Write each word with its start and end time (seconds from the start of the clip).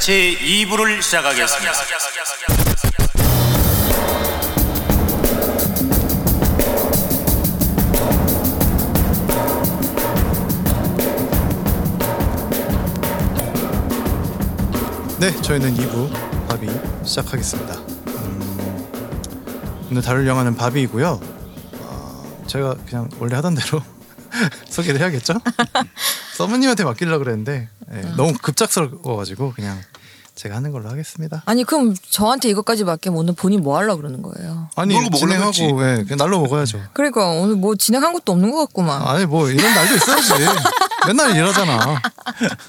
제 0.00 0.36
2부를 0.36 1.00
시작하겠습니다. 1.00 1.72
네, 15.18 15.30
저희는 15.42 15.74
2부 15.74 16.10
바비 16.48 16.68
시작하겠습니다. 17.04 17.74
음, 17.74 18.88
오늘 19.90 20.02
다룰 20.02 20.26
영화는 20.26 20.56
바비이고요. 20.56 21.20
어, 21.80 22.44
제가 22.48 22.74
그냥 22.86 23.08
원래 23.20 23.36
하던 23.36 23.54
대로 23.54 23.80
소개를 24.68 25.00
해야겠죠? 25.00 25.34
서브님한테 26.46 26.84
맡기려고 26.84 27.22
그랬는데 27.24 27.68
예, 27.94 28.00
너무 28.16 28.32
급작스러워가지고 28.40 29.52
그냥 29.54 29.80
제가 30.34 30.56
하는 30.56 30.72
걸로 30.72 30.88
하겠습니다. 30.88 31.42
아니 31.44 31.62
그럼 31.62 31.94
저한테 32.10 32.48
이것까지 32.48 32.84
맡기면 32.84 33.18
오늘 33.18 33.34
본인 33.34 33.62
뭐 33.62 33.76
하려고 33.76 33.98
그러는 33.98 34.22
거예요? 34.22 34.68
아니 34.76 34.94
먹으려고 34.94 35.18
진행하고 35.18 35.82
예, 35.82 36.02
그냥 36.02 36.16
날로 36.18 36.40
먹어야죠. 36.40 36.80
그러니까 36.94 37.28
오늘 37.28 37.54
뭐 37.56 37.76
진행한 37.76 38.12
것도 38.12 38.32
없는 38.32 38.50
것 38.50 38.58
같구만. 38.66 39.02
아니 39.02 39.26
뭐 39.26 39.48
이런 39.48 39.72
날도 39.74 39.94
있어야지. 39.94 40.32
맨날 41.06 41.36
일하잖아. 41.36 42.00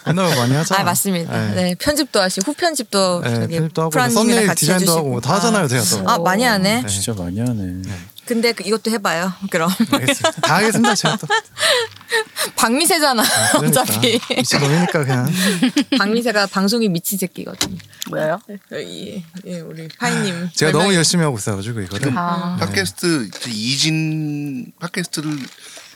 맨날 0.05 0.35
많이 0.35 0.53
하잖아. 0.55 0.81
아 0.81 0.83
맞습니다. 0.83 1.51
예. 1.51 1.55
네 1.55 1.75
편집도 1.79 2.19
하시고 2.19 2.51
후 2.51 2.55
편집도 2.55 3.23
예, 3.25 3.35
저기 3.35 3.55
편집도 3.55 3.81
하고 3.81 4.09
썸네일 4.09 4.47
같이 4.47 4.61
디자인도 4.61 4.83
해주시고. 4.83 4.97
하고 4.97 5.21
다 5.21 5.35
하잖아요, 5.35 5.67
제가 5.67 5.83
또. 5.83 6.09
아 6.09 6.17
많이 6.19 6.43
하네. 6.43 6.81
네. 6.81 6.87
진짜 6.87 7.13
많이 7.13 7.39
하네. 7.39 7.81
근데 8.25 8.53
그 8.53 8.63
이것도 8.65 8.89
해봐요. 8.91 9.33
그럼 9.49 9.69
알겠습니다. 9.91 10.41
다 10.41 10.55
하겠습니다. 10.55 10.95
제가 10.95 11.17
또. 11.17 11.27
박미세잖아. 12.55 13.23
그러니까. 13.51 13.81
어차피 13.81 14.19
미친놈이니까 14.35 15.03
그냥. 15.03 15.29
박미세가 15.97 16.47
방송이 16.47 16.87
미친 16.89 17.17
새끼거든. 17.17 17.77
뭐예요? 18.09 18.39
예, 18.73 19.23
예, 19.45 19.59
우리 19.59 19.87
파이님. 19.99 20.49
제가 20.53 20.71
너무 20.71 20.83
설명해 20.83 20.97
열심히 20.97 21.23
하고 21.23 21.37
있어가지고 21.37 21.81
이거를. 21.81 22.13
아, 22.17 22.57
팟캐스트 22.59 23.25
이제 23.27 23.51
이진 23.51 24.71
팟캐스트를 24.79 25.37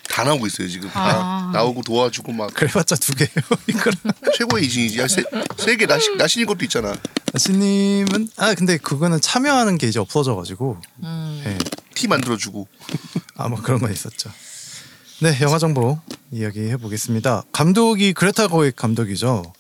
다 0.09 0.23
나오고 0.23 0.47
있어요 0.47 0.67
지금 0.67 0.89
다 0.89 1.01
아. 1.01 1.51
나오고 1.53 1.81
도와주고 1.83 2.31
막 2.31 2.53
그래봤자 2.53 2.95
두 2.95 3.13
개예요. 3.13 3.29
이거를. 3.67 3.97
최고의 4.37 4.65
이진이지 4.65 4.99
야, 4.99 5.07
세, 5.07 5.23
세계 5.57 5.85
나시 5.85 6.15
나신인 6.15 6.47
것도 6.47 6.63
있잖아 6.65 6.95
아씨님은 7.33 8.29
아 8.37 8.53
근데 8.55 8.77
그거는 8.77 9.21
참여하는 9.21 9.77
게 9.77 9.87
이제 9.87 9.99
없어져가지고. 9.99 10.81
음. 11.03 11.43
예. 11.45 11.57
티 11.97 12.07
만들어주고 12.07 12.67
아뭐 13.37 13.61
그런 13.61 13.79
건 13.79 13.91
있었죠. 13.91 14.29
네 15.21 15.35
영화 15.41 15.57
정보 15.57 15.99
이야기 16.31 16.59
해 16.69 16.77
보겠습니다. 16.77 17.43
감독이 17.51 18.13
그레타 18.13 18.47
거익 18.49 18.75
감독이죠. 18.75 19.51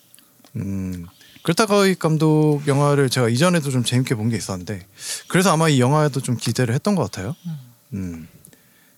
음 0.57 1.07
그레타 1.41 1.65
거익 1.65 1.97
감독 1.97 2.61
영화를 2.67 3.09
제가 3.09 3.29
이전에도 3.29 3.71
좀 3.71 3.83
재밌게 3.83 4.13
본 4.15 4.29
게 4.29 4.37
있었는데 4.37 4.85
그래서 5.27 5.51
아마 5.51 5.67
이 5.67 5.79
영화에도 5.79 6.21
좀 6.21 6.37
기대를 6.37 6.75
했던 6.75 6.93
것 6.95 7.03
같아요. 7.09 7.35
음 7.93 8.27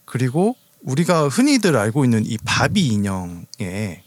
그리고 0.04 0.58
우리가 0.82 1.30
흔히들 1.30 1.78
알고 1.78 2.04
있는 2.04 2.26
이 2.26 2.38
바비 2.44 2.88
인형의 2.88 4.02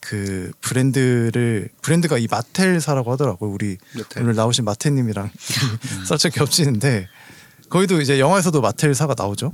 그 0.00 0.52
브랜드를 0.60 1.68
브랜드가 1.82 2.18
이 2.18 2.26
마텔사라고 2.30 3.10
하더라고요. 3.12 3.50
우리 3.50 3.78
마텔. 3.94 4.22
오늘 4.22 4.34
나오신 4.34 4.64
마텔님이랑 4.64 5.30
살짝 6.06 6.32
겹치는데 6.32 7.08
거기도 7.68 8.00
이제 8.00 8.18
영화에서도 8.20 8.60
마텔 8.60 8.94
사가 8.94 9.14
나오죠. 9.16 9.52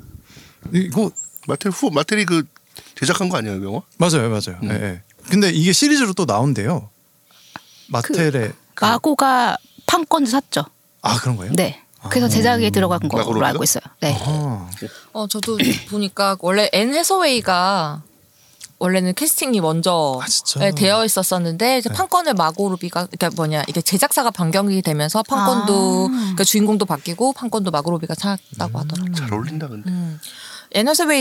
이거 0.72 1.10
마텔 1.46 1.72
후 1.72 1.90
마텔이 1.90 2.24
그 2.24 2.44
제작한 2.98 3.28
거 3.28 3.36
아니에요 3.38 3.64
영화? 3.64 3.80
맞아요, 3.98 4.28
맞아요. 4.28 4.58
예, 4.64 4.84
예. 4.84 5.02
근데 5.28 5.50
이게 5.50 5.72
시리즈로 5.72 6.12
또 6.12 6.24
나온대요. 6.24 6.88
마텔의 7.88 8.52
그, 8.74 8.84
마고가 8.84 9.56
판권도 9.86 10.30
샀죠. 10.30 10.64
아 11.02 11.18
그런 11.18 11.36
거예요? 11.36 11.52
네. 11.54 11.80
그래서 12.08 12.28
제작에 12.28 12.70
들어간 12.70 12.98
거로? 13.08 13.44
알고 13.44 13.62
있어요. 13.62 13.82
네. 14.00 14.16
아, 14.20 14.68
어 15.12 15.28
저도 15.28 15.58
보니까 15.88 16.36
원래 16.40 16.68
앤 16.72 16.94
해서웨이가 16.94 18.02
원래는 18.82 19.14
캐스팅이 19.14 19.60
먼저 19.60 20.20
아? 20.20 20.58
네, 20.58 20.72
되어 20.72 21.04
있었었는데 21.04 21.78
이제 21.78 21.88
판권을 21.88 22.34
마고로비가 22.34 23.06
그러니까 23.06 23.30
뭐냐 23.36 23.62
이게 23.68 23.80
제작사가 23.80 24.32
변경이 24.32 24.82
되면서 24.82 25.22
판권도 25.22 26.08
아. 26.10 26.16
그러니까 26.18 26.42
주인공도 26.42 26.84
바뀌고 26.86 27.32
판권도 27.34 27.70
마고로비가 27.70 28.14
샀다고 28.14 28.80
하더라고요. 28.80 29.14
잘 29.14 29.32
어울린다 29.32 29.68
근데 29.68 29.88
음. 29.88 30.18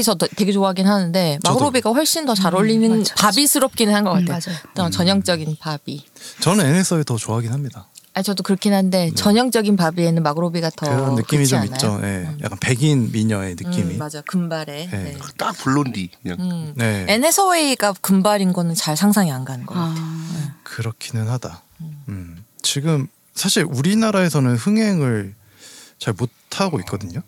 저 0.03 0.15
되게 0.15 0.51
좋아하긴 0.51 0.87
하는데 0.87 1.37
마고로비가 1.43 1.91
훨씬 1.91 2.25
더 2.25 2.33
잘 2.33 2.55
어울리는 2.55 2.91
음. 2.91 3.03
바비스럽기는 3.15 3.93
한것 3.93 4.17
음, 4.17 4.25
같아요. 4.25 4.55
맞아요. 4.75 4.87
어, 4.87 4.89
전형적인 4.89 5.57
바비. 5.59 6.03
저는 6.39 6.65
앤 6.65 6.75
해서웨이 6.75 7.03
더 7.03 7.17
좋아하긴 7.17 7.53
합니다. 7.53 7.90
아 8.13 8.21
저도 8.21 8.43
그렇긴 8.43 8.73
한데 8.73 9.09
전형적인 9.15 9.77
바비에는 9.77 10.21
마고로비가 10.21 10.69
더 10.75 10.89
네. 10.89 10.95
그런 10.95 11.15
느낌이 11.15 11.47
좀 11.47 11.59
않아요? 11.59 11.71
있죠. 11.71 11.99
예. 12.03 12.27
약간 12.43 12.59
백인 12.59 13.09
미녀의 13.11 13.55
느낌이. 13.55 13.93
음, 13.93 13.97
맞아 13.97 14.21
금발에. 14.21 14.89
네. 14.91 15.03
네. 15.03 15.17
딱 15.37 15.55
blondie 15.57 16.09
그냥 16.21 16.37
음. 16.41 16.73
네, 16.75 17.05
앤 17.07 17.23
해서웨이가 17.23 17.93
금발인 18.01 18.51
거는 18.51 18.75
잘 18.75 18.97
상상이 18.97 19.31
안 19.31 19.45
가는 19.45 19.65
거예요. 19.65 19.81
아, 19.81 20.55
그렇기는 20.63 21.29
하다. 21.29 21.61
음. 22.09 22.43
지금 22.61 23.07
사실 23.33 23.63
우리나라에서는 23.63 24.55
흥행을 24.55 25.33
잘 25.97 26.13
못하고 26.13 26.79
있거든요. 26.81 27.21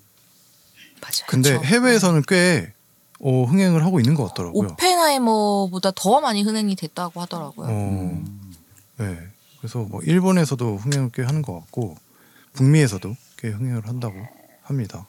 맞아요. 1.01 1.25
근데 1.27 1.53
그쵸. 1.53 1.63
해외에서는 1.63 2.23
꽤 2.27 2.73
어, 3.19 3.43
흥행을 3.45 3.85
하고 3.85 4.01
있는 4.01 4.15
것 4.15 4.27
같더라고요. 4.27 4.71
오펜하이머보다 4.71 5.91
더 5.95 6.19
많이 6.19 6.41
흔행이 6.43 6.75
됐다고 6.75 7.21
하더라고요. 7.21 7.67
어, 7.69 8.23
네. 8.97 9.17
그래서 9.63 9.79
뭐 9.79 10.01
일본에서도 10.03 10.75
흥행을 10.75 11.11
꽤 11.13 11.23
하는 11.23 11.41
것 11.41 11.53
같고 11.53 11.95
북미에서도 12.51 13.15
꽤 13.37 13.47
흥행을 13.47 13.87
한다고 13.87 14.15
합니다. 14.61 15.07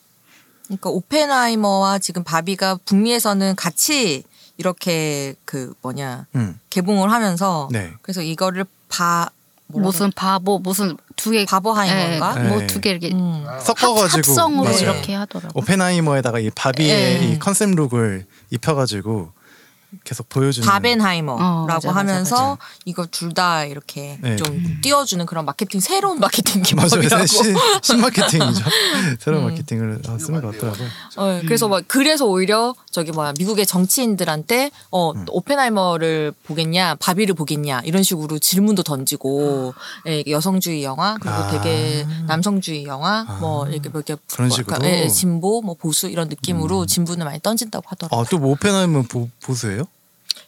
그러니까 0.67 0.91
오펜하이머와 0.91 1.99
지금 1.99 2.23
바비가 2.23 2.79
북미에서는 2.85 3.57
같이 3.57 4.23
이렇게 4.57 5.35
그 5.45 5.75
뭐냐 5.83 6.27
음, 6.37 6.61
개봉을 6.71 7.11
하면서 7.11 7.69
네. 7.73 7.91
그래서 8.01 8.23
이거를 8.23 8.65
바 8.89 9.29
무슨 9.67 10.13
바보 10.13 10.61
무슨 10.61 10.97
두 11.17 11.33
개 11.33 11.45
바보하이머인가? 11.45 12.35
네. 12.41 12.49
뭐두 12.49 12.81
개 12.81 12.91
이렇게 12.91 13.11
음. 13.13 13.45
섞어가지고 13.61 14.19
합성으로 14.19 14.63
맞아요. 14.71 14.79
이렇게 14.83 15.15
하더라고. 15.17 15.59
오펜하이머에다가 15.59 16.39
이 16.39 16.51
바비의 16.51 17.19
네. 17.21 17.27
이 17.33 17.39
컨셉 17.41 17.71
look을 17.71 18.25
입혀가지고 18.51 19.33
계속 20.05 20.29
보여주는 20.29 20.67
바벤하이머라고 20.67 21.43
어, 21.45 21.67
맞아, 21.67 21.89
맞아, 21.89 21.99
하면서 22.01 22.35
맞아. 22.37 22.59
이거 22.85 23.07
둘 23.07 23.35
다 23.35 23.65
이렇게 23.65 24.17
네. 24.21 24.37
좀 24.37 24.79
띄워주는 24.81 25.27
그런 25.27 25.45
마케팅 25.45 25.81
새로운 25.81 26.21
마케팅. 26.21 26.63
기법이라고. 26.63 27.27
신, 27.27 27.57
신마케팅이죠. 27.83 28.65
새로운 29.19 29.45
음. 29.45 29.49
마케팅을 29.51 30.03
쓰는 30.21 30.41
것 30.41 30.53
같더라고요. 30.53 30.89
어, 31.17 31.41
그래서 31.43 31.67
막 31.69 31.83
그래서 31.89 32.27
오히려 32.27 32.75
저기 32.93 33.11
뭐야 33.11 33.33
미국의 33.39 33.67
정치인들한테 33.67 34.71
어 34.91 35.11
음. 35.13 35.25
오펜하이머를 35.29 36.33
보겠냐 36.47 36.95
바비를 36.97 37.35
보겠냐 37.35 37.81
이런 37.85 38.03
식으로 38.05 38.39
질문도 38.39 38.83
던지고 38.85 39.75
예, 40.07 40.23
여성주의 40.29 40.85
영화 40.85 41.17
그리고 41.21 41.35
아. 41.37 41.51
되게 41.51 42.07
남성주의 42.27 42.85
영화 42.85 43.25
뭐 43.41 43.67
이렇게 43.67 43.89
뭐 43.89 44.01
이렇게 44.07 44.21
그런 44.33 44.49
뭐 44.49 44.57
식으로? 44.57 44.79
예, 44.85 45.05
예, 45.05 45.09
진보 45.09 45.61
뭐 45.63 45.75
보수 45.75 46.09
이런 46.09 46.29
느낌으로 46.29 46.87
진분을 46.87 47.25
많이 47.25 47.41
던진다고 47.41 47.85
하더라고요. 47.89 48.21
아, 48.21 48.25
또 48.31 48.39
뭐 48.39 48.53
오펜하이머 48.53 49.03
보, 49.09 49.29
보수예요? 49.43 49.84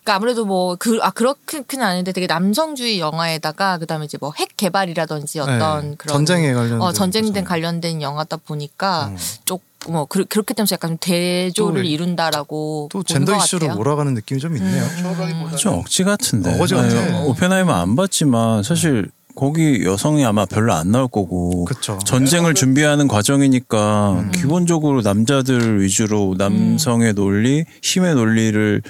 그러니까 0.06 0.14
아무래도 0.14 0.44
뭐 0.46 0.76
그 0.76 1.00
아 1.02 1.10
그렇게는 1.10 1.84
아닌데 1.84 2.12
되게 2.12 2.26
남성주의 2.28 3.00
영화에다가 3.00 3.78
그다음에 3.78 4.04
이제 4.04 4.16
뭐 4.20 4.32
핵 4.36 4.56
개발이라든지 4.56 5.40
어떤 5.40 5.90
네. 5.90 5.94
그런 5.98 6.14
전쟁에 6.14 6.52
관련된 6.52 6.80
어 6.80 6.92
전쟁된. 6.92 7.44
관련된 7.44 8.02
영화다 8.02 8.36
보니까 8.38 9.08
음. 9.08 9.16
쪽뭐 9.44 10.06
그, 10.06 10.24
그렇게 10.26 10.54
되면서 10.54 10.74
약간 10.74 10.90
좀 10.92 10.98
대조를 11.00 11.82
또 11.82 11.88
이룬다라고 11.88 12.88
또 12.92 13.02
젠더 13.02 13.32
것 13.32 13.44
이슈로. 13.44 13.74
몰아가는 13.74 14.14
느낌이 14.14 14.40
좀 14.40 14.56
있네요. 14.56 14.84
처음하기보다는 15.02 15.56
좀 15.56 15.74
억지 15.74 16.04
같은데. 16.04 16.54
어거지 16.54 16.74
같아. 16.74 16.86
아니, 16.98 17.26
오펜하이머 17.28 17.72
안 17.72 17.96
봤지만 17.96 18.62
사실 18.62 19.10
거기 19.34 19.84
여성이 19.84 20.24
아마 20.24 20.46
별로 20.46 20.72
안 20.72 20.90
나올 20.92 21.08
거고 21.08 21.64
그쵸. 21.66 21.98
전쟁을 22.04 22.54
준비하는 22.54 23.06
과정이니까 23.08 24.30
기본적으로 24.34 25.02
남자들 25.02 25.82
위주로 25.82 26.34
남성의 26.38 27.14
논리, 27.14 27.64
힘의 27.82 28.14
논리를 28.14 28.82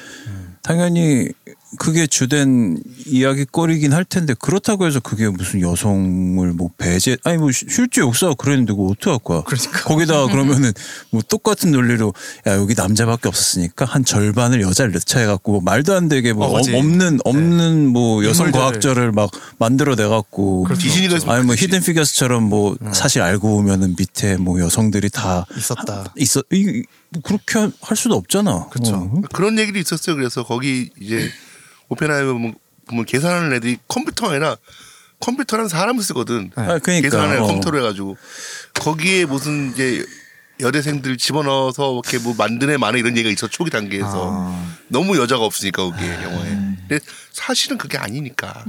당연히 0.67 1.29
그게 1.79 2.07
주된 2.07 2.79
이야기거리긴 3.07 3.93
할 3.93 4.05
텐데 4.05 4.35
그렇다고 4.39 4.87
해서 4.87 5.01
그게 5.01 5.29
무슨 5.29 5.61
여성을 5.61 6.47
뭐 6.53 6.71
배제 6.79 7.17
아니 7.25 7.39
뭐 7.39 7.51
시- 7.53 7.67
실제 7.69 8.01
역사가 8.01 8.35
그랬는데 8.35 8.73
그거 8.73 8.85
어떻게 8.87 9.11
할 9.11 9.19
거야? 9.19 9.43
그러니까. 9.43 9.83
거기다가 9.85 10.27
그러면은 10.29 10.73
뭐 11.11 11.23
똑같은 11.29 11.71
논리로 11.73 12.15
야 12.47 12.55
여기 12.57 12.75
남자밖에 12.75 13.29
없었으니까 13.29 13.85
한 13.85 14.05
절반을 14.05 14.61
여자를 14.63 14.93
넣자 14.93 15.21
해갖고 15.21 15.53
뭐 15.53 15.61
말도 15.61 15.95
안 15.95 16.09
되게 16.09 16.33
뭐 16.33 16.47
어. 16.47 16.59
없는 16.61 17.19
없는 17.25 17.87
뭐 17.89 18.25
여성. 18.25 18.51
과학자를 18.51 19.13
막 19.13 19.31
만들어 19.59 19.97
내 19.97 20.07
갖고 20.07 20.63
그럴 20.65 20.77
수 20.77 20.83
디즈니가 20.83 21.17
없죠. 21.17 21.31
아니 21.31 21.45
뭐. 21.45 21.55
히든 21.55 21.81
피겨스처럼 21.83 22.45
뭐 22.45 22.77
사실 22.93 23.23
알고 23.23 23.49
보면은 23.57 23.95
밑에 23.99 24.37
뭐 24.37 24.61
여성들이 24.61 25.11
다 25.11 25.47
있었다. 25.57 26.13
있어 26.17 26.43
이뭐 26.53 26.83
그렇게 27.25 27.59
할- 27.59 27.73
할 27.81 27.97
수도 27.97 28.15
없잖아. 28.15 28.69
그쵸. 28.71 28.95
어. 28.95 29.21
그런 29.33 29.59
얘기도 29.59 29.79
있었어요. 29.79 30.17
그래서 30.17 30.45
거기 30.45 30.91
이제 31.01 31.29
오펜하이머 31.89 32.33
보면, 32.33 32.55
보면 32.89 33.05
계산하는 33.05 33.53
애들이 33.55 33.79
컴퓨터가 33.89 34.33
아니라 34.33 34.57
컴퓨터는 35.21 35.69
사람을 35.69 36.03
쓰거든. 36.03 36.51
아, 36.57 36.79
그러니까. 36.79 37.01
계산을 37.01 37.39
어. 37.39 37.47
컴퓨터로 37.47 37.79
해가지고 37.79 38.17
거기에 38.75 39.25
무슨 39.25 39.73
이제 39.73 40.05
여대생들 40.61 41.17
집어넣어서 41.19 41.93
이렇게 41.93 42.19
뭐 42.19 42.35
만드네 42.37 42.77
마네 42.79 42.99
이런 42.99 43.13
얘기가 43.17 43.31
있어 43.31 43.47
초기 43.47 43.71
단계에서 43.71 44.31
아. 44.33 44.77
너무 44.89 45.19
여자가 45.19 45.45
없으니까 45.45 45.83
거기에 45.83 46.23
영화에. 46.23 46.76
근데 46.89 47.05
사실은 47.33 47.79
그게 47.79 47.99
아니니까. 47.99 48.65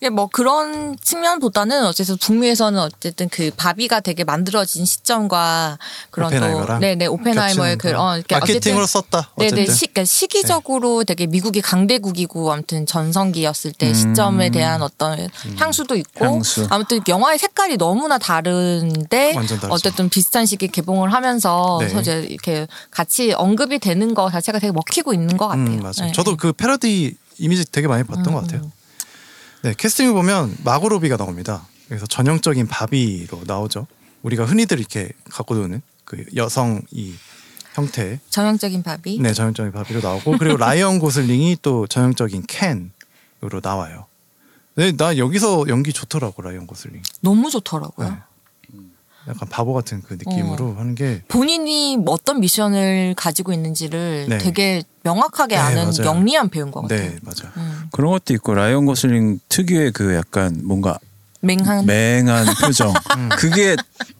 이게 0.00 0.10
뭐 0.10 0.26
그런 0.26 0.96
측면보다는 0.98 1.86
어쨌든 1.86 2.16
북미에서는 2.16 2.78
어쨌든 2.80 3.28
그 3.28 3.50
바비가 3.56 4.00
되게 4.00 4.24
만들어진 4.24 4.84
시점과 4.84 5.78
그런 6.10 6.28
오펜하이머랑 6.28 6.66
또 6.66 6.80
네네 6.80 7.06
오펜하이머의 7.06 7.76
그 7.76 7.88
겹치는 7.88 8.00
어, 8.00 8.04
거. 8.10 8.16
이렇게 8.16 8.34
마케팅으로 8.38 8.86
썼다. 8.86 9.30
네네 9.38 9.52
어쨌든. 9.52 9.74
시, 9.74 9.86
그러니까 9.86 10.04
시기적으로 10.04 11.04
되게 11.04 11.26
미국이 11.26 11.60
강대국이고 11.60 12.52
아무튼 12.52 12.86
전성기였을 12.86 13.72
때 13.72 13.92
시점에 13.94 14.50
대한 14.50 14.82
어떤 14.82 15.28
향수도 15.56 15.96
있고 15.96 16.24
향수. 16.24 16.66
아무튼 16.70 17.00
영화의 17.06 17.38
색깔이 17.38 17.76
너무나 17.76 18.18
다른데 18.18 19.34
완전 19.36 19.58
다르죠. 19.58 19.74
어쨌든 19.74 20.08
비슷한 20.08 20.46
시기에 20.46 20.68
개봉을 20.68 21.12
하면서 21.12 21.78
네. 21.80 22.00
이제 22.00 22.26
이렇게 22.28 22.66
같이 22.90 23.32
언급이 23.32 23.78
되는 23.78 24.14
거 24.14 24.30
자체가 24.30 24.58
되게 24.58 24.72
먹히고 24.72 25.12
있는 25.14 25.36
것 25.36 25.48
같아요. 25.48 25.64
음, 25.64 25.80
맞아요. 25.80 26.06
네. 26.06 26.12
저도 26.12 26.36
그 26.36 26.52
패러디 26.52 27.16
이미지 27.38 27.64
되게 27.70 27.88
많이 27.88 28.04
봤던 28.04 28.32
것 28.32 28.40
같아요. 28.42 28.70
네, 29.62 29.74
캐스팅을 29.76 30.12
보면 30.12 30.56
마고로비가 30.64 31.16
나옵니다. 31.16 31.66
그래서 31.88 32.06
전형적인 32.06 32.66
바비로 32.68 33.42
나오죠. 33.46 33.86
우리가 34.22 34.44
흔히들 34.44 34.78
이렇게 34.78 35.10
갖고 35.30 35.54
노는 35.54 35.82
그 36.04 36.24
여성 36.36 36.82
이 36.90 37.14
형태, 37.74 38.20
전형적인 38.30 38.82
바비. 38.82 39.18
네, 39.20 39.32
전형적인 39.32 39.72
바비로 39.72 40.00
나오고 40.00 40.38
그리고 40.38 40.56
라이언 40.56 40.98
고슬링이 40.98 41.58
또 41.62 41.86
전형적인 41.86 42.44
켄으로 42.46 43.60
나와요. 43.62 44.06
네, 44.74 44.92
나 44.92 45.16
여기서 45.16 45.66
연기 45.68 45.92
좋더라고 45.92 46.42
라이언 46.42 46.66
고슬링. 46.66 47.02
너무 47.20 47.50
좋더라고요. 47.50 48.08
네. 48.08 48.16
약간 49.28 49.48
바보 49.48 49.72
같은 49.72 50.02
그 50.02 50.14
느낌으로 50.14 50.74
하는 50.76 50.94
게 50.94 51.22
본인이 51.28 51.96
뭐 51.96 52.14
어떤 52.14 52.40
미션을 52.40 53.14
가지고 53.16 53.52
있는지를 53.52 54.26
네. 54.28 54.38
되게 54.38 54.82
명확하게 55.04 55.54
네, 55.56 55.60
아는 55.60 55.84
맞아요. 55.84 56.04
영리한 56.04 56.48
배우인 56.48 56.70
것 56.70 56.82
같아요. 56.82 57.00
네, 57.10 57.18
맞아요. 57.22 57.52
그런 57.92 58.10
것도 58.12 58.34
있고 58.34 58.54
라이언 58.54 58.86
고슬링 58.86 59.38
특유의 59.48 59.92
그 59.92 60.14
약간 60.14 60.60
뭔가 60.64 60.98
맹한 61.44 61.86
맹한 61.86 62.46
표정. 62.60 62.92
음. 63.18 63.28
그게 63.36 63.76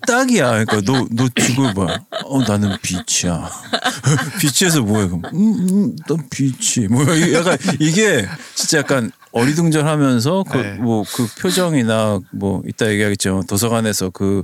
딱이야. 0.08 0.64
그러니까 0.64 0.80
너, 0.84 1.06
너 1.12 1.28
죽을 1.36 1.72
뭐야? 1.72 2.00
어, 2.24 2.42
나는 2.42 2.76
빛이야. 2.82 3.48
빛에서 4.40 4.80
뭐야? 4.82 5.06
그럼, 5.06 5.22
음, 5.32 5.68
음, 5.70 5.96
난 6.08 6.28
빛이. 6.30 6.88
뭐야? 6.88 7.14
이게 7.14 7.34
약간 7.34 7.58
이게 7.78 8.26
진짜 8.56 8.78
약간 8.78 9.12
어리둥절하면서 9.30 10.44
그 10.50 10.56
네. 10.58 10.72
뭐 10.74 11.04
그 11.14 11.26
표정이나 11.40 12.18
뭐 12.32 12.62
이따 12.66 12.88
얘기하겠지만 12.90 13.46
도서관에서 13.46 14.10
그 14.10 14.42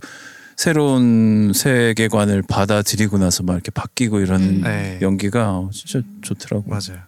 새로운 0.58 1.52
세계관을 1.54 2.42
받아들이고 2.42 3.16
나서 3.18 3.44
막 3.44 3.54
이렇게 3.54 3.70
바뀌고 3.70 4.18
이런 4.18 4.62
네. 4.62 4.98
연기가 5.00 5.52
어, 5.52 5.70
진짜 5.72 6.04
좋더라고. 6.20 6.68
맞아요. 6.68 7.00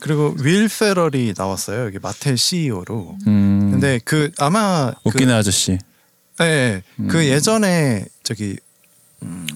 그리고 0.00 0.34
윌 0.40 0.68
페럴이 0.68 1.34
나왔어요. 1.36 1.84
여기 1.84 1.98
마텔 1.98 2.38
CEO로. 2.38 3.18
음, 3.26 3.72
근데 3.72 4.00
그 4.06 4.30
아마 4.38 4.94
그, 5.02 5.10
웃기는 5.10 5.34
아저씨. 5.34 5.76
네, 6.38 6.82
그 7.08 7.26
예전에 7.26 8.06
저기 8.22 8.56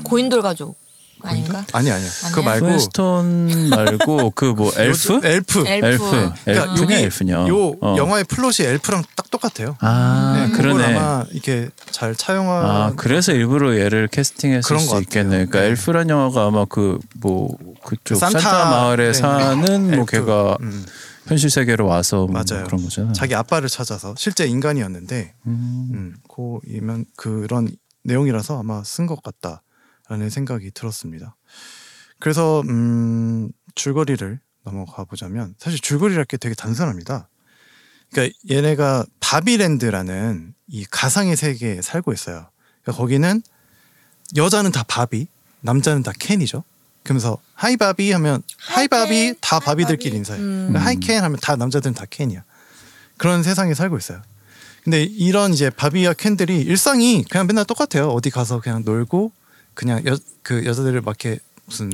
고인돌 0.05 0.43
가족 0.43 0.77
아닌가? 1.23 1.65
아니 1.73 1.91
아니야. 1.91 2.09
아니야? 2.25 2.43
말고 2.45 2.67
웨스턴 2.67 3.69
말고 3.71 4.31
그 4.33 4.53
뭐 4.55 4.73
엘프? 4.77 5.21
엘프. 5.25 5.65
엘프. 5.67 5.67
엘프. 5.67 6.33
그러니까 6.45 6.95
엘프냐. 6.99 7.49
요 7.49 7.75
어. 7.81 7.95
영화의 7.97 8.25
플롯이 8.25 8.67
엘프랑 8.69 9.03
딱 9.17 9.31
똑같아요. 9.31 9.77
아 9.81 10.47
네, 10.51 10.57
그러네. 10.57 10.85
아마 10.97 11.25
이렇게 11.33 11.69
잘 11.91 12.15
차용한 12.15 12.67
아 12.67 12.93
그래서 12.97 13.33
일부러 13.33 13.79
얘를 13.79 14.09
캐스팅했을 14.09 14.67
그런 14.69 14.81
수. 14.87 15.01
있겠네. 15.01 15.47
그러니까 15.47 15.61
네. 15.61 15.67
엘프란 15.69 16.09
영화가 16.11 16.47
아마 16.47 16.65
그 16.65 16.99
뭐 17.21 17.57
그쪽 17.85 18.17
산타, 18.17 18.41
산타, 18.41 18.71
마을에 18.71 19.07
네. 19.09 19.13
사는 19.13 19.83
뭐 19.91 20.01
엘프. 20.01 20.07
걔가 20.07 20.57
음, 20.61 20.85
현실 21.27 21.51
세계로 21.51 21.87
와서 21.87 22.27
뭐 22.27 22.43
맞아요. 22.43 22.65
그런 22.65 22.83
거잖아. 22.83 23.13
자기 23.13 23.35
아빠를 23.35 23.69
찾아서 23.69 24.15
실제 24.19 24.45
인간이었는데 24.47 25.35
음, 25.47 26.15
고이면 26.29 27.07
그런 27.17 27.69
내용이라서 28.05 28.59
아마 28.59 28.83
쓴 28.85 29.07
것 29.07 29.23
같다 29.23 29.63
라는 30.13 30.29
생각이 30.29 30.73
들었습니다. 30.73 31.37
그래서 32.19 32.61
음, 32.69 33.51
줄거리를 33.75 34.39
넘어가 34.63 35.05
보자면 35.05 35.55
사실 35.57 35.81
줄거리랄 35.81 36.27
게 36.27 36.37
되게 36.37 36.55
단순합니다. 36.55 37.31
그러니까 38.11 38.37
얘네가 38.51 39.07
바비랜드라는 39.21 40.53
이 40.69 40.85
가상의 40.85 41.35
세계에 41.35 41.81
살고 41.81 42.13
있어요. 42.13 42.51
그러니까 42.83 43.01
거기는 43.01 43.41
여자는 44.37 44.71
다 44.71 44.85
바비, 44.87 45.29
남자는 45.63 46.03
다 46.03 46.13
켄이죠. 46.21 46.63
그러면서 47.05 47.39
hi 47.55 47.79
바비 47.79 48.13
하면 48.13 48.43
hi 48.59 48.89
바비 48.89 49.37
다 49.41 49.61
바비들끼리 49.61 50.15
인사해. 50.15 50.39
요 50.43 50.79
hi 50.79 50.97
켄 50.97 51.25
하면 51.25 51.39
다 51.41 51.57
남자들은 51.57 51.95
다 51.95 52.05
켄이야. 52.11 52.45
그런 53.17 53.43
세상에 53.43 53.73
살고 53.73 53.97
있어요. 53.97 54.21
근데 54.85 55.05
이런 55.05 55.55
이제 55.55 55.71
바비와 55.71 56.13
켄들이 56.13 56.61
일상이 56.61 57.25
그냥 57.31 57.47
맨날 57.47 57.65
똑같아요. 57.65 58.11
어디 58.11 58.29
가서 58.29 58.61
그냥 58.61 58.83
놀고 58.85 59.33
그냥 59.75 60.03
여, 60.07 60.17
그 60.43 60.65
여자들을 60.65 61.01
막 61.01 61.17
이렇게 61.23 61.41
무슨 61.67 61.91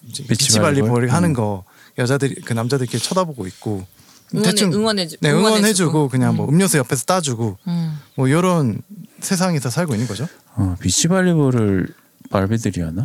비치 0.00 0.24
비치발리? 0.26 0.82
볼 0.82 1.08
하는 1.08 1.30
음. 1.30 1.34
거 1.34 1.64
여자들이 1.98 2.36
그 2.42 2.52
남자들끼리 2.52 3.02
쳐다보고 3.02 3.46
있고 3.46 3.86
응원해, 4.34 4.62
응원해주, 4.64 5.16
네, 5.20 5.30
응원해주고 5.30 6.08
그냥 6.08 6.36
뭐 6.36 6.46
음. 6.46 6.54
음료수 6.54 6.78
옆에서 6.78 7.04
따주고 7.04 7.58
음. 7.66 7.98
뭐 8.16 8.28
이런 8.28 8.80
세상에서 9.20 9.70
살고 9.70 9.94
있는 9.94 10.06
거죠. 10.06 10.26
어, 10.54 10.76
비치발리볼을 10.80 11.88
바비들이 12.30 12.80
하나? 12.80 13.02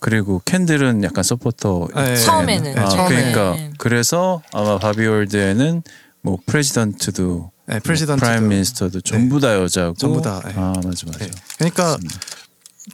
그리고 0.00 0.42
켄들은 0.44 1.02
약간 1.02 1.24
서포터. 1.24 1.88
네, 1.94 2.16
처음에는. 2.16 2.74
네, 2.74 2.80
아, 2.80 2.88
처음에 2.88 3.08
그러니까 3.08 3.56
네. 3.56 3.72
그래서 3.78 4.42
아마 4.52 4.78
바비월드에는 4.78 5.82
뭐 6.20 6.38
president도 6.44 7.50
네, 7.68 7.80
president도. 7.80 8.26
prime 8.26 8.48
minister도 8.48 9.00
전부 9.00 9.40
다 9.40 9.54
여자고 9.54 9.94
전부 9.94 10.20
다, 10.20 10.42
네. 10.44 10.52
아 10.56 10.74
맞아 10.76 11.06
맞아. 11.06 11.18
네. 11.18 11.30
그러니까 11.56 11.96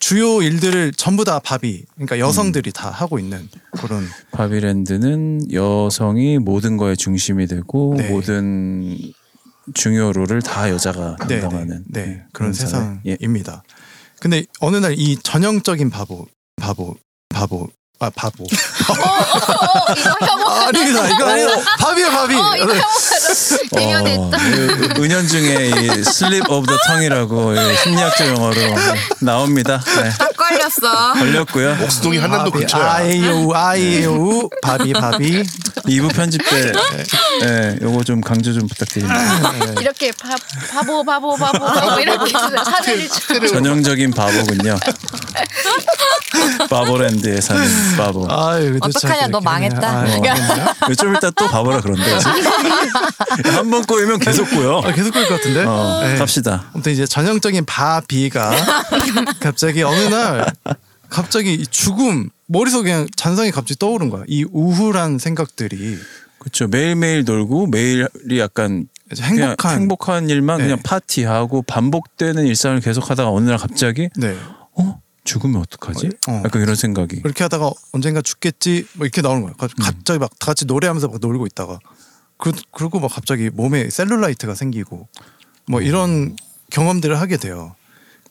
주요 0.00 0.42
일들을 0.42 0.92
전부 0.92 1.24
다 1.24 1.38
바비, 1.38 1.84
그러니까 1.94 2.18
여성들이 2.18 2.70
음. 2.70 2.72
다 2.72 2.90
하고 2.90 3.18
있는 3.18 3.48
그런 3.72 4.06
바비랜드는 4.32 5.52
여성이 5.52 6.38
모든 6.38 6.76
거의 6.76 6.96
중심이 6.96 7.46
되고 7.46 7.94
네. 7.96 8.08
모든 8.10 8.98
중요 9.74 10.12
role을 10.12 10.42
다 10.42 10.70
여자가 10.70 11.16
네, 11.28 11.40
담당하는 11.40 11.84
네, 11.88 12.00
네, 12.00 12.06
네, 12.06 12.22
그런 12.32 12.52
사회. 12.52 12.98
예. 13.04 13.16
세상입니다. 13.16 13.62
근데 14.20 14.44
어느 14.60 14.76
날 14.76 14.94
이 14.96 15.16
전형적인 15.22 15.90
바보, 15.90 16.26
바보, 16.56 16.96
바보, 17.28 17.68
아 18.02 18.10
바보. 18.16 18.42
어, 18.42 18.46
이거 19.96 20.26
혐오. 20.26 20.48
아닙니다. 20.48 21.08
이거 21.08 21.24
아니라 21.30 21.56
바비야 21.78 22.10
바비. 22.10 22.34
어, 22.34 22.56
이거 22.56 22.74
혐오. 22.74 22.82
대면했다. 23.72 24.36
어, 24.38 25.02
은연중에 25.02 25.66
이 25.68 26.02
슬립 26.02 26.50
오브 26.50 26.66
더 26.66 26.76
텅이라고 26.88 27.54
이 27.54 27.76
심리학적 27.76 28.26
용어로 28.26 28.56
나옵니다. 29.20 29.80
네. 30.02 30.10
딱 30.18 30.36
걸렸어. 30.36 31.12
걸렸고요. 31.12 31.78
옥수동이 31.84 32.18
한남도 32.18 32.50
근처야. 32.50 32.92
아이유 32.92 33.52
아이유 33.54 34.50
바비 34.62 34.92
바비. 34.94 35.44
2부 35.84 36.12
편집 36.14 36.40
때 36.48 36.72
네, 37.40 37.76
요거 37.82 38.02
좀 38.02 38.20
강조 38.20 38.52
좀 38.52 38.66
부탁드립니다. 38.66 39.52
이렇게 39.80 40.10
바, 40.12 40.34
바보 40.72 41.04
바보 41.04 41.36
바보 41.36 41.58
바보 41.66 42.00
이렇게 42.00 42.32
차들이 42.32 43.08
전형적인 43.48 44.10
바보군요. 44.12 44.76
바보랜드에 46.70 47.40
사는 47.40 47.62
바보. 47.96 48.26
아유, 48.30 48.68
그래도 48.70 48.86
어떡하냐, 48.86 49.20
참너 49.22 49.40
망했다. 49.40 49.98
하네. 49.98 50.14
아, 50.14 50.18
망했나? 50.18 50.74
좀 50.98 51.16
이따 51.16 51.30
또 51.30 51.48
바보라 51.48 51.80
그런데. 51.80 52.02
한 53.54 53.70
번 53.70 53.82
꼬이면 53.84 54.18
계속 54.18 54.48
꼬여. 54.50 54.82
아, 54.84 54.92
계속 54.92 55.12
그럴 55.12 55.26
것 55.28 55.36
같은데. 55.36 55.64
어, 55.64 56.00
네. 56.04 56.16
갑시다. 56.18 56.64
아무튼 56.74 56.92
이제 56.92 57.06
전형적인 57.06 57.64
바비가 57.64 58.52
갑자기 59.40 59.82
어느 59.82 60.00
날 60.14 60.46
갑자기 61.08 61.54
이 61.54 61.66
죽음 61.66 62.28
머릿속에 62.46 62.90
그냥 62.90 63.06
잔상이 63.16 63.50
갑자기 63.50 63.78
떠오른 63.78 64.10
거야. 64.10 64.24
이 64.28 64.44
우울한 64.52 65.18
생각들이 65.18 65.98
그렇죠. 66.38 66.66
매일매일 66.66 67.24
놀고 67.24 67.68
매일이 67.68 68.38
약간 68.38 68.86
행복한 69.18 69.80
행복한 69.80 70.30
일만 70.30 70.58
네. 70.58 70.64
그냥 70.64 70.78
파티하고 70.82 71.62
반복되는 71.62 72.46
일상을 72.46 72.80
계속하다가 72.80 73.30
어느 73.30 73.48
날 73.48 73.58
갑자기 73.58 74.08
네어 74.16 74.36
죽으면 75.24 75.60
어떡하지? 75.60 76.10
어. 76.28 76.42
약간 76.44 76.62
이런 76.62 76.74
생각이. 76.74 77.22
그렇게 77.22 77.44
하다가 77.44 77.70
언젠가 77.92 78.22
죽겠지 78.22 78.86
뭐 78.94 79.06
이렇게 79.06 79.22
나오는 79.22 79.42
거야. 79.42 79.52
음. 79.60 79.68
갑자기 79.80 80.18
막다 80.18 80.46
같이 80.46 80.64
노래하면서 80.64 81.08
막 81.08 81.18
놀고 81.20 81.46
있다가 81.46 81.78
그 82.38 82.52
그리고 82.72 82.98
막 82.98 83.08
갑자기 83.08 83.50
몸에 83.50 83.88
셀룰라이트가 83.88 84.54
생기고 84.54 85.08
뭐 85.68 85.80
음. 85.80 85.84
이런 85.84 86.36
경험들을 86.70 87.20
하게 87.20 87.36
돼요. 87.36 87.76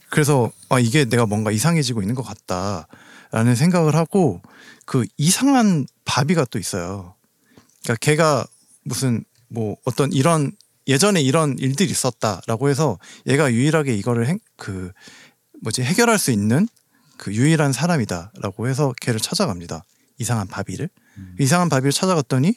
그래서 0.10 0.52
아 0.70 0.80
이게 0.80 1.06
내가 1.06 1.26
뭔가 1.26 1.52
이상해지고 1.52 2.02
있는 2.02 2.16
것 2.16 2.24
같다라는 2.24 3.56
생각을 3.56 3.96
하고 3.96 4.42
그 4.86 5.06
이상한 5.18 5.88
바비가 6.04 6.46
또 6.46 6.60
있어요. 6.60 7.16
그러니까 7.84 8.00
걔가 8.02 8.46
무슨 8.84 9.24
뭐 9.48 9.78
어떤 9.86 10.12
이런 10.12 10.52
예전에 10.88 11.22
이런 11.22 11.58
일들이 11.58 11.90
있었다라고 11.90 12.70
해서 12.70 13.00
얘가 13.28 13.52
유일하게 13.52 13.96
이거를 13.96 14.28
행, 14.28 14.40
그 14.58 14.92
뭐지 15.62 15.84
해결할 15.84 16.20
수 16.20 16.32
있는 16.32 16.68
그 17.22 17.34
유일한 17.34 17.72
사람이다라고 17.72 18.68
해서 18.68 18.94
걔를 19.00 19.20
찾아갑니다. 19.20 19.86
이상한 20.18 20.48
바비를 20.48 20.90
이상한 21.40 21.70
바비를 21.70 21.92
찾아갔더니 21.92 22.56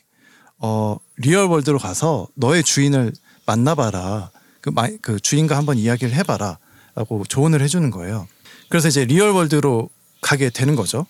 어 0.59 0.97
real 1.19 1.47
world로 1.47 1.79
가서 1.79 2.27
너의 2.35 2.65
주인을 2.65 3.13
만나봐라 3.47 4.31
그, 4.61 4.71
마, 4.71 4.89
그 5.03 5.21
주인과 5.21 5.57
한번 5.57 5.77
이야기를 5.79 6.15
해봐라라고 6.15 7.25
조언을 7.29 7.61
해주는 7.61 7.91
거예요. 7.91 8.27
그래서 8.69 8.89
이제 8.89 9.05
real 9.05 9.31
world로 9.31 9.91
가게 10.21 10.49
되는 10.51 10.75
거죠. 10.75 11.07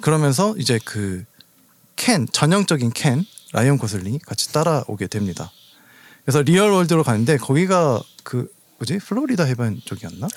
그러면서 0.00 0.54
이제 0.58 0.80
그 0.84 1.24
켄 1.96 2.28
전형적인 2.30 2.92
켄 2.92 3.24
라이언 3.52 3.78
고슬링이 3.78 4.20
같이 4.20 4.52
따라오게 4.52 5.08
됩니다. 5.08 5.50
그래서 6.24 6.42
real 6.42 6.70
world로 6.70 7.02
가는데 7.02 7.36
거기가 7.38 8.00
그 8.22 8.50
뭐지 8.78 8.98
플로리다 8.98 9.44
해변 9.44 9.80
쪽이었나? 9.84 10.28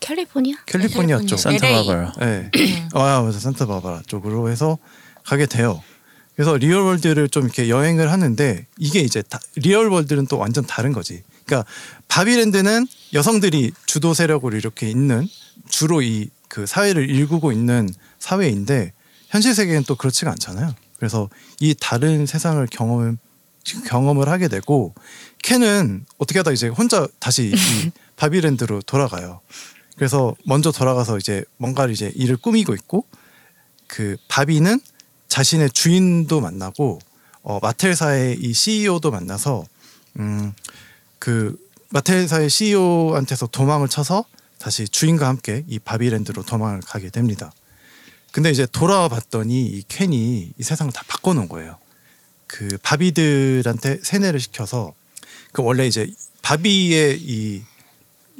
캘리포니아? 0.00 0.56
캘리포니아 0.66 1.20
쪽. 1.20 1.38
산타 1.38 1.66
LA. 1.66 1.86
바바라. 1.86 2.12
네. 2.20 2.50
아 2.94 3.22
맞아 3.22 3.38
산타 3.38 3.66
바바라 3.66 4.02
쪽으로 4.06 4.50
해서 4.50 4.78
가게 5.24 5.46
돼요. 5.46 5.82
그래서 6.34 6.56
real 6.56 6.82
world를 6.82 7.28
좀 7.28 7.44
이렇게 7.44 7.68
여행을 7.68 8.10
하는데 8.10 8.66
이게 8.78 9.00
이제 9.00 9.20
다, 9.22 9.38
real 9.56 9.88
world는 9.88 10.26
또 10.26 10.38
완전 10.38 10.64
다른 10.66 10.92
거지. 10.92 11.22
그러니까 11.44 11.68
바비랜드는 12.08 12.86
여성들이 13.12 13.72
주도 13.86 14.14
세력으로 14.14 14.56
이렇게 14.56 14.88
있는 14.90 15.28
주로 15.68 16.02
이 16.02 16.30
그 16.50 16.66
사회를 16.66 17.08
일구고 17.08 17.52
있는 17.52 17.88
사회인데 18.18 18.92
현실 19.28 19.54
세계는 19.54 19.84
또 19.84 19.94
그렇지가 19.94 20.32
않잖아요. 20.32 20.74
그래서 20.98 21.30
이 21.60 21.74
다른 21.78 22.26
세상을 22.26 22.66
경험 22.72 23.16
경험을 23.86 24.28
하게 24.28 24.48
되고 24.48 24.92
켄은 25.44 26.04
어떻게 26.18 26.40
하다 26.40 26.50
이제 26.50 26.66
혼자 26.66 27.06
다시 27.20 27.52
이 27.54 27.90
바비랜드로 28.16 28.82
돌아가요. 28.82 29.40
그래서 30.00 30.34
먼저 30.46 30.72
돌아가서 30.72 31.18
이제 31.18 31.44
뭔가를 31.58 31.92
이제 31.92 32.10
일을 32.16 32.38
꾸미고 32.38 32.72
있고 32.72 33.04
그 33.86 34.16
바비는 34.28 34.80
자신의 35.28 35.72
주인도 35.72 36.40
만나고 36.40 37.00
어, 37.42 37.58
마텔사의 37.60 38.38
이 38.40 38.54
CEO도 38.54 39.10
만나서 39.10 39.64
음 40.18 40.54
그 41.20 41.56
마텔사의 41.90 42.50
CEO한테서 42.50 43.48
도망을 43.48 43.88
쳐서 43.88 44.24
다시 44.58 44.88
주인과 44.88 45.28
함께 45.28 45.64
이 45.68 45.78
바비랜드로 45.78 46.42
도망을 46.42 46.80
가게 46.80 47.10
됩니다. 47.10 47.52
근데 48.32 48.50
이제 48.50 48.66
돌아와 48.66 49.08
봤더니 49.08 49.66
이 49.66 49.84
켄이 49.86 50.52
이 50.56 50.62
세상을 50.62 50.92
다 50.92 51.02
바꿔놓은 51.06 51.48
거예요. 51.48 51.78
그 52.46 52.78
바비들한테 52.82 54.00
세뇌를 54.02 54.40
시켜서 54.40 54.94
그 55.52 55.62
원래 55.62 55.86
이제 55.86 56.10
바비의 56.42 57.20
이 57.20 57.62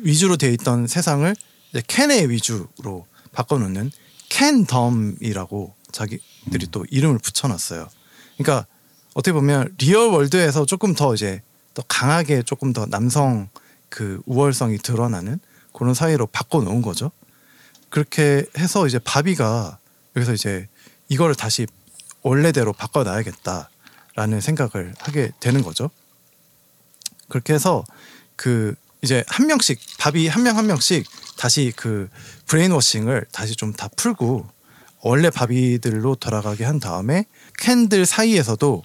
위주로 0.02 0.36
되어 0.36 0.50
있던 0.50 0.86
세상을 0.86 1.34
이제 1.70 1.82
켄의 1.86 2.30
위주로 2.30 3.06
바꿔놓는 3.32 3.90
켄덤이라고 4.28 5.74
자기들이 5.92 6.68
또 6.70 6.84
이름을 6.90 7.18
붙여놨어요. 7.18 7.88
그러니까 8.38 8.66
어떻게 9.14 9.32
보면 9.32 9.74
real 9.78 10.10
world에서 10.10 10.66
조금 10.66 10.94
더 10.94 11.14
이제 11.14 11.42
더 11.74 11.82
강하게 11.88 12.42
조금 12.42 12.72
더 12.72 12.86
남성 12.86 13.48
그 13.88 14.22
우월성이 14.26 14.78
드러나는 14.78 15.40
그런 15.72 15.94
사회로 15.94 16.26
바꿔놓은 16.26 16.82
거죠. 16.82 17.10
그렇게 17.88 18.46
해서 18.56 18.86
이제 18.86 18.98
바비가 18.98 19.78
여기서 20.16 20.32
이제 20.32 20.68
이거를 21.08 21.34
다시 21.34 21.66
원래대로 22.22 22.72
바꿔놔야겠다라는 22.72 24.40
생각을 24.40 24.94
하게 24.98 25.32
되는 25.40 25.62
거죠. 25.62 25.90
그렇게 27.28 27.52
해서 27.52 27.84
그 28.36 28.74
이제 29.02 29.24
한 29.28 29.46
명씩 29.46 29.80
바비 29.98 30.28
한명 30.28 30.56
한 30.56 30.66
명씩 30.66 31.06
다시 31.36 31.72
그 31.76 32.08
brainwashing을 32.46 33.26
다시 33.32 33.56
좀 33.56 33.72
다 33.72 33.88
풀고 33.96 34.46
원래 35.02 35.30
바비들로 35.30 36.16
돌아가게 36.16 36.64
한 36.64 36.78
다음에 36.80 37.24
켄들 37.58 38.04
사이에서도 38.04 38.82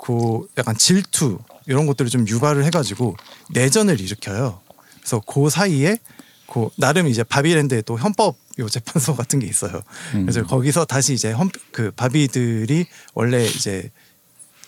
그 0.00 0.46
약간 0.56 0.76
질투 0.76 1.38
이런 1.66 1.86
것들을 1.86 2.08
좀 2.10 2.26
유발을 2.28 2.64
해가지고 2.64 3.16
내전을 3.50 4.00
일으켜요. 4.00 4.60
그래서 5.00 5.20
그 5.26 5.50
사이에 5.50 5.98
그 6.46 6.68
나름 6.76 7.08
이제 7.08 7.24
바비랜드에 7.24 7.82
또 7.82 7.96
헌법 7.96 8.36
요 8.60 8.68
재판소 8.68 9.14
같은 9.16 9.38
게 9.40 9.46
있어요. 9.46 9.82
그래서 10.12 10.44
거기서 10.44 10.84
다시 10.84 11.14
이제 11.14 11.32
헌, 11.32 11.50
그 11.72 11.90
바비들이 11.90 12.86
원래 13.14 13.44
이제 13.44 13.90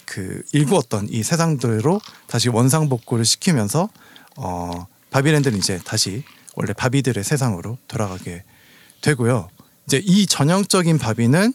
그 0.04 0.42
일구었던 0.52 1.08
이 1.10 1.22
세상대로 1.22 2.00
다시 2.26 2.48
원상복구를 2.48 3.24
시키면서 3.24 3.88
어 4.42 4.86
바비랜드는 5.10 5.58
이제 5.58 5.78
다시 5.84 6.24
원래 6.54 6.72
바비들의 6.72 7.22
세상으로 7.22 7.76
돌아가게 7.88 8.42
되고요. 9.02 9.50
이제 9.86 10.00
이 10.02 10.26
전형적인 10.26 10.98
바비는 10.98 11.52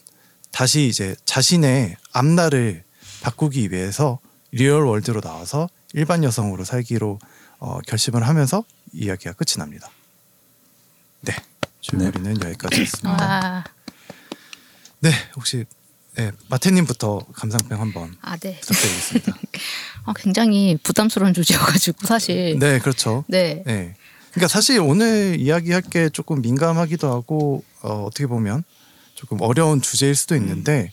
다시 0.52 0.86
이제 0.86 1.16
자신의 1.24 1.96
앞날을 2.12 2.84
바꾸기 3.22 3.72
위해서 3.72 4.20
real 4.52 4.84
world로 4.84 5.20
나와서 5.20 5.68
일반 5.94 6.22
여성으로 6.22 6.64
살기로 6.64 7.18
어, 7.58 7.78
결심을 7.86 8.26
하면서 8.26 8.64
이야기가 8.92 9.32
끝이 9.32 9.58
납니다. 9.58 9.90
네, 11.22 11.34
줄거리는 11.80 12.40
여기까지였습니다. 12.42 13.24
아, 13.24 13.64
네, 15.00 15.10
혹시 15.34 15.64
네, 16.14 16.30
마태님부터 16.48 17.26
감상평 17.34 17.80
한번 17.80 18.16
아, 18.22 18.36
네. 18.36 18.60
부탁드리겠습니다. 18.60 19.34
아, 20.06 20.12
굉장히 20.14 20.78
부담스러운 20.82 21.34
주제여가지고 21.34 22.06
사실. 22.06 22.58
네, 22.58 22.78
그렇죠. 22.78 23.24
네. 23.28 23.62
네. 23.66 23.94
그러니까 24.30 24.48
사실 24.48 24.80
오늘 24.80 25.36
이야기할 25.40 25.82
게 25.82 26.08
조금 26.08 26.42
민감하기도 26.42 27.10
하고 27.10 27.64
어, 27.82 28.04
어떻게 28.04 28.26
보면 28.26 28.64
조금 29.14 29.40
어려운 29.40 29.80
주제일 29.80 30.14
수도 30.14 30.36
있는데 30.36 30.92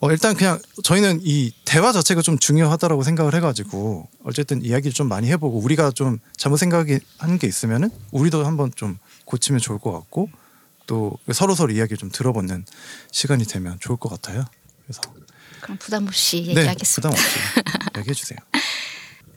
어, 0.00 0.12
일단 0.12 0.36
그냥 0.36 0.60
저희는 0.84 1.20
이 1.22 1.52
대화 1.64 1.92
자체가 1.92 2.22
좀 2.22 2.38
중요하다라고 2.38 3.02
생각을 3.02 3.34
해가지고 3.34 4.08
어쨌든 4.22 4.62
이야기를 4.62 4.92
좀 4.92 5.08
많이 5.08 5.28
해보고 5.30 5.58
우리가 5.58 5.90
좀 5.90 6.18
잘못 6.36 6.58
생각하는 6.58 7.38
게 7.40 7.46
있으면은 7.46 7.90
우리도 8.12 8.44
한번 8.44 8.70
좀 8.76 8.98
고치면 9.24 9.60
좋을 9.60 9.78
것 9.78 9.90
같고 9.92 10.30
또 10.86 11.18
서로 11.32 11.54
서로 11.54 11.72
이야기를 11.72 11.96
좀 11.96 12.10
들어보는 12.10 12.64
시간이 13.10 13.44
되면 13.44 13.78
좋을 13.80 13.98
것 13.98 14.08
같아요. 14.08 14.44
그래서 14.84 15.00
그럼 15.60 15.78
부담 15.78 16.06
없이 16.06 16.42
네, 16.42 16.48
얘기하겠습니다. 16.50 17.10
부담 17.10 17.12
없이 17.12 17.38
이야기해 17.96 18.14
주세요. 18.14 18.38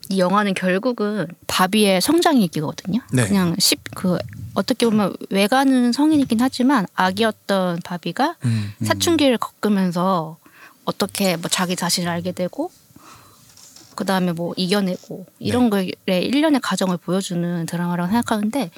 이 0.10 0.20
영화는 0.20 0.54
결국은 0.54 1.28
바비의 1.48 2.02
성장 2.02 2.42
얘기거든요. 2.42 3.00
네. 3.14 3.28
그냥 3.28 3.56
십그 3.58 4.18
어떻게 4.54 4.86
보면 4.86 5.16
외관은 5.30 5.92
성인이긴 5.94 6.42
하지만 6.42 6.86
아기였던 6.96 7.80
바비가 7.84 8.36
음, 8.44 8.74
사춘기를 8.84 9.38
겪으면서 9.38 10.38
어떻게 10.84 11.38
뭐 11.38 11.50
자기 11.50 11.76
자신을 11.78 12.10
알게 12.10 12.34
되고 12.34 12.72
그 13.96 14.04
다음에 14.04 14.34
뭐 14.34 14.54
이겨내고 14.58 15.26
이런 15.40 15.70
네. 15.70 15.92
거에 16.06 16.20
일련의 16.20 16.60
과정을 16.62 16.98
보여주는 16.98 17.66
드라마라고 17.66 18.12
생각하는데 18.12 18.72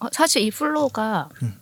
어, 0.00 0.06
사실 0.12 0.42
이 0.42 0.50
flow가 0.50 1.30
음. 1.42 1.54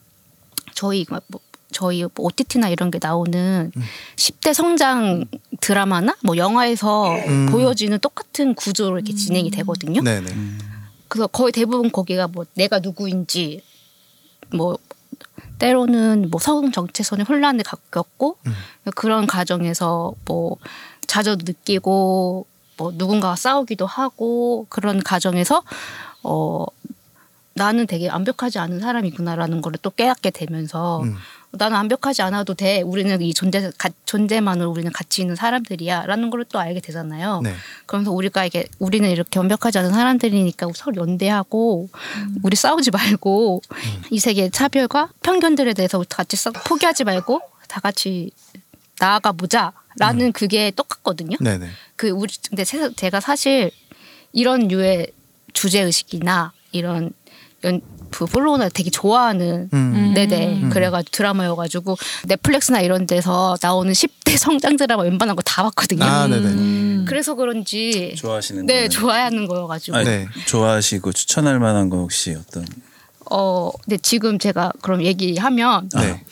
저희 0.75 1.07
뭐 1.09 1.41
저희 1.73 2.03
뭐 2.03 2.27
OTT나 2.27 2.69
이런 2.69 2.91
게 2.91 2.99
나오는 3.01 3.73
음. 3.75 3.83
10대 4.17 4.55
성장 4.55 5.25
드라마나 5.61 6.17
뭐 6.23 6.37
영화에서 6.37 7.15
음. 7.15 7.47
보여지는 7.51 7.99
똑같은 7.99 8.55
구조로 8.55 8.99
이렇게 8.99 9.15
진행이 9.15 9.51
되거든요. 9.51 10.03
네네. 10.03 10.27
그래서 11.09 11.27
거의 11.27 11.53
대부분 11.53 11.91
거기가 11.91 12.29
뭐 12.29 12.45
내가 12.55 12.79
누구인지 12.79 13.63
뭐 14.55 14.79
때로는 15.59 16.29
뭐 16.31 16.41
서동 16.41 16.73
정체성의 16.73 17.25
혼란을 17.29 17.65
겪고 17.91 18.39
음. 18.47 18.53
그런 18.95 19.27
과정에서 19.27 20.13
뭐 20.25 20.57
자저도 21.07 21.45
느끼고 21.47 22.47
뭐 22.77 22.93
누군가와 22.95 23.37
싸우기도 23.37 23.87
하고 23.87 24.67
그런 24.69 25.03
과정에서 25.03 25.63
어 26.23 26.65
나는 27.55 27.87
되게 27.87 28.09
완벽하지 28.09 28.59
않은 28.59 28.81
사람이구나라는 28.81 29.61
거를 29.61 29.79
또 29.83 29.91
깨닫게 29.91 30.31
되면서 30.31 31.03
음. 31.03 31.17
나는 31.55 31.77
완벽하지 31.77 32.23
않아도 32.23 32.55
돼. 32.55 32.81
우리는 32.83 33.21
이 33.21 33.35
존재 33.35 33.71
가, 33.77 33.91
존재만으로 34.07 34.71
우리는 34.71 34.91
가치 34.93 35.21
있는 35.23 35.37
사람들이야라는 35.37 36.31
걸 36.31 36.43
또 36.45 36.59
알게 36.59 36.81
되잖아요. 36.81 37.41
네. 37.43 37.55
그러면서 37.87 38.11
우리가 38.11 38.45
이게 38.45 38.67
우리는 38.79 39.09
이렇게 39.11 39.39
완벽하지 39.39 39.79
않은 39.79 39.93
사람들이니까 39.93 40.67
서로 40.75 40.97
연대하고 41.03 41.89
우리 42.43 42.57
싸우지 42.57 42.91
말고 42.91 43.63
이 44.11 44.19
세계의 44.19 44.51
차별과 44.51 45.11
편견들에 45.23 45.73
대해서 45.75 46.05
같이 46.09 46.37
싸, 46.37 46.51
포기하지 46.51 47.05
말고 47.05 47.41
다 47.69 47.81
같이 47.81 48.33
나아가 48.99 49.33
보자라는 49.33 50.33
그게 50.33 50.71
똑같거든요. 50.73 51.37
네네. 51.41 51.69
그 51.97 52.09
우리 52.11 52.33
근데 52.49 52.65
세- 52.65 52.93
제가 52.95 53.21
사실 53.21 53.71
이런 54.33 54.69
류의 54.69 55.13
주제 55.53 55.81
의식이나 55.81 56.53
이런 56.73 57.13
연, 57.65 57.81
그 58.13 58.27
플로우나 58.27 58.69
되게 58.69 58.91
좋아하는 58.91 59.69
음. 59.73 60.13
네네 60.15 60.69
그래가지고 60.71 61.11
드라마여가지고 61.11 61.97
넷플릭스나 62.29 62.81
이런 62.81 63.07
데서 63.07 63.57
나오는 63.61 63.93
10대 63.93 64.37
성장 64.37 64.77
드라마 64.77 65.03
웬만한 65.03 65.35
거 65.37 65.43
다 65.45 65.63
봤거든요. 65.65 66.05
아, 66.05 66.27
네네. 66.29 66.47
음. 66.47 67.05
그래서 67.09 67.35
그런지 67.35 68.15
좋아하시는 68.17 68.67
네 68.67 68.75
거예요? 68.75 68.89
좋아하는 68.89 69.47
거여가지고 69.49 69.97
아니, 69.97 70.05
네. 70.09 70.29
좋아하시고 70.47 71.13
추천할 71.13 71.59
만한 71.59 71.89
거 71.91 71.97
혹시 71.99 72.35
어떤? 72.39 72.65
어 73.31 73.71
근데 73.85 73.97
지금 73.99 74.39
제가 74.39 74.73
그럼 74.83 75.03
얘기하면 75.03 75.89
네. 75.97 76.23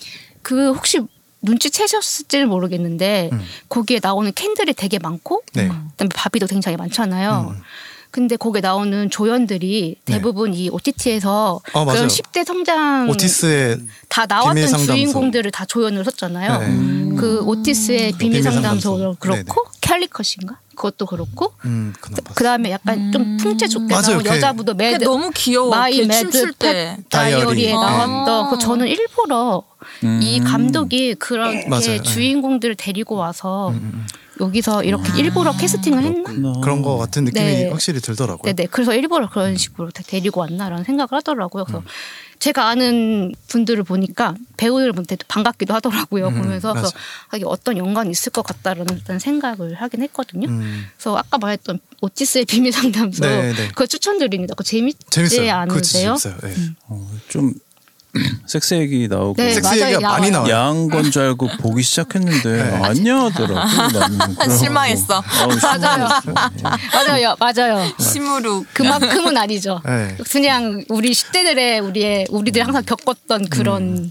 그 0.42 0.72
혹시 0.72 1.00
눈치채셨을지는 1.42 2.48
모르겠는데 2.48 3.30
음. 3.32 3.40
거기에 3.68 3.98
나오는 4.02 4.30
캔들이 4.34 4.72
되게 4.74 4.98
많고 4.98 5.42
네. 5.54 5.68
그다음에 5.68 6.08
바비도 6.14 6.46
굉장히 6.46 6.76
많잖아요. 6.76 7.54
음. 8.10 8.12
근데 8.12 8.36
거기에 8.36 8.60
나오는 8.60 9.08
조연들이 9.08 9.96
대부분 10.04 10.52
이 10.54 10.68
OTT에서 10.68 11.60
어, 11.72 11.84
맞아요. 11.84 11.96
그런 11.98 12.08
10대 12.08 12.44
성장 12.44 13.08
오티스의 13.08 13.78
다 14.08 14.26
나왔던 14.26 14.54
비밀 14.54 14.68
상담소. 14.68 14.92
주인공들을 14.92 15.50
다 15.52 15.64
조연으로 15.64 16.04
썼잖아요. 16.04 16.58
네. 16.58 17.16
그 17.16 17.40
오티스의 17.44 18.12
비밀 18.18 18.40
비밀 18.40 18.42
상담소도 18.42 18.96
상담소. 18.98 19.16
그렇고 19.20 19.64
캘리컷인가 19.80 20.58
그것도 20.74 21.06
그렇고 21.06 21.52
음. 21.66 21.92
그 22.34 22.42
다음에 22.42 22.70
약간 22.72 23.12
좀 23.12 23.36
풍채 23.36 23.68
좋게. 23.68 23.94
나온 23.94 24.22
그- 24.22 24.28
여자부도 24.28 24.74
매드 24.74 25.04
너무 25.04 25.30
귀여워. 25.34 25.70
마이 25.70 25.96
걔 25.98 26.06
매드 26.06 26.52
때. 26.54 26.96
펫 26.98 27.08
다이어리에 27.10 27.72
다이어리. 27.72 27.72
나왔던 27.72 28.46
아. 28.46 28.50
그 28.50 28.58
저는 28.58 28.88
일부러 28.88 29.62
이 30.20 30.40
감독이 30.40 31.14
그렇게 31.14 31.68
맞아요. 31.68 31.82
네. 31.84 32.02
주인공들을 32.02 32.74
데리고 32.76 33.14
와서 33.16 33.72
여기서 34.40 34.82
이렇게 34.84 35.12
일부러 35.20 35.52
캐스팅을 35.56 36.02
했나? 36.02 36.22
그렇구나. 36.32 36.60
그런 36.60 36.82
거 36.82 36.96
같은 36.96 37.24
느낌이 37.24 37.44
네. 37.44 37.68
확실히 37.70 38.00
들더라고요. 38.00 38.52
네네. 38.52 38.68
그래서 38.70 38.94
일부러 38.94 39.28
그런 39.28 39.56
식으로 39.56 39.90
데- 39.90 40.02
데리고 40.02 40.40
왔나라는 40.40 40.84
생각을 40.84 41.08
하더라고요. 41.12 41.64
그래서 41.64 41.82
제가 42.38 42.68
아는 42.68 43.32
분들을 43.48 43.82
보니까 43.84 44.34
배우들한테도 44.56 45.26
반갑기도 45.28 45.74
하더라고요. 45.74 46.28
음, 46.28 46.42
보면서 46.42 46.72
그래서. 46.72 46.88
아, 47.28 47.38
어떤 47.44 47.76
연관이 47.76 48.10
있을 48.10 48.32
것 48.32 48.40
같다라는 48.42 49.18
생각을 49.18 49.74
하긴 49.74 50.02
했거든요. 50.04 50.48
음. 50.48 50.86
그래서 50.96 51.18
아까 51.18 51.36
말했던 51.36 51.78
오티스의 52.00 52.46
비밀 52.46 52.72
상담소 52.72 53.24
네, 53.26 53.52
네. 53.52 53.68
그거 53.68 53.86
추천드립니다. 53.86 54.54
그거 54.54 54.64
재밌지 54.64 54.98
재밌어요. 55.10 55.52
않으세요? 55.52 56.16
재밌어요. 56.16 56.36
네. 56.42 56.54
어, 56.88 57.06
좀 57.28 57.52
섹스 58.46 58.74
얘기 58.74 59.06
나오고 59.08 59.34
네, 59.36 59.54
섹스 59.54 59.68
맞아요. 59.68 59.84
얘기가 59.94 60.00
많이 60.00 60.30
나와요. 60.30 60.50
야한 60.52 60.88
건 60.88 61.10
줄 61.10 61.22
알고 61.22 61.48
보기 61.60 61.82
시작했는데 61.82 62.80
아니야 62.82 63.16
하더라고. 63.24 63.54
나는 63.98 64.18
그래갖고. 64.18 64.50
실망했어. 64.58 65.22
아우, 65.40 65.48
맞아요. 65.62 66.08
맞아요, 66.92 67.36
맞아요. 67.38 67.92
심으로 68.00 68.64
그만큼은 68.72 69.36
아니죠. 69.36 69.80
네. 69.86 70.16
그냥 70.30 70.84
우리 70.88 71.10
10대들의 71.12 71.84
우리의 71.84 72.26
우리들이 72.30 72.62
항상 72.62 72.82
겪었던 72.84 73.48
그런 73.48 74.10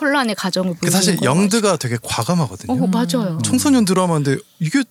혼란의 0.00 0.34
가정을 0.36 0.74
그 0.74 0.80
보여주는 0.80 1.00
사실. 1.02 1.22
영드가 1.22 1.76
되게 1.76 1.96
과감하거든요. 2.02 2.72
어, 2.72 2.86
맞아요. 2.86 3.38
청소년 3.44 3.84
드라마인데 3.84 4.36
이게 4.60 4.82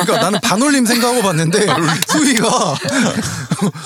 그러니까 0.00 0.18
나는 0.18 0.40
반올림 0.40 0.86
생각하고 0.86 1.20
봤는데 1.20 1.66
수위가 2.08 2.74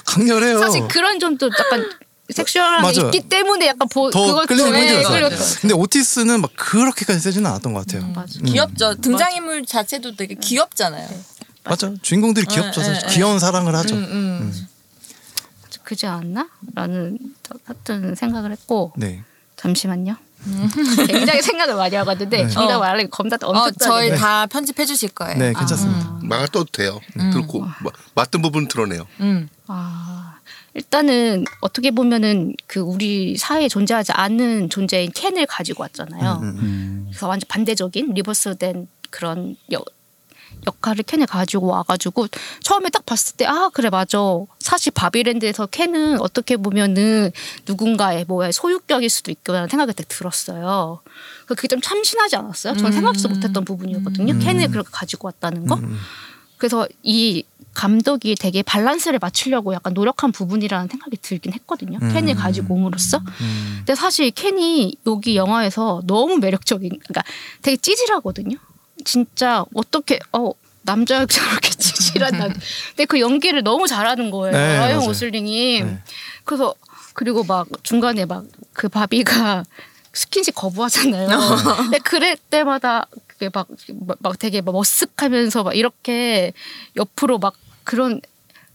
강렬해요. 0.06 0.60
사실 0.60 0.86
그런 0.88 1.18
점도 1.18 1.48
약간 1.58 1.88
섹슈얼한 2.32 2.82
게 2.92 3.00
맞아요. 3.00 3.10
있기 3.14 3.28
때문에 3.28 3.66
약간 3.68 3.88
보, 3.88 4.10
더 4.10 4.44
끌리는 4.46 4.72
네, 4.72 4.78
포인트였어요. 4.78 5.28
끌렸죠. 5.28 5.60
근데 5.60 5.74
오티스는 5.74 6.40
막 6.40 6.50
그렇게까지 6.56 7.20
세지는 7.20 7.50
않았던 7.50 7.72
것 7.72 7.86
같아요. 7.86 8.06
맞아. 8.14 8.38
음. 8.40 8.44
귀엽죠. 8.44 8.94
등장인물 8.96 9.64
자체도 9.66 10.16
되게 10.16 10.34
귀엽잖아요. 10.34 11.08
맞아. 11.64 11.92
주인공들이 12.02 12.46
귀엽죠. 12.46 12.82
사실. 12.82 13.06
귀여운 13.08 13.38
사랑을 13.38 13.74
하죠. 13.76 13.94
음. 13.94 14.52
그지 15.84 16.06
않나? 16.06 16.48
라는 16.74 17.18
하여튼 17.64 18.14
생각을 18.14 18.52
했고 18.52 18.92
네. 18.96 19.22
잠시만요. 19.56 20.16
굉장히 21.06 21.42
생각을 21.42 21.74
많이 21.74 21.94
하거든데 21.96 22.44
네. 22.44 22.48
정답 22.48 22.76
어. 22.76 22.78
말하기 22.78 23.10
겁나 23.10 23.36
어, 23.42 23.48
엄청 23.48 23.72
저희 23.78 24.08
떨리네. 24.08 24.16
다 24.16 24.46
편집해 24.46 24.86
주실 24.86 25.10
거예요. 25.10 25.36
네, 25.36 25.52
괜찮습니다. 25.52 26.18
막아도 26.22 26.64
돼요. 26.64 26.98
들고 27.32 27.60
마- 27.60 27.90
맞던 28.14 28.40
부분 28.40 28.66
드러내요. 28.68 29.06
음. 29.20 29.48
아, 29.66 30.19
일단은 30.74 31.44
어떻게 31.60 31.90
보면은 31.90 32.54
그 32.66 32.80
우리 32.80 33.36
사회에 33.36 33.68
존재하지 33.68 34.12
않는 34.12 34.70
존재인 34.70 35.10
켄을 35.12 35.46
가지고 35.46 35.82
왔잖아요. 35.82 36.40
음. 36.42 37.06
그래서 37.08 37.26
완전 37.28 37.46
반대적인 37.48 38.14
리버스된 38.14 38.86
그런 39.10 39.56
여, 39.72 39.82
역할을 40.66 41.02
켄에 41.04 41.26
가지고 41.26 41.68
와가지고 41.68 42.28
처음에 42.62 42.90
딱 42.90 43.04
봤을 43.06 43.36
때 43.36 43.46
아 43.46 43.70
그래 43.72 43.88
맞아 43.90 44.18
사실 44.58 44.92
바비랜드에서 44.92 45.66
켄은 45.66 46.20
어떻게 46.20 46.56
보면은 46.56 47.32
누군가의 47.66 48.26
뭐야 48.28 48.52
소유격일 48.52 49.08
수도 49.10 49.30
있구나 49.30 49.66
생각이 49.66 49.92
딱 49.94 50.06
들었어요. 50.08 51.00
그 51.46 51.54
그게 51.54 51.66
좀 51.68 51.80
참신하지 51.80 52.36
않았어요? 52.36 52.76
저는 52.76 52.92
생각지도 52.92 53.28
못했던 53.30 53.64
부분이었거든요. 53.64 54.38
켄을 54.38 54.68
그렇게 54.70 54.88
가지고 54.92 55.26
왔다는 55.28 55.66
거. 55.66 55.80
그래서 56.58 56.86
이 57.02 57.42
감독이 57.74 58.34
되게 58.34 58.62
밸런스를 58.62 59.18
맞추려고 59.20 59.72
약간 59.74 59.94
노력한 59.94 60.32
부분이라는 60.32 60.88
생각이 60.88 61.16
들긴 61.22 61.52
했거든요. 61.52 61.98
켄을 61.98 62.34
가지고 62.34 62.74
옴으로써. 62.74 63.20
근데 63.78 63.94
사실 63.94 64.30
켄이 64.30 64.96
여기 65.06 65.36
영화에서 65.36 66.02
너무 66.06 66.36
매력적인, 66.38 66.88
그러니까 66.90 67.22
되게 67.62 67.76
찌질하거든요. 67.76 68.56
진짜 69.04 69.64
어떻게 69.74 70.18
어 70.32 70.50
남자 70.82 71.24
저렇게 71.26 71.70
찌질한 71.70 72.38
남. 72.38 72.52
근데 72.90 73.04
그 73.06 73.20
연기를 73.20 73.62
너무 73.62 73.86
잘하는 73.86 74.30
거예요. 74.30 74.56
네, 74.56 74.76
라이언. 74.76 75.08
고슬링이. 75.08 75.82
네. 75.82 75.98
그래서 76.44 76.74
그리고 77.14 77.44
막 77.44 77.66
중간에 77.82 78.24
막 78.24 78.44
그 78.72 78.88
바비가 78.88 79.62
스킨십 80.12 80.54
거부하잖아요. 80.54 81.28
근데 81.76 81.98
그럴 81.98 82.36
때마다 82.36 83.06
막, 83.48 83.68
막 84.18 84.38
되게 84.38 84.60
막 84.60 84.74
머쓱하면서 84.74 85.64
막 85.64 85.76
이렇게 85.76 86.52
옆으로 86.96 87.38
막 87.38 87.54
그런 87.84 88.20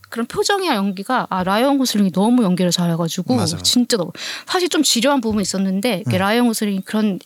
그런 0.10 0.28
표정이나 0.28 0.76
연기가 0.76 1.28
아 1.30 1.44
라이언 1.44 1.78
고슬링이 1.78 2.12
너무 2.12 2.44
연기를 2.44 2.72
잘해가지고 2.72 3.36
맞아. 3.36 3.58
진짜 3.58 3.98
너무 3.98 4.12
사실 4.46 4.70
좀 4.70 4.82
지루한 4.82 5.20
부분이 5.20 5.42
있었는데 5.42 6.04
이게 6.08 6.18
라이언 6.18 6.48
고슬링이 6.48 6.82
그런 6.86 7.20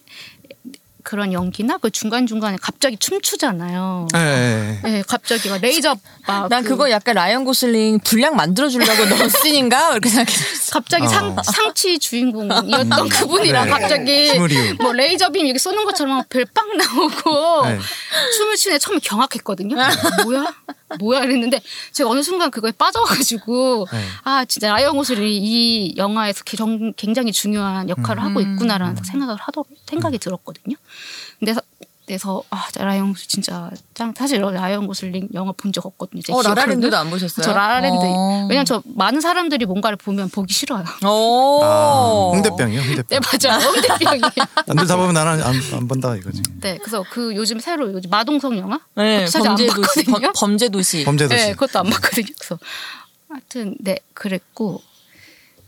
그런 1.04 1.32
연기나 1.34 1.78
그 1.78 1.90
중간 1.90 2.28
중간에 2.28 2.58
갑자기 2.62 2.98
춤추잖아요. 2.98 4.08
네. 4.14 4.80
네, 4.84 5.04
갑자기 5.08 5.50
막 5.50 5.60
레이저 5.62 5.96
막난 6.28 6.64
그- 6.64 6.70
그거 6.70 6.92
약간 6.92 7.16
라이언 7.16 7.46
고슬링 7.46 8.00
분량 8.00 8.36
만들어 8.36 8.70
주려고 8.70 9.06
넣은 9.06 9.30
씬인가 9.44 9.92
이렇게 9.94 10.10
생각했어. 10.10 10.72
갑자기 10.74 11.08
상, 11.08 11.36
샹치 11.44 11.98
주인공이었던 12.00 13.10
그분이랑 13.10 13.66
네. 13.66 13.72
갑자기. 13.72 14.32
뭐 14.80 14.94
레이저 14.94 15.30
빔 15.30 15.46
이렇게 15.46 15.58
쏘는 15.60 15.86
것처럼 15.86 16.24
별빵 16.30 16.78
나오고 16.78 17.66
네. 17.68 17.80
춤을 18.38 18.56
추는 18.58 18.76
애 18.76 18.80
처음에 18.80 19.00
경악했거든요. 19.02 19.76
뭐야? 20.24 20.46
뭐야? 20.98 21.24
이랬는데 21.24 21.62
제가 21.92 22.10
어느 22.10 22.24
순간 22.24 22.50
그거에 22.50 22.72
빠져가지고 22.72 23.88
네. 23.92 24.04
아 24.24 24.46
진짜 24.46 24.70
라이언 24.70 24.96
고슬링이 24.96 25.38
이 25.38 25.96
영화에서 25.98 26.44
개- 26.44 26.58
굉장히 26.98 27.32
중요한 27.32 27.90
역할을 27.90 28.24
하고 28.24 28.40
있구나라는 28.54 28.96
생각을 29.04 29.36
하더 29.38 29.64
생각이 29.86 30.18
들었거든요. 30.18 30.76
근데 31.40 31.54
서- 31.54 31.62
그래서 32.10 32.42
아 32.50 32.66
라이언 32.76 33.10
고슬 33.14 33.28
진짜 33.28 33.70
짱 33.94 34.16
사실 34.18 34.42
라이언 34.42 34.88
고슬링 34.88 35.30
영화 35.36 35.52
본 35.52 35.72
적 35.72 35.86
없거든요. 35.86 36.24
제 36.24 36.34
어. 36.34 36.42
라라랜드도 36.42 36.98
안 36.98 37.08
보셨어요? 37.12 37.44
저 37.46 37.54
라라랜드 37.54 38.00
어. 38.04 38.48
왜냐면 38.50 38.66
저 38.66 38.82
많은 38.96 39.22
사람들이 39.22 39.68
뭔가를 39.68 39.96
보면 39.96 40.30
보기 40.30 40.52
싫어요. 40.52 40.84
오. 41.06 41.62
아, 41.64 42.32
홍대병이요, 42.34 42.82
홍대병. 42.82 43.06
네 43.10 43.20
맞아요. 43.20 43.60
홍대병이. 43.64 44.22
남들 44.66 44.88
다 44.88 44.96
보면 44.98 45.14
나는 45.14 45.44
안, 45.44 45.54
안 45.74 45.88
본다 45.88 46.16
이거지. 46.16 46.42
네, 46.62 46.80
그래서 46.80 47.06
그 47.12 47.36
요즘 47.36 47.60
새로 47.60 47.94
요즘 47.94 48.10
마동석 48.10 48.58
영화 48.58 48.80
네, 48.96 49.28
사실 49.28 49.42
안 49.48 49.56
범죄 49.56 49.68
도시. 49.68 49.82
봤거든요. 49.82 50.20
범- 50.22 50.34
범죄 50.36 50.70
도시. 50.70 51.04
범죄도시. 51.06 51.46
네, 51.46 51.52
그것도 51.54 51.78
안 51.78 51.90
봤거든요. 51.92 52.26
그래서 52.40 52.58
하여튼 53.30 53.76
네 53.80 54.00
그랬고 54.16 54.82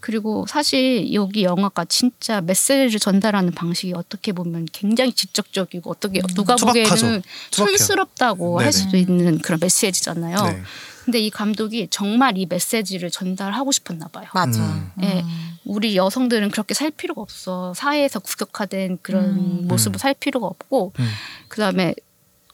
그리고 0.01 0.45
사실 0.47 1.13
여기 1.13 1.43
영화가 1.43 1.85
진짜 1.85 2.41
메시지를 2.41 2.99
전달하는 2.99 3.51
방식이 3.51 3.93
어떻게 3.95 4.33
보면 4.33 4.67
굉장히 4.73 5.13
직접적이고 5.13 5.89
어떻게 5.89 6.21
누가 6.35 6.55
투박하죠. 6.55 6.65
보기에는 6.65 7.21
투박해요. 7.51 7.77
촌스럽다고 7.77 8.57
네네. 8.57 8.63
할 8.63 8.73
수도 8.73 8.97
있는 8.97 9.39
그런 9.39 9.59
메시지잖아요. 9.61 10.43
네. 10.43 10.61
근데 11.05 11.19
이 11.19 11.29
감독이 11.29 11.87
정말 11.89 12.37
이 12.37 12.45
메시지를 12.45 13.09
전달하고 13.09 13.71
싶었나 13.71 14.07
봐요. 14.07 14.27
맞아. 14.33 14.61
음. 14.61 14.91
예, 15.03 15.23
우리 15.65 15.95
여성들은 15.95 16.51
그렇게 16.51 16.73
살 16.73 16.91
필요가 16.91 17.21
없어. 17.21 17.73
사회에서 17.75 18.19
국격화된 18.19 18.99
그런 19.01 19.67
모습을 19.67 19.99
살 19.99 20.13
필요가 20.13 20.47
없고, 20.47 20.93
음. 20.99 21.09
그 21.47 21.59
다음에 21.59 21.95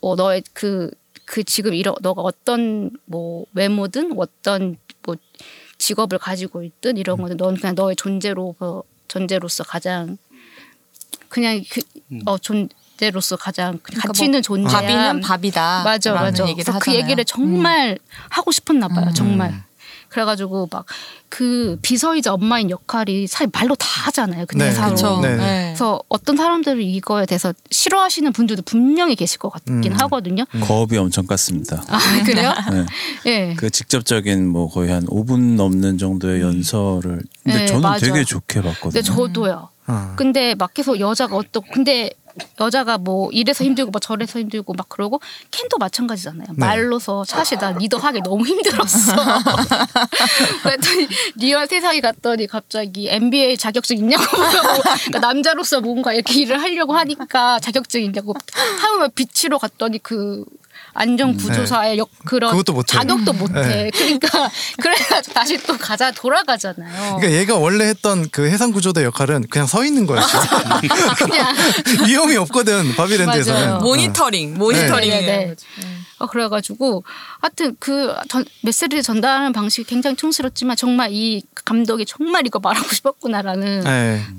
어, 0.02 0.16
너의 0.16 0.44
그, 0.54 0.92
그 1.26 1.44
지금 1.44 1.74
이러, 1.74 1.96
너가 2.02 2.22
어떤 2.22 2.92
뭐 3.06 3.46
외모든 3.54 4.14
어떤 4.18 4.78
뭐 5.04 5.16
직업을 5.78 6.18
가지고 6.18 6.64
있든 6.64 6.98
이런 6.98 7.18
거는 7.18 7.38
넌 7.38 7.56
그냥 7.56 7.76
너의 7.76 7.96
존재로, 7.96 8.56
어, 8.60 8.82
존재로서 9.08 9.64
가장 9.64 10.18
그냥 11.30 11.64
그, 11.70 11.82
어, 12.26 12.38
존재로서 12.38 13.36
가장 13.36 13.80
그냥 13.84 14.02
가치 14.06 14.26
있는 14.26 14.42
존재. 14.42 14.74
밥이는 14.74 15.22
밥이다. 15.22 15.84
맞아, 15.84 16.14
맞아. 16.14 16.44
얘기를 16.44 16.64
그래서 16.64 16.72
그 16.74 16.78
하잖아요. 16.78 16.98
음. 16.98 17.04
얘기를 17.04 17.26
정말 17.26 18.00
하고 18.30 18.52
싶었나 18.52 18.88
봐요, 18.88 19.12
정말. 19.14 19.64
그래가지고 20.18 20.68
막 20.72 20.86
그 21.30 21.78
비서이자 21.82 22.34
엄마인 22.34 22.70
역할이 22.70 23.28
사실 23.28 23.50
말로 23.54 23.76
다 23.76 23.88
하잖아요. 24.06 24.46
그 24.48 24.56
네, 24.56 24.70
대사로. 24.70 24.96
그쵸. 24.96 25.20
네. 25.22 25.36
그래서 25.36 26.02
어떤 26.08 26.38
사람들은 26.38 26.82
이거에 26.82 27.26
대해서 27.26 27.54
싫어하시는 27.70 28.32
분들도 28.32 28.64
분명히 28.64 29.16
계실 29.16 29.38
것 29.40 29.50
같긴 29.50 29.92
음. 29.92 29.98
하거든요. 30.00 30.46
거업이 30.62 30.98
엄청 30.98 31.28
깠습니다. 31.28 31.82
아 31.90 32.00
그래요? 32.24 32.54
네. 32.72 32.86
예. 33.26 33.54
그 33.56 33.70
직접적인 33.70 34.48
뭐 34.48 34.70
거의 34.70 34.92
한 34.92 35.06
5분 35.06 35.56
넘는 35.56 35.98
정도의 35.98 36.42
연설을 36.42 37.22
근데 37.44 37.60
네, 37.60 37.66
저는 37.66 37.82
맞아. 37.82 38.06
되게 38.06 38.24
좋게 38.24 38.62
봤거든요. 38.62 38.92
근데 38.92 39.02
저도요. 39.02 39.70
어. 39.88 40.14
근데 40.16 40.56
막 40.56 40.74
계속 40.74 41.00
여자가 41.00 41.36
어떠 41.36 41.62
근데 41.74 42.10
여자가 42.60 42.98
뭐 42.98 43.30
이래서 43.32 43.64
힘들고 43.64 43.92
막 43.92 44.00
저래서 44.02 44.40
힘들고 44.40 44.74
막 44.74 44.90
그러고 44.90 45.22
켄도 45.52 45.78
마찬가지잖아요. 45.78 46.48
네. 46.50 46.54
말로서 46.58 47.24
사실 47.24 47.58
나 47.58 47.72
리더 47.72 47.98
하기 47.98 48.22
너무 48.22 48.46
힘들었어. 48.46 49.16
그랬더니 50.64 51.08
real 51.36 51.68
세상에 51.68 52.00
갔더니 52.00 52.48
갑자기 52.48 53.10
MBA 53.10 53.58
자격증 53.58 53.98
있냐고 53.98 54.24
물어보고 54.38 54.82
그러니까 54.82 55.20
남자로서 55.20 55.82
뭔가 55.82 56.14
이렇게 56.14 56.42
일을 56.42 56.62
하려고 56.62 56.94
하니까 56.94 57.60
자격증 57.60 58.04
있냐고 58.04 58.34
하면 58.82 59.12
비치러 59.14 59.58
갔더니 59.58 60.00
그 60.00 60.46
안전 60.98 61.38
구조사의 61.38 62.00
역 62.00 62.10
그런 62.26 62.50
그것도 62.52 62.74
못해. 62.74 62.98
자격도 62.98 63.34
못해. 63.34 63.54
네. 63.54 63.92
그러니까 63.92 64.50
그래가지고 64.82 65.34
다시 65.34 65.58
또 65.64 65.78
가자 65.78 66.12
돌아가잖아요. 66.12 67.18
그러니까 67.18 67.40
얘가 67.40 67.56
원래 67.56 67.86
했던 67.86 68.28
그 68.32 68.50
해상 68.50 68.72
구조대 68.72 69.04
역할은 69.04 69.46
그냥 69.50 69.68
서 69.68 69.86
있는 69.86 70.08
거였어. 70.08 70.40
그냥 71.18 71.56
위험이 72.08 72.36
없거든 72.38 72.96
바비랜드에서는. 72.96 73.62
맞아요. 73.62 73.80
모니터링, 73.80 74.58
모니터링. 74.58 75.10
네, 75.12 75.22
네, 75.22 75.28
네. 75.28 75.56
어, 76.18 76.26
그래가지고 76.26 77.04
하여튼 77.42 77.76
그 77.80 78.16
전, 78.28 78.44
메시지를 78.64 79.04
전달하는 79.04 79.54
방식이 79.54 79.88
굉장히 79.88 80.16
촌스럽지만 80.16 80.76
정말 80.76 81.12
이 81.12 81.44
감독이 81.64 82.08
정말 82.08 82.48
이거 82.48 82.58
말하고 82.58 82.90
싶었구나라는 82.92 83.84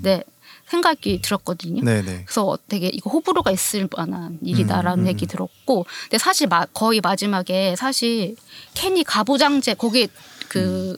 네. 0.01 0.23
네, 0.69 0.71
생각이 0.71 1.21
들었거든요. 1.21 1.83
네, 1.83 2.01
네. 2.01 2.23
그래서 2.25 2.57
되게 2.67 2.87
이거 2.87 3.09
호불호가 3.09 3.51
있을 3.51 3.87
만한 3.95 4.37
일이다라는 4.43 4.99
음, 4.99 5.03
음. 5.05 5.07
얘기 5.07 5.25
들었고, 5.25 5.85
근데 6.03 6.17
사실 6.17 6.47
마, 6.47 6.65
거의 6.65 7.01
마지막에 7.01 7.75
사실 7.75 8.35
켄이 8.73 9.03
가부장제 9.03 9.75
거기 9.75 10.07
그 10.47 10.95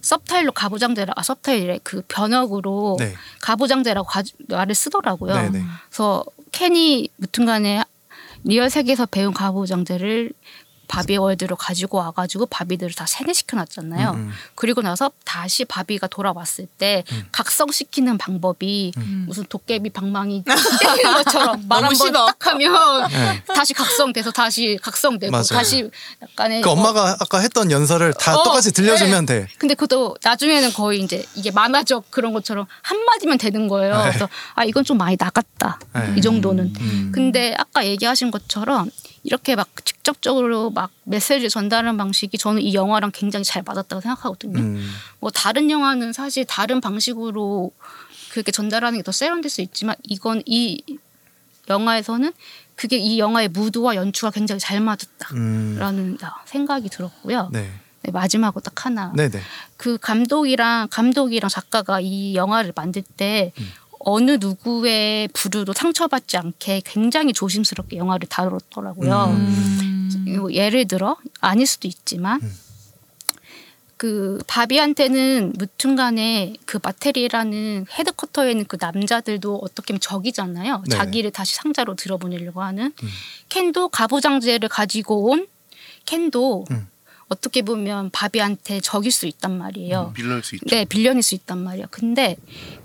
subtitle로 0.00 0.52
가부장제라 0.52 1.12
아 1.16 1.22
subtitle에 1.22 1.80
그 1.82 2.02
번역으로 2.08 2.96
네. 2.98 3.14
가부장제라고 3.40 4.06
가, 4.06 4.22
말을 4.48 4.74
쓰더라고요. 4.74 5.34
네, 5.34 5.50
네. 5.50 5.62
그래서 5.88 6.24
켄이 6.50 7.08
무튼간에 7.16 7.84
real 8.44 8.70
세계에서 8.70 9.06
배운 9.06 9.32
가부장제를 9.32 10.32
바비 10.88 11.16
월드로 11.16 11.56
가지고 11.56 11.98
와가지고 11.98 12.46
바비들을 12.46 12.92
다 12.94 13.06
세뇌시켜 13.06 13.56
놨잖아요. 13.56 14.10
음, 14.10 14.16
음. 14.16 14.32
그리고 14.54 14.82
나서 14.82 15.10
다시 15.24 15.64
바비가 15.64 16.06
돌아왔을 16.06 16.66
때 16.78 17.04
각성시키는 17.32 18.18
방법이 18.18 18.92
무슨 19.26 19.44
도깨비 19.48 19.90
방망이 19.90 20.44
때리는 20.44 21.14
것처럼 21.14 21.64
말 21.68 21.80
너무 21.80 21.86
한번 21.90 21.94
싫어. 21.94 22.26
딱 22.26 22.46
하면 22.48 23.08
네. 23.08 23.42
다시 23.54 23.74
각성돼서 23.74 24.30
다시 24.32 24.78
각성되고 24.82 25.30
맞아요. 25.30 25.44
다시 25.44 25.90
약간의 26.22 26.62
그 26.62 26.68
어, 26.68 26.72
엄마가 26.72 27.16
아까 27.20 27.38
했던 27.38 27.70
연설을 27.70 28.12
다 28.14 28.36
어, 28.36 28.42
똑같이 28.42 28.72
들려주면 28.72 29.26
돼. 29.26 29.48
근데 29.58 29.74
그것도 29.74 30.16
나중에는 30.22 30.72
거의 30.72 31.00
이제 31.00 31.24
이게 31.34 31.50
만화적 31.50 32.10
그런 32.10 32.32
것처럼 32.32 32.66
한마디면 32.82 33.38
되는 33.38 33.68
거예요. 33.68 33.96
네. 33.96 34.08
그래서 34.10 34.28
아 34.54 34.64
이건 34.64 34.84
좀 34.84 34.98
많이 34.98 35.16
나갔다. 35.18 35.80
네. 35.94 36.14
이 36.16 36.20
정도는. 36.20 36.74
음. 36.78 37.12
근데 37.14 37.54
아까 37.58 37.86
얘기하신 37.86 38.30
것처럼 38.30 38.90
이렇게 39.24 39.54
막 39.54 39.68
직접적으로 39.84 40.70
막 40.70 40.90
메시지 41.04 41.48
전달하는 41.48 41.96
방식이 41.96 42.38
저는 42.38 42.60
이 42.62 42.74
영화랑 42.74 43.12
굉장히 43.12 43.44
잘 43.44 43.62
맞았다고 43.64 44.00
생각하거든요. 44.00 44.58
음. 44.58 44.92
뭐 45.20 45.30
다른 45.30 45.70
영화는 45.70 46.12
사실 46.12 46.44
다른 46.44 46.80
방식으로 46.80 47.70
그렇게 48.30 48.50
전달하는 48.50 48.98
게 48.98 49.02
더 49.02 49.12
세련될 49.12 49.50
수 49.50 49.60
있지만 49.60 49.94
이건 50.02 50.42
이 50.46 50.82
영화에서는 51.68 52.32
그게 52.74 52.96
이 52.96 53.18
영화의 53.18 53.48
무드와 53.48 53.94
연출과 53.94 54.30
굉장히 54.32 54.58
잘 54.58 54.80
맞았다라는 54.80 55.98
음. 55.98 56.18
생각이 56.46 56.88
들었고요. 56.88 57.50
네. 57.52 57.70
네, 58.04 58.10
마지막으로 58.10 58.60
딱 58.62 58.84
하나. 58.84 59.12
네, 59.14 59.28
네. 59.28 59.40
그 59.76 59.96
감독이랑 59.98 60.88
감독이랑 60.90 61.48
작가가 61.48 62.00
이 62.00 62.34
영화를 62.34 62.72
만들 62.74 63.02
때 63.02 63.52
음. 63.60 63.70
어느 64.04 64.38
누구의 64.40 65.28
부류도 65.28 65.72
상처받지 65.72 66.36
않게 66.36 66.82
굉장히 66.84 67.32
조심스럽게 67.32 67.96
영화를 67.96 68.28
다뤘더라고요. 68.28 69.24
음. 69.26 70.26
뭐 70.38 70.52
예를 70.52 70.86
들어 70.86 71.16
아닐 71.40 71.66
수도 71.66 71.88
있지만 71.88 72.40
그 73.96 74.42
바비한테는 74.48 75.52
무튼간에 75.56 76.54
그 76.64 76.80
마테리라는 76.82 77.86
헤드쿼터에 77.96 78.50
있는 78.50 78.64
그 78.66 78.76
남자들도 78.80 79.60
어떻게 79.62 79.92
보면 79.92 80.00
적이잖아요. 80.00 80.82
네. 80.88 80.96
자기를 80.96 81.30
다시 81.30 81.54
상자로 81.54 81.94
들어보내려고 81.94 82.62
하는 82.62 82.92
켄도 83.48 83.90
가부장제를 83.90 84.68
가지고 84.68 85.30
온 85.30 85.46
켄도 86.04 86.64
음. 86.72 86.88
어떻게 87.32 87.62
보면 87.62 88.10
바비한테 88.10 88.80
적일 88.80 89.10
수 89.10 89.26
있단 89.26 89.56
말이에요. 89.56 90.12
빌릴 90.14 90.42
수 90.44 90.54
있죠. 90.56 90.66
네, 90.68 90.84
빌런일 90.84 91.22
수 91.22 91.34
있단 91.34 91.58
말이에요. 91.58 91.86
근데 91.90 92.36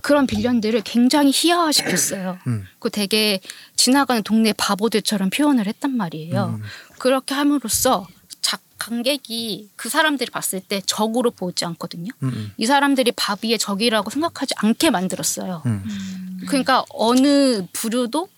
그런 0.02 0.26
빌런들을 0.26 0.82
굉장히 0.86 1.32
희화화시켰어요. 1.34 2.40
음. 2.48 2.66
그 2.80 2.90
되게 2.90 3.42
지나가는 3.76 4.24
동네 4.24 4.54
바보들처럼 4.54 5.30
표현을 5.30 5.68
했단 5.68 5.96
말이에요. 5.96 6.60
음. 6.60 6.64
그렇게 6.98 7.36
함으로써 7.36 8.08
작 8.40 8.62
관객이 8.80 9.70
그 9.76 9.90
사람들이 9.90 10.32
봤을 10.32 10.62
때 10.62 10.82
적으로 10.86 11.30
보지 11.32 11.66
않거든요. 11.66 12.12
음, 12.24 12.30
음. 12.30 12.54
이 12.56 12.66
사람들이 12.66 13.12
바비의 13.12 13.60
적이라고 13.60 14.10
생각하지 14.10 14.54
않게 14.58 14.92
만들었어요. 14.92 15.62
음. 15.66 16.40
그러니까 16.48 16.86
어느 16.90 17.66
부류도 17.74 18.30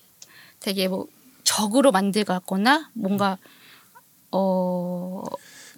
되게 0.59 0.87
뭐 0.87 1.05
적으로 1.43 1.91
만들거나 1.91 2.89
뭔가 2.93 3.37
어 4.31 5.23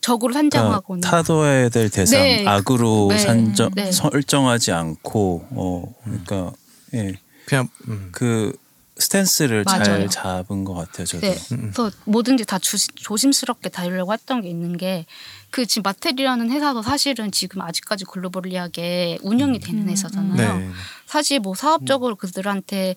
적으로 0.01 0.33
그러니까 0.33 0.57
산정하거나 0.59 1.09
타도해야 1.09 1.69
될 1.69 1.89
대상 1.89 2.19
네. 2.21 2.45
악으로 2.47 3.07
네. 3.11 3.17
산정 3.19 3.71
네. 3.75 3.91
설정하지 3.91 4.71
않고 4.71 5.47
어 5.51 5.93
그러니까 6.03 6.51
예. 6.95 7.13
그냥 7.45 7.67
음. 7.87 8.09
그 8.11 8.51
스탠스를 8.97 9.63
맞아요. 9.65 9.83
잘 9.83 10.09
잡은 10.09 10.63
것 10.63 10.73
같아요. 10.73 11.05
저도. 11.05 11.21
네. 11.27 11.35
그래서 11.49 11.91
뭐든지 12.05 12.45
다 12.45 12.59
주- 12.59 12.77
조심스럽게 12.95 13.69
다루려고 13.69 14.13
했던 14.13 14.41
게 14.41 14.49
있는 14.49 14.77
게 14.77 15.05
그 15.51 15.65
지금 15.65 15.83
마텔이라는 15.83 16.49
회사도 16.49 16.81
사실은 16.81 17.29
지금 17.29 17.59
아직까지 17.61 18.05
글로벌리하게 18.05 19.17
운영이 19.21 19.59
되는 19.59 19.89
회사잖아요. 19.89 20.57
네. 20.59 20.69
사실 21.05 21.41
뭐 21.41 21.55
사업적으로 21.55 22.15
그들한테 22.15 22.95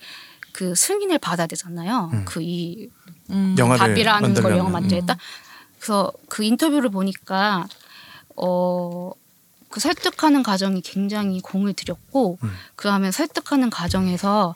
그 0.52 0.72
승인을 0.76 1.18
받아야 1.18 1.48
되잖아요. 1.48 2.12
그이 2.26 2.90
영화를 3.58 3.78
밥이라는 3.88 4.20
걸 4.20 4.30
만들려면. 4.34 4.58
영화 4.58 4.70
만들겠다. 4.70 5.16
그래서 5.84 6.10
그 6.30 6.42
인터뷰를 6.42 6.88
보니까 6.88 7.68
어. 8.36 9.12
그 9.68 9.80
설득하는 9.80 10.44
과정이 10.44 10.80
굉장히 10.82 11.40
공을 11.40 11.72
들였고 11.72 12.38
그다음에 12.76 13.10
설득하는 13.10 13.70
과정에서 13.70 14.54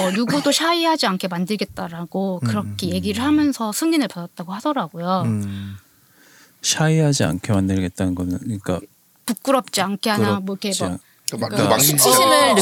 어, 0.00 0.10
누구도 0.12 0.52
샤이하지 0.52 1.06
않게 1.06 1.28
만들겠다라고 1.28 2.40
그렇게 2.40 2.88
얘기를 2.88 3.22
하면서 3.22 3.72
승인을 3.72 4.08
받았다고 4.08 4.54
하더라고요. 4.54 5.24
음. 5.26 5.76
샤이하지 6.62 7.24
않게 7.24 7.52
만들겠다는 7.52 8.14
거는 8.14 8.38
그러니까 8.38 8.80
부끄럽지 9.26 9.82
않게 9.82 10.08
하나 10.08 10.40
뭐 10.40 10.54
이렇게 10.54 10.70
부끄럽지 10.70 10.82
뭐 10.82 10.92
않- 10.92 10.98
막 11.36 11.48
그러니까 11.48 11.70
망신 11.70 11.98
수치심을 11.98 12.54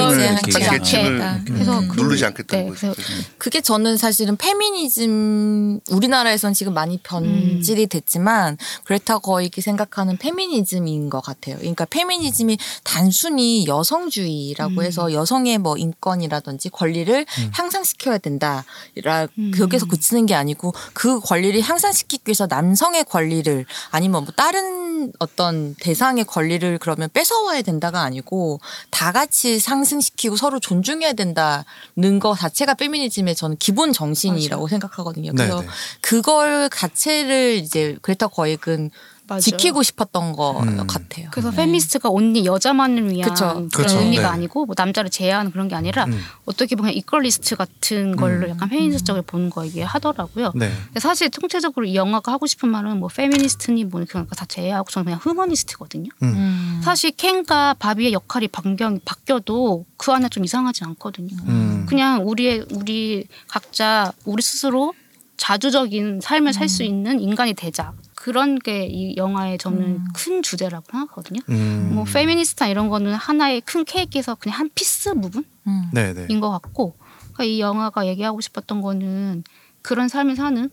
어느 0.00 0.22
느끼지 0.22 0.68
음. 1.06 1.44
그래서 1.46 1.78
음, 1.78 1.88
그- 1.88 2.00
누르지 2.00 2.24
않겠다는 2.24 2.64
네. 2.64 2.70
그래서 2.70 2.94
그게 3.38 3.60
저는 3.60 3.96
사실은 3.96 4.36
페미니즘 4.36 5.80
우리나라에선 5.90 6.54
지금 6.54 6.74
많이 6.74 6.98
변질이 6.98 7.86
됐지만 7.86 8.56
그레타 8.84 9.18
거익이 9.18 9.60
생각하는 9.60 10.16
페미니즘인 10.18 11.10
것 11.10 11.20
같아요. 11.20 11.56
그러니까 11.58 11.84
페미니즘이 11.86 12.58
단순히 12.84 13.66
여성주의라고 13.66 14.82
해서 14.82 15.12
여성의 15.12 15.58
뭐 15.58 15.76
인권이라든지 15.76 16.70
권리를 16.70 17.26
향상시켜야 17.52 18.18
된다. 18.18 18.64
라 19.02 19.26
여기서 19.58 19.86
그치는 19.86 20.26
게 20.26 20.34
아니고 20.34 20.72
그 20.92 21.20
권리를 21.20 21.60
향상시키기 21.60 22.24
위해서 22.28 22.46
남성의 22.46 23.04
권리를 23.04 23.64
아니면 23.90 24.24
뭐 24.24 24.32
다른 24.36 25.12
어떤 25.18 25.74
대상의 25.80 26.24
권리를 26.24 26.78
그러면 26.78 27.08
뺏어와야 27.12 27.62
된다가 27.62 28.02
아니 28.02 28.11
고 28.20 28.58
다 29.02 29.10
같이 29.10 29.58
상승시키고 29.58 30.36
서로 30.36 30.60
존중해야 30.60 31.14
된다는 31.14 32.20
거 32.20 32.36
자체가 32.36 32.74
페미니즘의 32.74 33.34
저는 33.34 33.56
기본 33.56 33.92
정신이라고 33.92 34.68
생각하거든요. 34.68 35.32
그래서 35.32 35.60
네네. 35.60 35.72
그걸 36.00 36.70
자체를 36.70 37.54
이제 37.56 37.96
그레타 38.02 38.28
거익은 38.28 38.90
맞아요. 39.32 39.40
지키고 39.40 39.82
싶었던 39.82 40.32
거 40.32 40.60
음. 40.60 40.86
같아요. 40.86 41.28
그래서 41.30 41.50
페미니스트가 41.50 42.08
only 42.08 42.44
여자만을 42.44 43.10
위한 43.10 43.30
그쵸. 43.30 43.46
그런 43.46 43.68
그쵸. 43.70 43.98
의미가 43.98 44.22
네. 44.22 44.28
아니고 44.28 44.66
뭐 44.66 44.74
남자를 44.76 45.10
제외하는 45.10 45.50
그런 45.50 45.68
게 45.68 45.74
아니라 45.74 46.04
음. 46.04 46.20
어떻게 46.44 46.76
보면 46.76 46.92
equalist 46.92 47.56
같은 47.56 48.16
걸로 48.16 48.48
약간 48.48 48.68
페미니스트적으로 48.68 49.22
보는 49.22 49.50
거 49.50 49.64
이게 49.64 49.82
하더라고요. 49.82 50.52
네. 50.54 50.70
근데 50.86 51.00
사실 51.00 51.30
총체적으로 51.30 51.86
이 51.86 51.94
영화가 51.94 52.30
하고 52.32 52.46
싶은 52.46 52.68
말은 52.68 52.98
뭐 53.00 53.08
페미니스트니 53.08 53.84
뭐 53.84 54.04
그런 54.08 54.26
거다 54.28 54.44
제외하고 54.46 54.90
저는 54.90 55.04
그냥 55.04 55.20
휴머니스트거든요. 55.22 56.10
음. 56.22 56.80
사실 56.84 57.10
켄과 57.12 57.74
바비의 57.74 58.12
역할이 58.12 58.48
변경 58.48 59.00
바뀌어도 59.04 59.84
그 59.96 60.12
안에 60.12 60.28
좀 60.28 60.44
이상하지 60.44 60.84
않거든요. 60.84 61.36
음. 61.48 61.86
그냥 61.88 62.26
우리의 62.28 62.66
우리 62.72 63.26
각자 63.48 64.12
우리 64.24 64.42
스스로 64.42 64.92
자주적인 65.36 66.20
삶을 66.20 66.52
살 66.52 66.68
수 66.68 66.82
있는 66.84 67.20
인간이 67.20 67.52
되자. 67.54 67.92
그런 68.22 68.56
게 68.60 68.86
이 68.86 69.16
영화의 69.16 69.58
저는 69.58 70.00
큰 70.14 70.42
주제라고 70.42 70.84
생각하거든요. 70.92 71.40
음. 71.48 71.90
뭐 71.94 72.04
페미니스트나 72.04 72.68
이런 72.68 72.88
거는 72.88 73.14
하나의 73.14 73.60
큰 73.62 73.84
케이크에서 73.84 74.36
그냥 74.36 74.60
한 74.60 74.70
piece 74.76 75.14
부분인 75.14 75.44
음. 75.66 75.90
네네. 75.92 76.28
것 76.38 76.50
같고 76.50 76.94
그러니까 77.32 77.44
이 77.44 77.58
영화가 77.60 78.06
얘기하고 78.06 78.40
싶었던 78.40 78.80
거는 78.80 79.42
그런 79.82 80.06
삶을 80.08 80.36
사는 80.36 80.70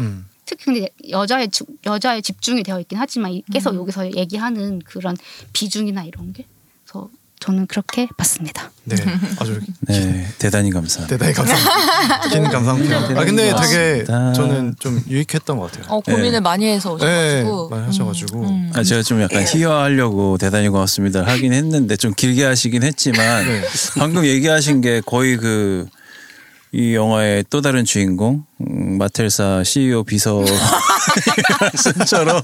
음. 0.00 0.26
특히 0.46 0.64
근데 0.64 0.88
여자의 1.10 1.50
주- 1.50 1.66
여자의 1.84 2.22
집중이 2.22 2.62
되어 2.62 2.80
있긴 2.80 2.96
하지만 2.98 3.32
이- 3.32 3.42
계속 3.52 3.74
여기서 3.74 4.14
얘기하는 4.16 4.78
그런 4.78 5.16
비중이나 5.52 6.04
이런 6.04 6.32
게 6.32 6.46
그래서 6.84 7.10
저는 7.40 7.66
그렇게 7.66 8.06
봤습니다. 8.18 8.70
네. 8.84 8.96
아주 9.38 9.58
네, 9.88 10.26
대단히 10.38 10.70
감사합니다. 10.70 11.16
대단히 11.16 11.32
감사합니다. 11.32 12.28
긴 12.28 12.44
감상편. 12.44 13.16
아 13.16 13.24
근데 13.24 13.54
되게. 13.54 14.04
저는 14.04 14.76
좀 14.78 15.02
유익했던 15.08 15.58
것 15.58 15.72
같아요. 15.72 15.86
어, 15.88 16.00
고민을 16.00 16.42
많이 16.42 16.66
해서 16.66 16.96
네, 16.98 17.40
오셔가지고. 17.40 17.68
많이 17.70 17.86
하셔가지고. 17.86 18.42
음. 18.42 18.70
아, 18.74 18.82
제가 18.82 19.02
좀 19.02 19.22
약간 19.22 19.42
희화하려고 19.46 20.36
대단히 20.36 20.68
고맙습니다 20.68 21.24
하긴 21.26 21.54
했는데 21.54 21.96
좀 21.96 22.12
길게 22.14 22.44
하시긴 22.44 22.82
했지만 22.82 23.46
네. 23.46 23.62
방금 23.98 24.26
얘기하신 24.26 24.82
게 24.82 25.00
거의 25.04 25.36
그 25.38 25.86
이 26.72 26.94
영화의 26.94 27.44
또 27.50 27.60
다른 27.60 27.84
주인공 27.84 28.44
음, 28.60 28.98
마텔사 28.98 29.64
CEO 29.64 30.04
비서 30.04 30.44
말씀처럼 31.60 32.40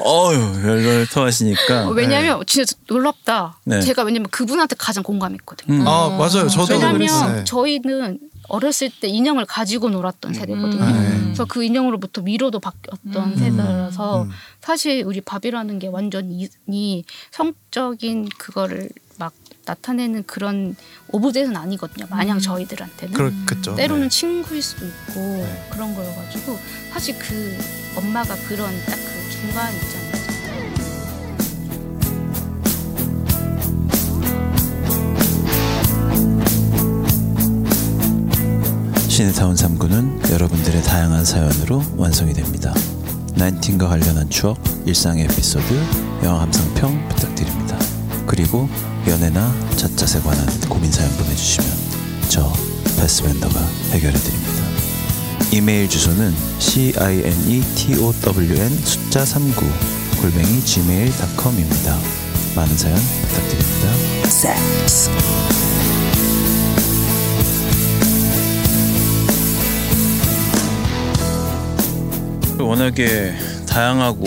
어유 0.00 0.68
열렬 0.68 1.06
토하시니까 1.06 1.88
어, 1.88 1.90
왜냐하면 1.90 2.42
진짜 2.46 2.74
놀랍다. 2.88 3.58
네. 3.64 3.80
제가 3.80 4.02
왜냐면 4.02 4.28
그분한테 4.30 4.74
가장 4.76 5.04
공감했거든요. 5.04 5.82
음. 5.82 5.86
아 5.86 6.08
맞아요. 6.10 6.48
저도 6.48 6.74
왜냐하면 6.74 6.98
그랬어요. 6.98 7.36
네. 7.36 7.44
저희는 7.44 8.18
어렸을 8.48 8.90
때 9.00 9.08
인형을 9.08 9.46
가지고 9.46 9.88
놀았던 9.88 10.34
세대거든요. 10.34 10.84
음. 10.84 11.20
그래서 11.26 11.44
그 11.44 11.62
인형으로부터 11.62 12.22
미로도 12.22 12.60
바뀌었던 12.60 13.36
세대라서 13.36 14.26
사실 14.60 15.02
우리 15.06 15.20
밥이라는 15.20 15.78
게 15.78 15.86
완전 15.86 16.30
이, 16.30 16.48
이 16.66 17.04
성적인 17.30 18.28
그거를 18.36 18.80
막 18.82 19.03
나타내는 19.66 20.24
그런 20.26 20.76
오브제는 21.08 21.56
아니거든요. 21.56 22.06
마냥 22.10 22.38
저희들한테는. 22.38 23.14
그렇겠죠. 23.14 23.74
때로는 23.76 24.04
네. 24.04 24.08
친구일 24.08 24.62
수도 24.62 24.86
있고 24.86 25.20
네. 25.20 25.68
그런 25.72 25.94
거여가지고 25.94 26.58
사실 26.92 27.18
그 27.18 27.56
엄마가 27.96 28.34
그런 28.48 28.70
딱 28.86 28.98
그 28.98 29.30
중간 29.30 29.72
입장이었어요. 29.74 30.24
시네타운 39.08 39.54
3구는 39.54 40.30
여러분들의 40.32 40.82
다양한 40.82 41.24
사연으로 41.24 41.82
완성이 41.96 42.32
됩니다. 42.32 42.74
나인틴과 43.36 43.88
관련한 43.88 44.28
추억, 44.28 44.58
일상의 44.86 45.24
에피소드, 45.24 45.74
영화 46.24 46.40
감상평 46.40 47.08
부탁드립니다. 47.08 47.78
그리고 48.26 48.68
연애나 49.06 49.54
자짜세 49.76 50.20
관한 50.20 50.46
고민 50.68 50.90
사연 50.90 51.10
보내주시면 51.16 51.70
저 52.28 52.52
패스밴더가 52.98 53.60
해결해드립니다. 53.90 54.64
이메일 55.52 55.88
주소는 55.88 56.34
cineton 56.58 58.82
숫자 58.84 59.24
39 59.24 59.64
골뱅이 60.20 60.60
gmail.com입니다. 60.64 61.98
많은 62.56 62.76
사연 62.76 62.98
부탁드립니다. 63.28 64.24
워낙에 72.62 73.34
다양하고 73.68 74.24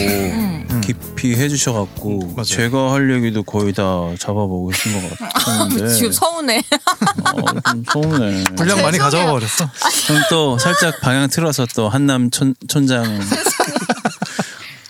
깊이 0.83 1.35
해주셔갖고 1.35 2.21
음. 2.23 2.33
맞아요. 2.35 2.43
제가 2.43 2.91
할 2.93 3.11
얘기도 3.15 3.43
거의 3.43 3.73
다 3.73 3.83
잡아보고 4.19 4.67
계신 4.69 4.93
것 5.09 5.17
같은데 5.33 5.93
지금 5.93 6.11
서운해. 6.11 6.57
어, 6.59 7.61
좀 7.71 7.83
서운해. 7.91 8.43
분량 8.55 8.81
많이 8.81 8.97
가져가 8.97 9.31
버렸어. 9.31 9.69
그럼 10.07 10.21
또 10.29 10.57
살짝 10.59 10.99
방향 11.01 11.27
틀어서 11.29 11.65
또 11.75 11.89
한남 11.89 12.29
촌, 12.29 12.53
촌장의 12.67 13.19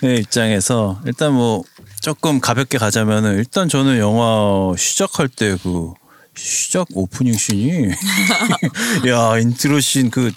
입장에서 0.20 1.00
일단 1.06 1.32
뭐 1.32 1.62
조금 2.00 2.40
가볍게 2.40 2.78
가자면은 2.78 3.36
일단 3.38 3.68
저는 3.68 3.98
영화 3.98 4.72
시작할 4.76 5.28
때그 5.28 5.94
시작 6.36 6.86
오프닝 6.94 7.34
scene이 7.36 7.88
야 9.08 9.38
intro 9.38 9.80
scene 9.80 10.10
그 10.10 10.30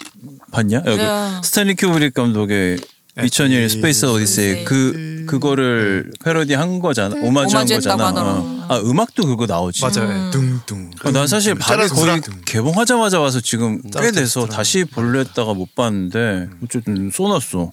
봤냐? 0.50 0.82
여기 0.86 0.98
네. 0.98 1.30
스탠리 1.44 1.74
큐브릭 1.76 2.12
감독의 2.14 2.78
2001 3.20 3.68
스페이스 3.68 4.06
오디세이 4.06 4.64
그 4.64 5.24
그거를 5.26 6.10
패러디 6.24 6.54
한 6.54 6.78
거잖아. 6.80 7.14
오마주 7.16 7.56
한 7.56 7.62
오마주 7.62 7.74
했다고 7.74 7.98
거잖아. 7.98 8.06
하더라고. 8.08 8.38
어. 8.40 8.66
아 8.68 8.78
음악도 8.80 9.26
그거 9.26 9.44
나오지. 9.46 9.82
맞아요. 9.82 10.30
둥둥. 10.30 10.90
어, 11.04 11.10
난 11.10 11.26
사실 11.26 11.54
바비 11.54 11.88
짜라짜라. 11.88 12.20
거의 12.20 12.36
개봉하자마자 12.46 13.20
와서 13.20 13.40
지금 13.40 13.82
꽤 13.82 13.90
짜라짜라. 13.90 14.12
돼서 14.12 14.46
다시 14.46 14.84
볼려 14.84 15.18
했다가 15.18 15.52
못 15.52 15.74
봤는데 15.74 16.48
어쨌든 16.64 17.10
쏘놨어. 17.12 17.72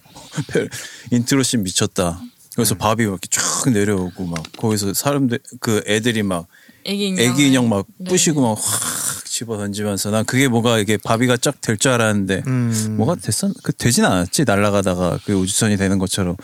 intro 1.10 1.42
scene 1.42 1.62
미쳤다. 1.62 2.20
그래서 2.54 2.74
바비 2.74 2.96
막 3.06 3.12
이렇게 3.12 3.28
쫙 3.30 3.70
내려오고 3.70 4.26
막 4.26 4.42
거기서 4.58 4.92
사람들 4.92 5.38
그 5.60 5.82
애들이 5.86 6.22
막 6.22 6.46
애기 6.84 7.08
인형. 7.08 7.24
애기 7.24 7.48
인형 7.48 7.68
막 7.68 7.86
네. 7.98 8.08
부시고 8.10 8.40
막 8.42 8.58
확 8.58 9.24
집어 9.24 9.56
던지면서 9.56 10.10
난 10.10 10.24
그게 10.24 10.48
뭐가 10.48 10.78
이게 10.78 10.96
바비가 10.96 11.36
쫙 11.36 11.60
될 11.60 11.76
줄 11.76 11.92
알았는데 11.92 12.42
음. 12.46 12.94
뭐가 12.98 13.14
됐었 13.16 13.52
그 13.62 13.72
되진 13.72 14.04
않았지 14.04 14.44
날아가다가 14.44 15.18
그 15.24 15.32
우주선이 15.34 15.76
되는 15.76 15.98
것처럼 15.98 16.36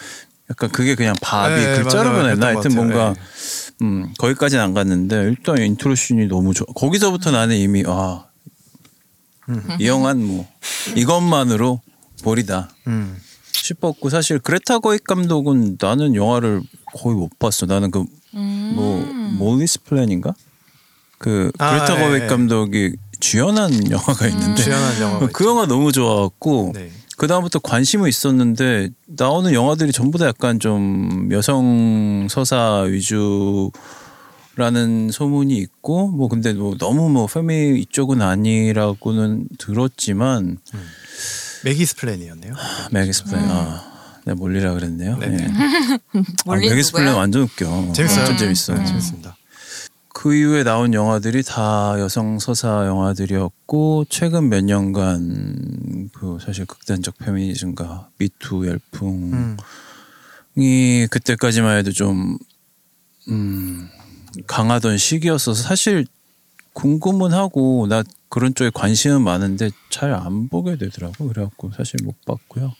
약간 0.50 0.70
그게 0.70 0.94
그냥 0.94 1.14
바비 1.20 1.54
네, 1.54 1.76
글자로. 1.82 2.12
변했나 2.12 2.46
하여튼. 2.46 2.74
뭔가 2.74 3.12
네. 3.14 3.20
음 3.82 4.14
거기까지는 4.18 4.62
안 4.62 4.72
갔는데 4.74 5.16
일단 5.24 5.58
intro 5.58 5.94
scene이 5.94 6.26
너무 6.28 6.54
좋아 6.54 6.66
거기서부터 6.74 7.30
나는 7.32 7.56
이미 7.56 7.82
아 7.86 8.24
이 9.78 9.86
영화는 9.86 10.26
뭐 10.26 10.48
이것만으로 10.96 11.80
볼이다 12.24 12.68
음. 12.88 13.16
싶었고 13.52 14.10
사실 14.10 14.38
그레타 14.38 14.78
거윅 14.80 15.04
감독은 15.04 15.76
나는 15.80 16.14
영화를 16.14 16.62
거의 16.94 17.16
못 17.16 17.30
봤어 17.38 17.66
나는 17.66 17.90
그 17.90 18.04
뭐 18.76 19.00
몰리스 19.38 19.82
플랜인가? 19.82 20.34
그 21.18 21.50
아, 21.58 21.70
그레타 21.70 21.98
예, 21.98 22.08
거윅 22.08 22.22
예. 22.24 22.26
감독이 22.26 22.92
주연한 23.20 23.90
영화가 23.90 24.26
있는데. 24.28 24.62
주연한 24.62 25.00
영화가 25.00 25.28
그 25.32 25.44
영화 25.46 25.66
너무 25.66 25.90
좋아갖고 25.92 26.72
네. 26.74 26.90
그 27.16 27.26
다음부터 27.26 27.60
관심은 27.60 28.08
있었는데 28.08 28.90
나오는 29.06 29.52
영화들이 29.54 29.90
전부 29.92 30.18
다 30.18 30.26
약간 30.26 30.60
좀 30.60 31.30
여성 31.32 32.26
서사 32.28 32.82
위주라는 32.82 33.70
소문이 35.10 35.56
있고 35.56 36.08
뭐 36.08 36.28
근데 36.28 36.52
뭐 36.52 36.76
너무 36.76 37.08
뭐 37.08 37.26
페미 37.26 37.80
이쪽은 37.80 38.20
아니라고는 38.20 39.48
들었지만 39.58 40.58
매기스 41.64 41.96
플랜이었네요. 41.96 42.52
매기스 42.90 43.24
플랜. 43.24 43.44
아 43.48 43.95
내가 44.26 44.34
몰리라 44.36 44.74
그랬네요. 44.74 45.16
네. 45.18 45.26
예. 45.26 45.46
몰린 46.44 46.72
아, 46.72 46.74
누구야? 46.76 47.14
완전 47.14 47.42
웃겨. 47.42 47.92
재밌어요. 47.92 48.18
완전 48.18 48.36
재밌어. 48.38 48.74
네, 48.74 48.84
재밌습니다. 48.84 49.36
그 50.12 50.34
이후에 50.34 50.64
나온 50.64 50.94
영화들이 50.94 51.42
다 51.44 51.94
여성 52.00 52.38
서사 52.40 52.86
영화들이었고 52.86 54.06
최근 54.08 54.48
몇 54.48 54.64
년간 54.64 56.10
그 56.12 56.38
사실 56.44 56.64
극단적 56.64 57.18
페미니즘과 57.18 58.08
미투 58.18 58.66
열풍이 58.66 59.32
음. 59.32 61.08
그때까지만 61.10 61.76
해도 61.78 61.92
좀 61.92 62.38
음, 63.28 63.88
강하던 64.46 64.96
시기였어서 64.98 65.62
사실 65.62 66.06
궁금은 66.72 67.32
하고 67.32 67.86
나 67.88 68.02
그런 68.28 68.54
쪽에 68.54 68.70
관심은 68.74 69.22
많은데 69.22 69.70
잘 69.90 70.12
안 70.12 70.48
보게 70.48 70.76
되더라고 70.78 71.28
그래갖고 71.28 71.70
사실 71.76 71.96
못 72.02 72.24
봤고요. 72.24 72.72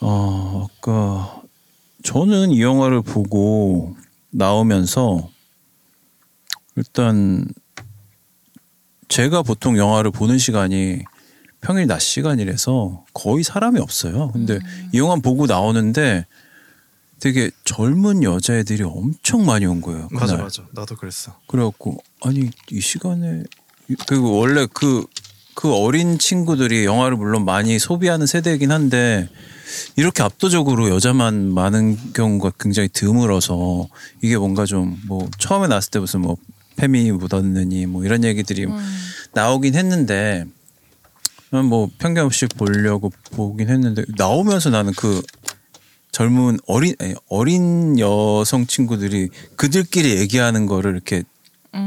어 0.00 0.66
아까 0.68 1.42
저는 2.02 2.50
이 2.50 2.60
영화를 2.62 3.02
보고 3.02 3.96
나오면서 4.30 5.28
일단 6.76 7.46
제가 9.08 9.42
보통 9.42 9.78
영화를 9.78 10.10
보는 10.10 10.38
시간이 10.38 11.02
평일 11.60 11.86
낮 11.86 12.00
시간이라서 12.00 13.04
거의 13.14 13.42
사람이 13.42 13.80
없어요. 13.80 14.30
근데 14.32 14.58
이 14.92 14.98
영화 14.98 15.16
보고 15.16 15.46
나오는데 15.46 16.26
되게 17.20 17.50
젊은 17.64 18.22
여자애들이 18.22 18.82
엄청 18.82 19.46
많이 19.46 19.64
온 19.64 19.80
거예요. 19.80 20.08
그날. 20.08 20.20
맞아 20.26 20.36
맞아. 20.36 20.62
나도 20.72 20.96
그랬어. 20.96 21.38
그래갖고 21.46 21.96
아니 22.22 22.50
이 22.70 22.80
시간에 22.80 23.44
그리고 24.06 24.36
원래 24.36 24.66
그그 24.66 25.72
어린 25.74 26.18
친구들이 26.18 26.84
영화를 26.84 27.16
물론 27.16 27.44
많이 27.46 27.78
소비하는 27.78 28.26
세대이긴 28.26 28.70
한데 28.70 29.30
이렇게 29.96 30.22
압도적으로 30.22 30.90
여자만 30.90 31.52
많은 31.52 32.12
경우가 32.12 32.52
굉장히 32.58 32.88
드물어서 32.88 33.88
이게 34.22 34.36
뭔가 34.36 34.64
좀 34.66 34.98
뭐 35.06 35.28
처음에 35.38 35.66
나왔을 35.68 35.90
때 35.90 35.98
무슨 35.98 36.20
뭐 36.20 36.36
페미 36.76 37.10
묻었느니 37.12 37.86
뭐 37.86 38.04
이런 38.04 38.24
얘기들이 38.24 38.66
나오긴 39.32 39.74
했는데 39.74 40.44
난뭐 41.50 41.90
편견 41.98 42.24
없이 42.26 42.46
보려고 42.46 43.12
보긴 43.32 43.68
했는데 43.70 44.04
나오면서 44.16 44.70
나는 44.70 44.92
그 44.96 45.22
젊은 46.10 46.58
어린 46.66 46.94
아니, 47.00 47.14
어린 47.28 47.98
여성 47.98 48.66
친구들이 48.66 49.28
그들끼리 49.56 50.16
얘기하는 50.18 50.66
거를 50.66 50.92
이렇게 50.94 51.22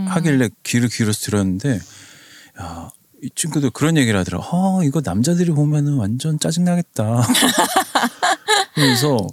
하길래 0.08 0.50
귀를 0.64 0.90
기울여서 0.90 1.20
들었는데 1.26 1.80
야, 2.62 2.90
이 3.24 3.30
친구들 3.34 3.72
그런 3.72 3.98
얘기를 3.98 4.20
하더라. 4.20 4.40
아, 4.40 4.80
이거 4.84 5.02
남자들이 5.04 5.52
보면은 5.52 5.94
완전 5.94 6.40
짜증나겠다. 6.40 7.26
그래서 8.76 9.28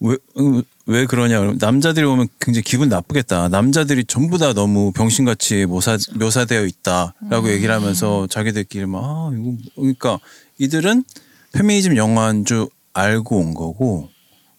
왜, 0.00 0.16
음, 0.38 0.62
왜 0.86 1.06
그러냐. 1.06 1.54
남자들이 1.58 2.06
보면 2.06 2.28
굉장히 2.40 2.62
기분 2.62 2.88
나쁘겠다. 2.88 3.48
남자들이 3.48 4.04
전부 4.04 4.38
다 4.38 4.52
너무 4.52 4.92
병신같이 4.92 5.66
묘사, 5.66 5.98
묘사되어 6.14 6.64
있다 6.64 7.14
라고 7.30 7.50
얘기를 7.50 7.74
하면서 7.74 8.26
자기들끼리 8.26 8.86
막, 8.86 9.02
아, 9.04 9.30
이거, 9.34 9.56
그러니까 9.76 10.18
이들은 10.58 11.04
페미니즘 11.52 11.96
영화인 11.96 12.44
줄 12.44 12.68
알고 12.92 13.36
온 13.36 13.54
거고, 13.54 14.08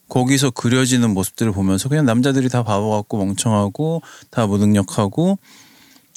거기서 0.08 0.50
그려지는 0.50 1.12
모습들을 1.14 1.52
보면서 1.52 1.88
그냥 1.88 2.06
남자들이 2.06 2.48
다 2.48 2.62
바보 2.62 2.90
같고 2.90 3.18
멍청하고 3.18 4.02
다 4.30 4.46
무능력하고 4.46 5.38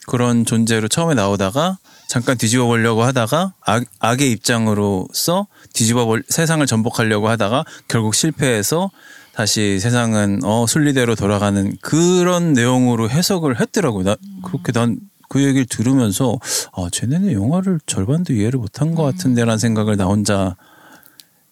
그런 0.10 0.46
존재로 0.46 0.88
처음에 0.88 1.14
나오다가 1.14 1.78
잠깐 2.08 2.38
뒤집어 2.38 2.66
보려고 2.66 3.04
하다가 3.04 3.54
악, 3.62 3.84
악의 4.00 4.32
입장으로서 4.32 5.48
뒤집어 5.74 6.06
볼 6.06 6.24
세상을 6.28 6.66
전복하려고 6.66 7.30
하다가 7.30 7.64
결국 7.88 8.16
실패해서 8.16 8.90
다시 9.34 9.80
세상은 9.80 10.42
어 10.44 10.66
순리대로 10.68 11.16
돌아가는 11.16 11.78
그런 11.82 12.54
내용으로 12.54 13.10
해석을 13.10 13.62
했더라고요. 13.62 14.04
나 14.04 14.16
그렇게 14.44 14.72
난 14.72 14.98
그 15.30 15.44
얘기를 15.44 15.66
들으면서 15.66 16.40
아 16.74 16.88
쟤네는 16.92 17.32
영화를 17.32 17.80
절반도 17.86 18.34
이해를 18.34 18.60
못한 18.60 18.96
것 18.96 19.04
같은데라는 19.04 19.60
생각을 19.60 19.96
나 19.96 20.06
혼자 20.06 20.58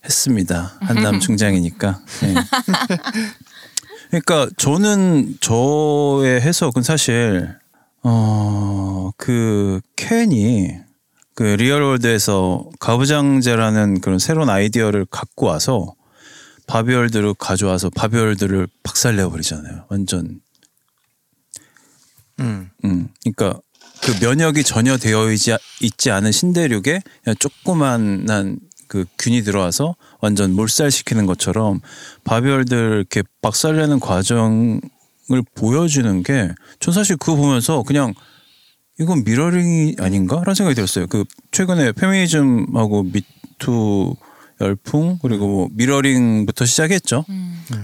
했습니다. 0.03 0.73
한남 0.81 1.19
촌장이니까. 1.21 1.99
네. 2.21 2.33
그러니까 4.09 4.49
저는 4.57 5.35
저의 5.39 6.41
해석은 6.41 6.81
사실 6.81 7.55
어 8.07 8.47
그 9.17 9.81
켄이 9.95 10.69
그 11.35 11.43
real 11.43 11.82
world에서 11.82 12.69
가부장제라는 12.79 14.01
그런 14.01 14.19
새로운 14.19 14.49
아이디어를 14.49 15.05
갖고 15.05 15.47
와서 15.47 15.93
바비월드를 16.67 17.33
가져와서 17.35 17.89
바비월드를 17.89 18.67
박살내 18.83 19.27
버리잖아요. 19.27 19.85
완전 19.89 20.39
음. 22.39 22.69
음, 22.85 23.09
그러니까 23.23 23.59
그 24.03 24.23
면역이 24.23 24.63
전혀 24.63 24.97
되어 24.97 25.31
있지, 25.31 25.55
있지 25.81 26.11
않은 26.11 26.31
신대륙에 26.31 27.01
그냥 27.23 27.35
조그만한 27.39 28.59
그 28.87 29.05
균이 29.19 29.43
들어와서 29.43 29.95
완전 30.21 30.53
몰살시키는 30.53 31.25
것처럼 31.25 31.81
바비월드를 32.23 32.97
이렇게 32.97 33.23
박살내는 33.41 33.99
과정을 33.99 34.81
보여주는 35.55 36.23
게 36.23 36.49
전 36.79 36.93
사실 36.93 37.17
그거 37.17 37.35
보면서 37.35 37.83
그냥 37.83 38.13
이건 38.99 39.23
미러링이 39.23 39.95
아닌가라는 39.99 40.55
생각이 40.55 40.75
들었어요. 40.75 41.07
그 41.07 41.23
최근에 41.51 41.91
페미니즘하고 41.91 43.03
미투 43.03 44.15
열풍 44.59 45.19
그리고 45.21 45.47
뭐 45.47 45.67
미러링부터 45.73 46.65
시작했죠. 46.65 47.23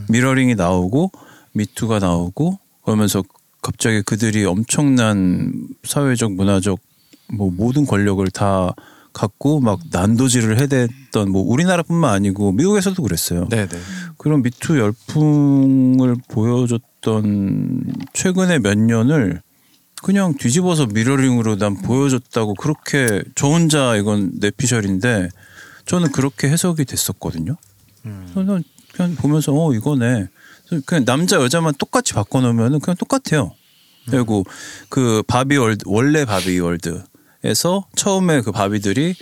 미러링이 0.10 0.56
나오고 0.56 1.12
미투가 1.54 2.00
나오고 2.00 2.60
그러면서 2.84 3.24
갑자기 3.62 4.02
그들이 4.02 4.44
엄청난 4.46 5.54
사회적 5.84 6.34
문화적 6.34 6.80
뭐 7.34 7.52
모든 7.52 7.86
권력을 7.86 8.26
다 8.32 8.74
갖고 9.14 9.60
막 9.60 9.80
난도질을 9.92 10.60
해댔던 10.60 11.32
뭐 11.32 11.44
우리나라뿐만 11.44 12.14
아니고 12.14 12.52
미국에서도 12.52 13.02
그랬어요. 13.02 13.48
네네. 13.50 13.70
그런 14.18 14.42
미투 14.42 14.78
열풍을 14.80 16.16
보여줬던 16.28 17.94
최근의 18.14 18.60
몇 18.60 18.78
년을 18.78 19.42
그냥 20.02 20.36
뒤집어서 20.36 20.88
미러링으로 20.88 21.58
난 21.58 21.82
보여줬다고 21.82 22.56
그렇게 22.56 23.24
저 23.36 23.48
혼자 23.48 23.96
이건 23.96 24.32
내피셜인데 24.40 25.30
저는 25.86 26.12
그렇게 26.12 26.50
해석이 26.50 26.86
됐었거든요. 26.86 27.56
저는 28.34 28.64
그냥 28.94 29.16
보면서 29.16 29.54
어 29.54 29.74
이거네. 29.74 30.28
그냥 30.86 31.06
남자 31.06 31.38
여자만 31.38 31.74
똑같이 31.78 32.14
바꿔놓으면 32.14 32.80
그냥 32.80 32.98
똑같아요. 32.98 33.54
그리고 34.10 34.44
그 34.90 35.24
바비 35.28 35.56
월드 35.58 35.84
원래 35.86 36.26
바비 36.26 36.60
월드 36.60 37.04
에서 37.44 37.86
처음에 37.96 38.42
그 38.42 38.52
바비들이 38.52 39.16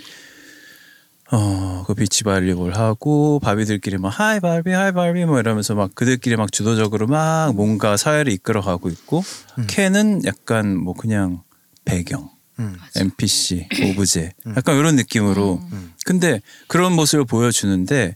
어그 1.30 1.94
비치 1.94 2.24
발리볼 2.24 2.74
하고 2.74 3.40
바비들끼리 3.40 3.98
막 3.98 4.10
하이 4.10 4.38
바비 4.38 4.70
하이 4.70 4.92
바비 4.92 5.24
뭐 5.24 5.40
이러면서 5.40 5.74
막 5.74 5.94
그들끼리 5.94 6.36
막 6.36 6.52
주도적으로 6.52 7.06
막 7.06 7.54
뭔가 7.54 7.96
사회를 7.96 8.32
이끌어가고 8.32 8.90
있고 8.90 9.24
켄은 9.66 10.24
약간 10.26 10.76
뭐 10.76 10.94
그냥 10.94 11.42
배경 11.84 12.30
음. 12.58 12.76
NPC 12.96 13.68
오브제. 13.90 14.32
약간 14.56 14.76
이런 14.76 14.96
느낌으로. 14.96 15.60
근데 16.04 16.40
그런 16.68 16.92
모습을 16.94 17.24
보여주는데 17.24 18.14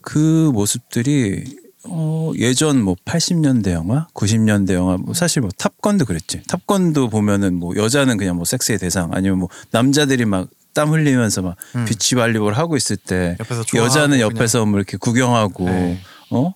그 0.00 0.50
모습들이 0.52 1.44
어 1.86 2.32
예전 2.36 2.82
뭐 2.82 2.96
80년대 3.04 3.72
영화, 3.72 4.06
90년대 4.14 4.72
영화 4.74 4.96
뭐 4.96 5.14
사실 5.14 5.42
뭐 5.42 5.50
탑건도 5.56 6.04
그랬지. 6.04 6.42
탑건도 6.48 7.10
보면은 7.10 7.54
뭐 7.54 7.76
여자는 7.76 8.16
그냥 8.16 8.36
뭐 8.36 8.44
섹스의 8.44 8.78
대상 8.78 9.10
아니면 9.12 9.38
뭐 9.38 9.48
남자들이 9.70 10.24
막 10.24 10.48
땀 10.74 10.90
흘리면서 10.90 11.40
막 11.40 11.56
비치 11.86 12.16
발리볼 12.16 12.52
하고 12.52 12.76
있을 12.76 12.96
때 12.96 13.38
여자는. 13.74 14.20
옆에서 14.20 14.66
뭐 14.66 14.78
이렇게 14.78 14.98
구경하고 14.98 15.64
네. 15.64 16.00
어? 16.30 16.52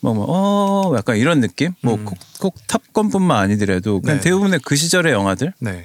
뭐, 0.00 0.14
뭐, 0.14 0.26
어, 0.28 0.96
약간 0.96 1.16
이런 1.16 1.40
느낌? 1.40 1.72
뭐, 1.80 1.96
꼭, 2.04 2.18
꼭 2.40 2.56
탑건뿐만 2.66 3.36
아니더라도 3.38 4.00
그냥 4.00 4.16
네. 4.16 4.22
대부분의 4.24 4.60
그 4.64 4.74
시절의 4.74 5.12
영화들 5.12 5.54
네. 5.60 5.84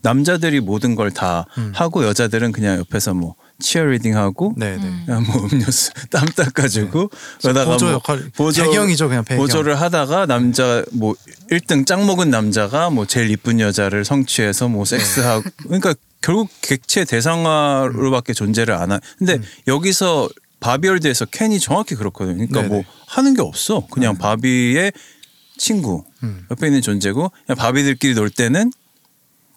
남자들이 0.00 0.60
모든 0.60 0.94
걸다 0.94 1.46
하고 1.74 2.04
여자들은 2.04 2.52
그냥 2.52 2.78
옆에서 2.78 3.12
뭐 3.12 3.34
치어리딩 3.64 4.16
하고 4.16 4.54
네네. 4.56 5.04
그냥 5.06 5.24
뭐 5.26 5.48
음료수 5.50 5.90
땀 6.10 6.26
닦아주고 6.26 7.10
그러다가 7.40 7.72
보조 7.72 7.86
뭐 7.86 7.94
역할, 7.94 8.30
배경이죠, 8.36 9.08
그냥 9.08 9.24
배경. 9.24 9.42
보조를 9.42 9.80
하다가 9.80 10.26
남자 10.26 10.84
뭐 10.92 11.14
1등 11.50 11.86
짱 11.86 12.06
먹은 12.06 12.30
남자가 12.30 12.90
뭐 12.90 13.06
제일 13.06 13.30
이쁜 13.30 13.58
여자를 13.60 14.04
성취해서 14.04 14.68
뭐 14.68 14.84
섹스하고 14.84 15.42
그러니까 15.64 15.94
결국 16.20 16.50
객체 16.60 17.04
대상화로밖에 17.04 18.34
존재를 18.34 18.74
안 18.74 18.92
하. 18.92 19.00
근데 19.18 19.40
여기서 19.66 20.28
바비월드에서 20.60 21.26
켄이 21.26 21.58
정확히 21.58 21.94
그렇거든요. 21.94 22.36
그러니까 22.36 22.62
네네. 22.62 22.68
뭐 22.68 22.84
하는 23.06 23.34
게 23.34 23.42
없어. 23.42 23.86
그냥 23.90 24.16
바비의 24.16 24.92
친구 25.56 26.04
음. 26.22 26.46
옆에 26.50 26.66
있는 26.66 26.82
존재고 26.82 27.30
그냥 27.46 27.56
바비들끼리 27.58 28.14
놀 28.14 28.30
때는 28.30 28.72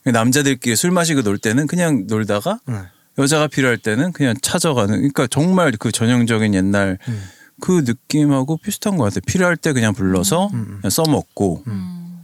남자들끼리 0.05 0.75
술 0.75 0.91
마시고 0.91 1.21
놀 1.21 1.37
때는 1.37 1.67
그냥 1.67 2.05
놀다가 2.07 2.59
네. 2.65 2.75
여자가 3.17 3.47
필요할 3.47 3.77
때는 3.77 4.11
그냥 4.11 4.35
찾아가는 4.41 4.95
그러니까 4.95 5.27
정말 5.27 5.71
그 5.77 5.91
전형적인 5.91 6.53
옛날 6.53 6.97
음. 7.07 7.23
그 7.59 7.83
느낌하고 7.85 8.57
비슷한 8.57 8.97
것 8.97 9.05
같아요. 9.05 9.21
필요할 9.25 9.57
때 9.57 9.73
그냥 9.73 9.93
불러서 9.93 10.49
음. 10.53 10.77
그냥 10.81 10.89
써먹고 10.89 11.63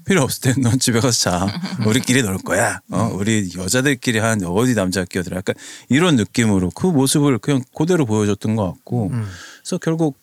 필요 0.06 0.22
없을 0.22 0.54
때 0.54 0.62
넌 0.62 0.78
집에 0.80 1.00
가서 1.00 1.18
자. 1.18 1.48
우리끼리 1.88 2.24
놀 2.24 2.38
거야. 2.38 2.80
어, 2.92 3.08
음. 3.08 3.20
우리 3.20 3.50
여자들끼리 3.56 4.20
하는데 4.20 4.46
어디 4.46 4.76
남자가 4.76 5.06
끼어들어. 5.06 5.38
약간 5.38 5.56
이런 5.90 6.16
느낌으로 6.16 6.72
그 6.72 6.88
모습을 6.88 7.40
그냥 7.40 7.64
그대로 7.76 8.06
보여줬던 8.06 8.56
것 8.56 8.66
같고 8.66 9.08
음. 9.08 9.26
그래서 9.62 9.78
결국 9.78 10.20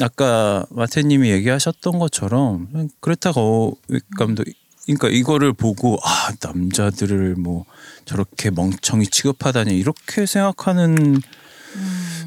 아까 0.00 0.66
마태님이 0.70 1.30
얘기하셨던 1.30 1.98
것처럼 1.98 2.68
그레타 3.00 3.32
거익 3.32 4.04
감독 4.16 4.44
그러니까 4.86 5.08
이거를 5.08 5.52
보고 5.52 5.98
아 6.02 6.32
남자들을 6.42 7.36
뭐 7.36 7.64
저렇게 8.04 8.50
멍청이 8.50 9.06
취급하다니 9.08 9.76
이렇게 9.76 10.26
생각하는 10.26 11.20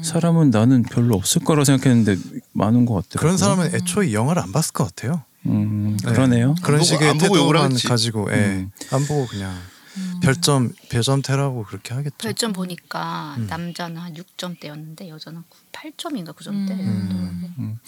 사람은 0.02 0.50
나는 0.50 0.82
별로 0.82 1.16
없을 1.16 1.42
거라 1.42 1.64
생각했는데 1.64 2.16
많은 2.52 2.86
것 2.86 2.94
같더라고요. 2.94 3.18
그런 3.20 3.36
사람은 3.38 3.74
애초에 3.74 4.12
영화를 4.12 4.42
안 4.42 4.52
봤을 4.52 4.72
것 4.72 4.84
같아요. 4.84 5.22
음, 5.46 5.96
그러네요. 6.04 6.54
그런 6.62 6.80
보고- 6.80 6.84
식의 6.84 7.08
안 7.10 7.18
태도만. 7.18 7.76
가지고 7.86 8.28
예. 8.32 8.34
음. 8.36 8.70
안 8.90 9.06
보고 9.06 9.26
그냥 9.26 9.54
별점 10.22 10.72
별점태라고 10.90 11.64
그렇게 11.64 11.94
하겠죠. 11.94 12.16
별점 12.18 12.52
보니까 12.52 13.34
음. 13.38 13.46
남자는 13.48 13.96
한 13.96 14.14
6점대였는데 14.14 15.08
여자는 15.08 15.42
8점인가 15.72 16.34
9점대. 16.36 16.70
음. 16.70 17.78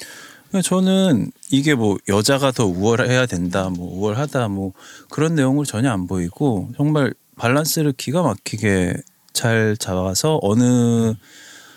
그러니까 0.48 0.68
저는 0.68 1.30
이게 1.50 1.74
뭐 1.74 1.98
여자가 2.08 2.50
더 2.50 2.66
우월해야 2.66 3.26
된다, 3.26 3.68
뭐 3.68 3.94
우월하다, 3.98 4.48
뭐 4.48 4.72
그런 5.08 5.34
내용을 5.36 5.64
전혀 5.64 5.90
안 5.92 6.06
보이고 6.08 6.72
정말 6.76 7.12
밸런스를 7.40 7.92
기가 7.92 8.22
막히게 8.22 8.94
잘 9.32 9.76
잡아서 9.78 10.38
어느 10.42 11.14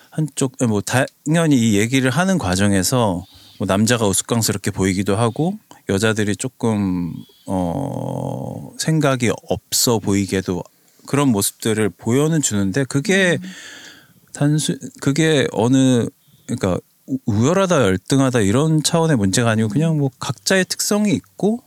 한쪽 0.09 0.53
뭐 0.68 0.82
당연히 0.82 1.55
이 1.57 1.78
얘기를 1.78 2.11
하는 2.11 2.38
과정에서 2.38 3.26
뭐 3.57 3.66
남자가 3.68 4.07
우스꽝스럽게 4.07 4.72
보이기도 4.72 5.16
하고 5.16 5.57
여자들이 5.89 6.36
조금 6.36 7.14
어 7.47 8.72
생각이 8.78 9.32
없어 9.49 9.99
보이게도 9.99 10.64
그런 11.07 11.30
모습들을 11.30 11.89
보여는 11.89 12.41
주는데 12.41 12.86
그게 12.86 13.38
단순 14.34 14.78
그게 15.01 15.47
어느 15.51 16.07
그러니까 16.45 16.80
우- 17.07 17.20
우열하다 17.26 17.82
열등하다 17.84 18.39
이런 18.41 18.82
차원의 18.84 19.18
문제가 19.18 19.51
아니고 19.51 19.70
그냥 19.70 19.97
뭐 19.97 20.09
각자의 20.20 20.66
특성이 20.66 21.11
있고 21.14 21.59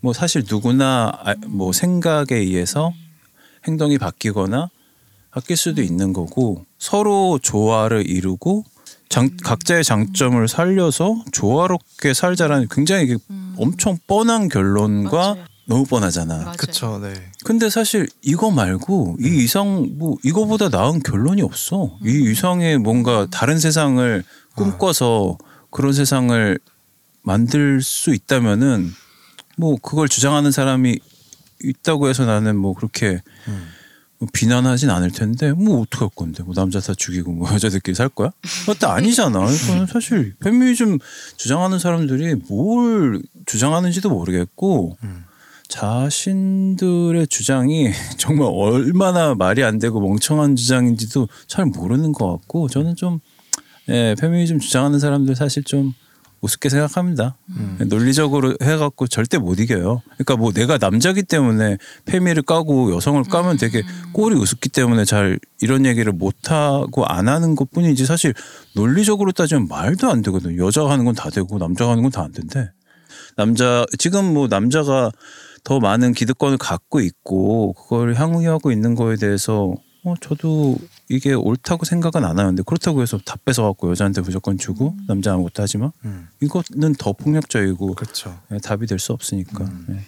뭐 0.00 0.12
사실 0.12 0.44
누구나 0.48 1.12
아- 1.24 1.34
뭐 1.46 1.72
생각에 1.72 2.26
의해서 2.36 2.92
행동이 3.66 3.98
바뀌거나 3.98 4.70
바뀔 5.30 5.56
수도 5.56 5.82
있는 5.82 6.12
거고 6.12 6.64
서로 6.78 7.38
조화를 7.42 8.08
이루고 8.08 8.64
장, 9.08 9.30
각자의 9.42 9.84
장점을 9.84 10.46
살려서 10.48 11.24
조화롭게 11.32 12.14
살자라는 12.14 12.68
굉장히 12.70 13.04
이게 13.04 13.16
엄청 13.56 13.98
뻔한 14.06 14.48
결론과 14.48 15.34
맞아요. 15.34 15.44
너무 15.66 15.84
뻔하잖아. 15.84 16.36
맞아요. 16.38 16.56
그쵸, 16.58 16.98
네. 16.98 17.14
근데 17.44 17.70
사실 17.70 18.06
이거 18.22 18.50
말고 18.50 19.16
이 19.20 19.42
이상 19.42 19.88
뭐 19.98 20.16
이거보다 20.22 20.68
나은 20.68 21.00
결론이 21.00 21.42
없어. 21.42 21.96
이 22.04 22.30
이상의 22.30 22.78
뭔가 22.78 23.26
다른 23.30 23.58
세상을 23.58 24.24
꿈꿔서 24.56 25.38
그런 25.70 25.92
세상을 25.92 26.58
만들 27.22 27.82
수 27.82 28.14
있다면은 28.14 28.92
뭐 29.56 29.76
그걸 29.80 30.08
주장하는 30.08 30.50
사람이 30.50 30.98
있다고 31.62 32.08
해서 32.08 32.26
나는 32.26 32.56
뭐 32.56 32.74
그렇게 32.74 33.22
뭐 34.18 34.28
비난하진 34.32 34.90
않을 34.90 35.10
텐데 35.10 35.52
뭐 35.52 35.80
어떡할 35.82 36.10
건데 36.14 36.42
뭐 36.42 36.54
남자 36.54 36.80
다 36.80 36.94
죽이고 36.94 37.32
뭐 37.32 37.52
여자들끼리 37.52 37.94
살 37.94 38.08
거야? 38.08 38.30
그것도 38.60 38.88
아니잖아. 38.88 39.40
그러니까 39.44 39.86
사실 39.86 40.34
페미니즘 40.40 40.98
주장하는 41.36 41.78
사람들이 41.78 42.36
뭘 42.48 43.22
주장하는지도 43.46 44.10
모르겠고 44.10 44.96
자신들의 45.68 47.26
주장이 47.26 47.90
정말 48.16 48.48
얼마나 48.52 49.34
말이 49.34 49.64
안 49.64 49.78
되고 49.78 50.00
멍청한 50.00 50.56
주장인지도 50.56 51.28
잘 51.46 51.66
모르는 51.66 52.12
것 52.12 52.30
같고 52.30 52.68
저는 52.68 52.96
좀 52.96 53.20
예, 53.88 54.14
페미니즘 54.18 54.60
주장하는 54.60 54.98
사람들 54.98 55.34
사실 55.34 55.64
좀 55.64 55.92
우습게 56.44 56.68
생각합니다. 56.68 57.36
예, 57.80 57.84
논리적으로 57.84 58.54
해갖고 58.62 59.06
절대 59.06 59.38
못 59.38 59.58
이겨요. 59.60 60.02
그러니까 60.16 60.36
뭐 60.36 60.52
내가 60.52 60.76
남자기 60.78 61.22
때문에 61.22 61.78
페미를 62.04 62.42
까고 62.42 62.94
여성을 62.94 63.22
까면 63.24 63.56
되게 63.56 63.82
꼴이 64.12 64.36
우습기 64.36 64.68
때문에 64.68 65.04
잘 65.04 65.38
이런 65.60 65.86
얘기를 65.86 66.12
못 66.12 66.50
하고 66.50 67.06
안 67.06 67.28
하는 67.28 67.54
것 67.56 67.70
뿐이지 67.70 68.04
사실 68.06 68.34
논리적으로 68.74 69.32
따지면 69.32 69.68
말도 69.68 70.10
안 70.10 70.22
되거든. 70.22 70.58
여자가 70.58 70.90
하는 70.90 71.04
건 71.04 71.14
다 71.14 71.30
되고 71.30 71.58
남자가 71.58 71.92
하는 71.92 72.02
건 72.02 72.12
다 72.12 72.22
안 72.22 72.32
된대. 72.32 72.70
남자 73.36 73.84
지금 73.98 74.32
뭐 74.34 74.46
남자가 74.48 75.10
더 75.64 75.80
많은 75.80 76.12
기득권을 76.12 76.58
갖고 76.58 77.00
있고 77.00 77.72
그걸 77.72 78.14
향유하고 78.14 78.70
있는 78.70 78.94
거에 78.94 79.16
대해서 79.16 79.74
어 80.06 80.14
저도 80.20 80.76
이게 81.08 81.32
옳다고 81.32 81.84
생각은 81.86 82.24
안 82.24 82.38
하는데 82.38 82.62
그렇다고 82.66 83.00
해서 83.02 83.18
다 83.24 83.36
뺏어 83.42 83.62
갖고 83.62 83.90
여자한테 83.90 84.20
무조건 84.20 84.58
주고 84.58 84.94
남자 85.08 85.32
아무것도 85.32 85.62
하지 85.62 85.78
마 85.78 85.90
음. 86.04 86.28
이거는 86.40 86.94
더 86.98 87.12
폭력적이고 87.14 87.94
그렇죠. 87.94 88.38
예, 88.52 88.58
답이 88.58 88.86
될 88.86 88.98
수 88.98 89.12
없으니까 89.12 89.64
예. 89.90 90.06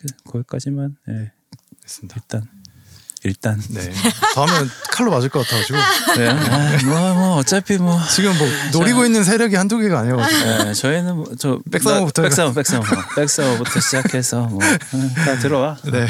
그- 0.00 0.08
거기까지만 0.32 0.96
예, 1.08 1.32
됐습니다. 1.82 2.16
일단 2.16 2.48
일단 3.22 3.60
네. 3.70 3.90
다음엔 4.34 4.68
칼로 4.92 5.10
맞을 5.10 5.28
것 5.28 5.40
같아가지고 5.46 5.78
네. 6.16 6.28
아, 6.28 6.78
뭐, 6.86 7.14
뭐 7.14 7.36
어차피 7.36 7.76
뭐 7.76 7.98
지금 8.14 8.32
뭐 8.38 8.46
노리고 8.72 9.04
있는 9.04 9.24
세력이 9.24 9.56
한두 9.56 9.78
개가 9.78 9.98
아니어가지고 10.00 10.64
네, 10.64 10.72
저희는 10.74 11.16
뭐, 11.16 11.26
저 11.38 11.58
백사모부터 11.70 12.22
백사모 12.22 12.52
백사모 12.54 12.84
백사모부터 13.16 13.80
시작해서 13.80 14.46
뭐 14.46 14.58
다 14.60 15.38
들어와 15.38 15.76
네. 15.90 16.06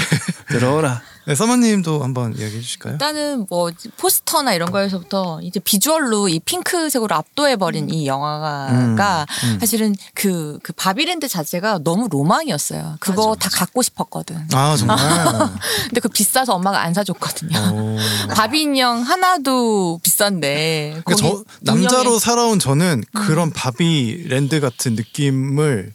들어오라 0.49 1.03
네, 1.31 1.37
서머님도 1.37 2.03
한번 2.03 2.37
이야기해 2.37 2.61
주실까요? 2.61 2.95
일단은 2.95 3.47
뭐 3.49 3.71
포스터나 3.99 4.53
이런 4.53 4.73
거에서부터 4.73 5.41
이제 5.43 5.61
비주얼로 5.61 6.29
이 6.29 6.41
핑크색으로 6.41 7.15
압도해 7.15 7.55
버린 7.55 7.89
이 7.89 8.09
영화가 8.09 9.27
사실은 9.61 9.95
그, 10.15 10.59
그 10.65 10.73
바비랜드 10.73 11.29
자체가 11.29 11.79
너무 11.85 12.09
로망이었어요. 12.11 12.97
그거 12.99 13.37
다 13.37 13.49
갖고 13.49 13.81
싶었거든. 13.81 14.45
아 14.53 14.75
정말. 14.77 14.99
근데 15.87 16.01
그 16.01 16.09
비싸서 16.09 16.53
엄마가 16.55 16.81
안 16.81 16.95
사줬거든요. 16.95 17.59
오. 17.75 17.97
바비 18.35 18.63
인형 18.63 19.03
하나도 19.03 20.01
비싼데. 20.03 21.03
그러니까 21.05 21.15
저 21.15 21.45
남자로 21.61 22.19
살아온 22.19 22.59
저는 22.59 23.05
그런 23.15 23.53
바비랜드 23.53 24.59
같은 24.59 24.97
느낌을 24.97 25.93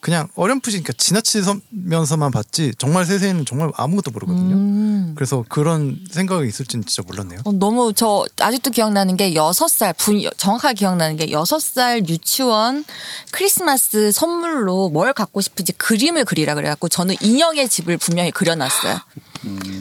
그냥 0.00 0.28
어렴풋이 0.36 0.82
그러니까 0.82 0.92
지나치면서만 0.92 2.30
봤지 2.30 2.72
정말 2.78 3.04
세세히는 3.04 3.44
정말 3.46 3.70
아무것도 3.74 4.12
모르거든요. 4.12 4.54
음. 4.54 5.12
그래서 5.16 5.44
그런 5.48 5.98
생각이 6.10 6.46
있을지는 6.46 6.84
진짜 6.84 7.02
몰랐네요. 7.06 7.40
어, 7.44 7.52
너무 7.52 7.92
저 7.92 8.24
아직도 8.40 8.70
기억나는 8.70 9.16
게 9.16 9.34
여섯 9.34 9.68
살 9.68 9.92
분, 9.92 10.22
정확하게 10.36 10.74
기억나는 10.74 11.16
게 11.16 11.30
여섯 11.32 11.60
살 11.60 12.08
유치원 12.08 12.84
크리스마스 13.32 14.12
선물로 14.12 14.90
뭘 14.90 15.12
갖고 15.12 15.40
싶은지 15.40 15.72
그림을 15.72 16.24
그리라 16.24 16.54
그래갖고 16.54 16.88
저는 16.88 17.16
인형의 17.20 17.68
집을 17.68 17.96
분명히 17.96 18.30
그려놨어요. 18.30 19.00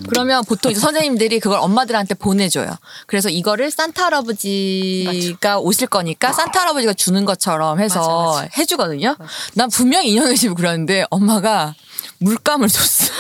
그러면 0.10 0.44
보통 0.46 0.72
이제 0.72 0.80
선생님들이 0.80 1.40
그걸 1.40 1.60
엄마들한테 1.60 2.14
보내줘요. 2.16 2.70
그래서 3.08 3.30
이거를 3.30 3.72
산타 3.72 4.06
할아버지가 4.06 5.60
오실 5.60 5.88
거니까 5.88 6.32
산타 6.32 6.62
할아버지가 6.62 6.94
주는 6.94 7.26
것처럼 7.26 7.80
해서 7.80 8.00
맞아, 8.00 8.42
맞아. 8.42 8.50
해주거든요. 8.58 9.16
난 9.56 9.70
분명히 9.70 10.07
인형의 10.08 10.38
집을 10.38 10.56
그렸는데 10.56 11.06
엄마가 11.10 11.76
물감을 12.20 12.68
줬어. 12.70 13.12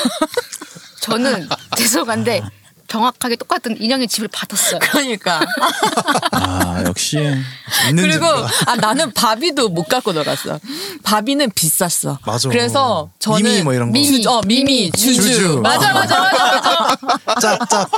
저는 1.01 1.47
죄송한데 1.77 2.41
정확하게 2.87 3.35
똑같은 3.35 3.75
인형의 3.81 4.07
집을 4.07 4.29
받았어요. 4.29 4.79
그러니까. 4.79 5.41
아 6.31 6.83
역시 6.85 7.17
있는 7.89 8.03
그리고? 8.03 8.25
아 8.65 8.75
나는 8.77 9.11
바비도 9.13 9.69
못 9.69 9.87
갖고 9.89 10.13
놀았어. 10.13 10.59
바비는 11.03 11.51
비쌌어. 11.51 12.19
맞아. 12.25 12.47
그래서 12.49 13.09
저는 13.19 13.43
미미 13.43 13.61
뭐 13.63 13.73
이런 13.73 13.89
거. 13.89 13.93
미미, 13.93 14.25
어 14.25 14.41
미미, 14.45 14.91
주주. 14.91 15.21
주주. 15.21 15.59
맞아 15.61 15.93
맞아 15.93 16.19
맞아. 16.21 16.97
맞아. 17.25 17.57
짭짭. 17.59 17.91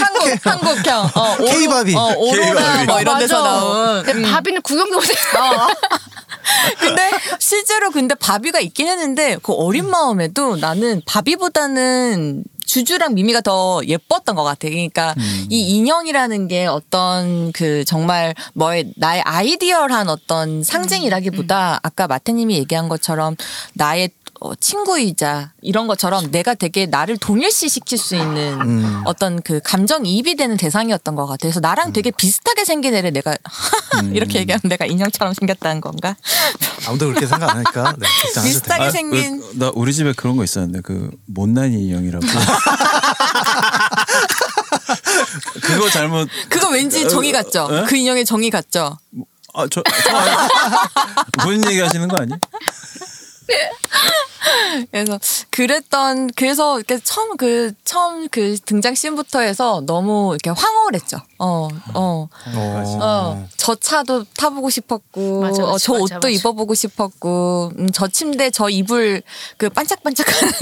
한국 0.00 0.46
한국형. 0.46 1.10
어, 1.14 1.36
오로- 1.36 1.46
K-바비. 1.50 1.94
어, 1.96 2.12
오로라 2.16 2.84
뭐 2.84 3.00
이런 3.00 3.18
데서 3.18 3.42
나온. 3.42 4.02
근데 4.02 4.30
바비는 4.30 4.60
구경도 4.62 4.96
못해. 4.96 5.12
어. 5.12 5.68
근데 6.78 7.10
실제로 7.38 7.90
근데 7.90 8.14
바비가 8.14 8.60
있긴 8.60 8.88
했는데 8.88 9.38
그 9.42 9.52
어린 9.52 9.88
마음에도 9.88 10.56
나는 10.56 11.02
바비보다는 11.06 12.44
주주랑 12.72 13.14
미미가 13.14 13.42
더 13.42 13.82
예뻤던 13.86 14.34
것 14.34 14.44
같아. 14.44 14.68
그러니까 14.68 15.14
이 15.50 15.76
인형이라는 15.76 16.48
게 16.48 16.64
어떤 16.64 17.52
그 17.52 17.84
정말 17.84 18.34
뭐의 18.54 18.94
나의 18.96 19.20
아이디얼한 19.26 20.08
어떤 20.08 20.62
상징이라기보다 20.62 21.80
아까 21.82 22.06
마태님이 22.06 22.56
얘기한 22.56 22.88
것처럼 22.88 23.36
나의 23.74 24.08
어, 24.44 24.56
친구이자 24.56 25.52
이런 25.62 25.86
것처럼 25.86 26.32
내가 26.32 26.54
되게 26.54 26.86
나를 26.86 27.16
동일시 27.16 27.68
시킬 27.68 27.96
수 27.96 28.16
있는 28.16 29.04
어떤 29.04 29.40
그 29.40 29.60
감정 29.62 30.04
이입이 30.04 30.34
되는 30.34 30.56
대상이었던 30.56 31.14
것 31.14 31.26
같아요. 31.26 31.50
그래서 31.50 31.60
나랑 31.60 31.92
되게 31.92 32.10
비슷하게 32.10 32.64
생긴 32.64 32.92
애를 32.96 33.12
내가 33.12 33.36
이렇게 34.12 34.40
얘기하면 34.40 34.62
내가 34.64 34.84
인형처럼 34.84 35.34
생겼다는 35.34 35.80
건가? 35.80 36.16
아무도 36.88 37.06
그렇게 37.06 37.28
생각 37.28 37.50
안 37.50 37.58
하니까 37.58 37.94
네, 37.96 38.08
비슷하게. 38.42 38.90
생긴 38.90 39.40
그, 39.40 39.52
나 39.58 39.70
우리 39.74 39.94
집에 39.94 40.12
그런 40.12 40.36
거 40.36 40.42
있었는데 40.42 40.80
그 40.80 41.12
못난 41.26 41.72
인형이라고 41.72 42.26
그거 45.62 45.88
잘못 45.88 46.28
그거 46.48 46.70
왠지 46.70 47.08
정의 47.08 47.30
같죠? 47.30 47.68
에? 47.70 47.84
그 47.84 47.94
인형의 47.94 48.24
정의 48.24 48.50
같죠? 48.50 48.98
아저 49.54 49.84
본인 51.44 51.64
얘기하시는 51.64 52.08
거 52.08 52.16
아니? 52.16 52.32
그래서 54.90 55.18
그랬던 55.50 56.30
그래서 56.34 56.78
이렇게 56.78 56.98
처음 57.02 57.36
그 57.36 57.72
처음 57.84 58.28
그 58.28 58.56
등장 58.64 58.94
씬부터 58.94 59.40
해서 59.40 59.82
너무 59.86 60.30
이렇게 60.34 60.50
황홀했죠. 60.50 61.18
어, 61.38 61.68
어, 61.94 61.94
어. 61.94 62.28
어. 63.00 63.48
저 63.56 63.74
차도 63.74 64.24
타보고 64.36 64.70
싶었고, 64.70 65.40
맞아, 65.40 65.62
맞아, 65.62 65.72
어, 65.72 65.78
저 65.78 65.92
맞아, 65.92 66.02
옷도 66.04 66.14
맞아. 66.16 66.28
입어보고 66.28 66.74
싶었고, 66.74 67.72
음, 67.78 67.88
저 67.92 68.08
침대 68.08 68.50
저 68.50 68.68
이불 68.68 69.22
그 69.56 69.68
반짝반짝하는 69.68 70.52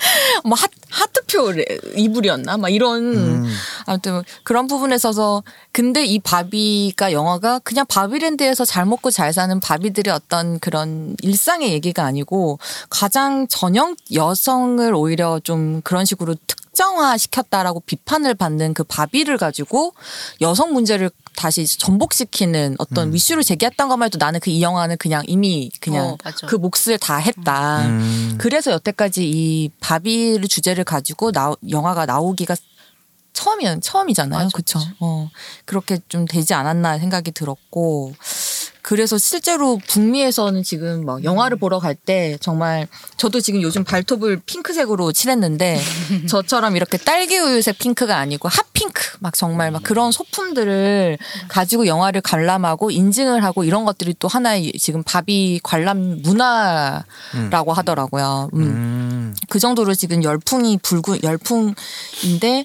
뭐 0.44 0.56
하, 0.56 0.66
하트표 0.90 1.52
이불이었나 1.96 2.56
막 2.56 2.68
이런 2.68 3.14
음. 3.14 3.56
아무튼 3.86 4.22
그런 4.42 4.66
부분에 4.66 4.94
있어서 4.96 5.42
근데 5.72 6.04
이 6.04 6.18
바비가 6.18 7.12
영화가 7.12 7.60
그냥 7.60 7.86
바비랜드에서 7.86 8.64
잘 8.64 8.86
먹고 8.86 9.10
잘 9.10 9.32
사는 9.32 9.60
바비들의 9.60 10.12
어떤 10.12 10.58
그런 10.58 11.16
일상의 11.22 11.72
얘기가 11.72 12.04
아니고 12.04 12.58
가장 12.88 13.46
전형 13.48 13.96
여성을 14.12 14.92
오히려 14.94 15.40
좀 15.40 15.80
그런 15.82 16.04
식으로 16.04 16.34
특 16.46 16.60
정화 16.72 17.16
시켰다라고 17.16 17.80
비판을 17.80 18.34
받는 18.34 18.74
그 18.74 18.84
바비를 18.84 19.38
가지고 19.38 19.94
여성 20.40 20.72
문제를 20.72 21.10
다시 21.36 21.66
전복시키는 21.66 22.76
어떤 22.78 23.12
위슈를 23.14 23.42
제기했던 23.42 23.88
것만 23.88 24.06
해도 24.06 24.18
나는 24.18 24.38
그 24.40 24.50
이 24.50 24.62
영화는 24.62 24.96
그냥 24.98 25.22
이미 25.26 25.70
그냥 25.80 26.08
어. 26.08 26.16
그 26.48 26.56
몫을 26.56 26.98
다 27.00 27.16
했다. 27.16 27.86
음. 27.86 28.36
그래서 28.38 28.72
여태까지 28.72 29.28
이 29.28 29.70
바비를 29.80 30.48
주제를 30.48 30.84
가지고 30.84 31.30
나, 31.30 31.54
영화가 31.68 32.06
나오기가 32.06 32.56
처음이야 33.32 33.80
처음이잖아요. 33.80 34.48
그렇죠. 34.52 34.80
어. 34.98 35.30
그렇게 35.64 35.98
좀 36.08 36.26
되지 36.26 36.52
않았나 36.52 36.98
생각이 36.98 37.30
들었고 37.30 38.12
그래서 38.90 39.18
실제로 39.18 39.78
북미에서는 39.86 40.64
지금 40.64 41.04
막 41.04 41.22
영화를 41.22 41.56
보러 41.56 41.78
갈 41.78 41.94
때 41.94 42.36
정말 42.40 42.88
저도 43.16 43.40
지금 43.40 43.62
요즘 43.62 43.84
발톱을 43.84 44.40
핑크색으로 44.46 45.12
칠했는데 45.12 45.80
저처럼 46.28 46.74
이렇게 46.74 46.98
딸기 46.98 47.38
우유색 47.38 47.78
핑크가 47.78 48.16
아니고 48.16 48.48
핫핑크 48.48 49.18
막 49.20 49.34
정말 49.34 49.70
막 49.70 49.84
그런 49.84 50.10
소품들을 50.10 51.18
가지고 51.48 51.86
영화를 51.86 52.20
관람하고 52.20 52.90
인증을 52.90 53.44
하고 53.44 53.62
이런 53.62 53.84
것들이 53.84 54.14
또 54.18 54.26
하나의 54.26 54.72
지금 54.72 55.04
바비 55.04 55.60
관람 55.62 56.22
문화라고 56.22 57.72
하더라고요. 57.72 58.50
음. 58.54 58.60
음. 58.60 59.36
그 59.48 59.60
정도로 59.60 59.94
지금 59.94 60.24
열풍이 60.24 60.78
불고 60.78 61.16
열풍인데 61.22 62.64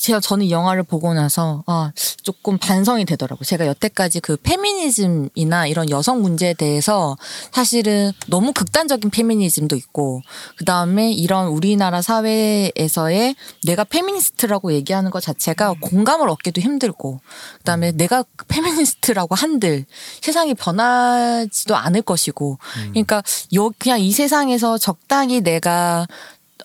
제가 0.00 0.20
저는 0.20 0.46
이 0.46 0.50
영화를 0.50 0.82
보고 0.82 1.12
나서 1.12 1.62
아 1.66 1.92
조금 2.22 2.58
반성이 2.58 3.04
되더라고. 3.04 3.40
요. 3.40 3.44
제가 3.44 3.66
여태까지 3.66 4.20
그 4.20 4.36
페미니즘이나 4.36 5.66
이런 5.66 5.90
여성 5.90 6.22
문제에 6.22 6.54
대해서 6.54 7.16
사실은 7.52 8.12
너무 8.26 8.52
극단적인 8.52 9.10
페미니즘도 9.10 9.76
있고 9.76 10.22
그 10.56 10.64
다음에 10.64 11.12
이런 11.12 11.48
우리나라 11.48 12.00
사회에서의 12.02 13.34
내가 13.64 13.84
페미니스트라고 13.84 14.72
얘기하는 14.72 15.10
것 15.10 15.20
자체가 15.20 15.74
공감을 15.80 16.28
얻기도 16.28 16.60
힘들고 16.60 17.20
그 17.58 17.64
다음에 17.64 17.92
내가 17.92 18.24
페미니스트라고 18.48 19.34
한들 19.34 19.84
세상이 20.22 20.54
변하지도 20.54 21.76
않을 21.76 22.02
것이고 22.02 22.58
그러니까 22.90 23.22
요 23.54 23.70
그냥 23.78 24.00
이 24.00 24.12
세상에서 24.12 24.78
적당히 24.78 25.40
내가 25.42 26.06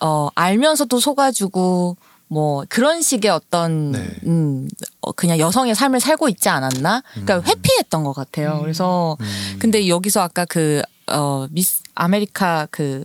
어 0.00 0.28
알면서도 0.34 1.00
속아주고 1.00 1.96
뭐 2.28 2.64
그런 2.68 3.02
식의 3.02 3.30
어떤 3.30 3.92
네. 3.92 4.06
음 4.26 4.68
어, 5.00 5.12
그냥 5.12 5.38
여성의 5.38 5.74
삶을 5.74 6.00
살고 6.00 6.28
있지 6.28 6.48
않았나? 6.48 7.02
그러니까 7.12 7.42
회피했던 7.42 8.02
것 8.04 8.12
같아요. 8.12 8.58
그래서 8.60 9.16
근데 9.58 9.88
여기서 9.88 10.22
아까 10.22 10.44
그어 10.44 11.48
미스 11.50 11.82
아메리카 11.94 12.66
그 12.70 13.04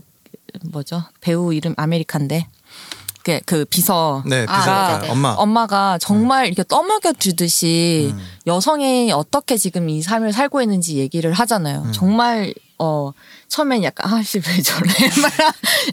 뭐죠 0.72 1.04
배우 1.22 1.54
이름 1.54 1.74
아메리카인데 1.78 2.48
그, 3.24 3.40
그 3.46 3.66
비서 3.66 4.24
네, 4.26 4.46
아, 4.48 4.58
비서가 4.58 5.00
네, 5.00 5.06
네. 5.06 5.12
엄마. 5.12 5.30
엄마가 5.34 5.98
정말 6.00 6.48
이렇게 6.48 6.64
떠먹여 6.64 7.14
주듯이 7.20 8.14
여성이 8.48 9.12
어떻게 9.12 9.58
지금 9.58 9.90
이 9.90 10.02
삶을 10.02 10.34
살고 10.34 10.62
있는지 10.62 10.98
얘기를 10.98 11.32
하잖아요. 11.32 11.92
정말 11.94 12.54
어 12.80 13.12
처음엔 13.52 13.84
약간 13.84 14.14
아씨 14.14 14.38
왜 14.40 14.62
저래? 14.62 14.90
막 15.22 15.32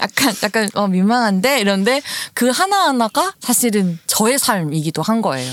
약간 0.00 0.34
약간 0.44 0.70
어 0.74 0.86
민망한데? 0.86 1.58
이런데 1.60 2.00
그 2.32 2.50
하나 2.50 2.86
하나가 2.86 3.34
사실은 3.40 3.98
저의 4.06 4.38
삶이기도 4.38 5.02
한 5.02 5.20
거예요. 5.20 5.52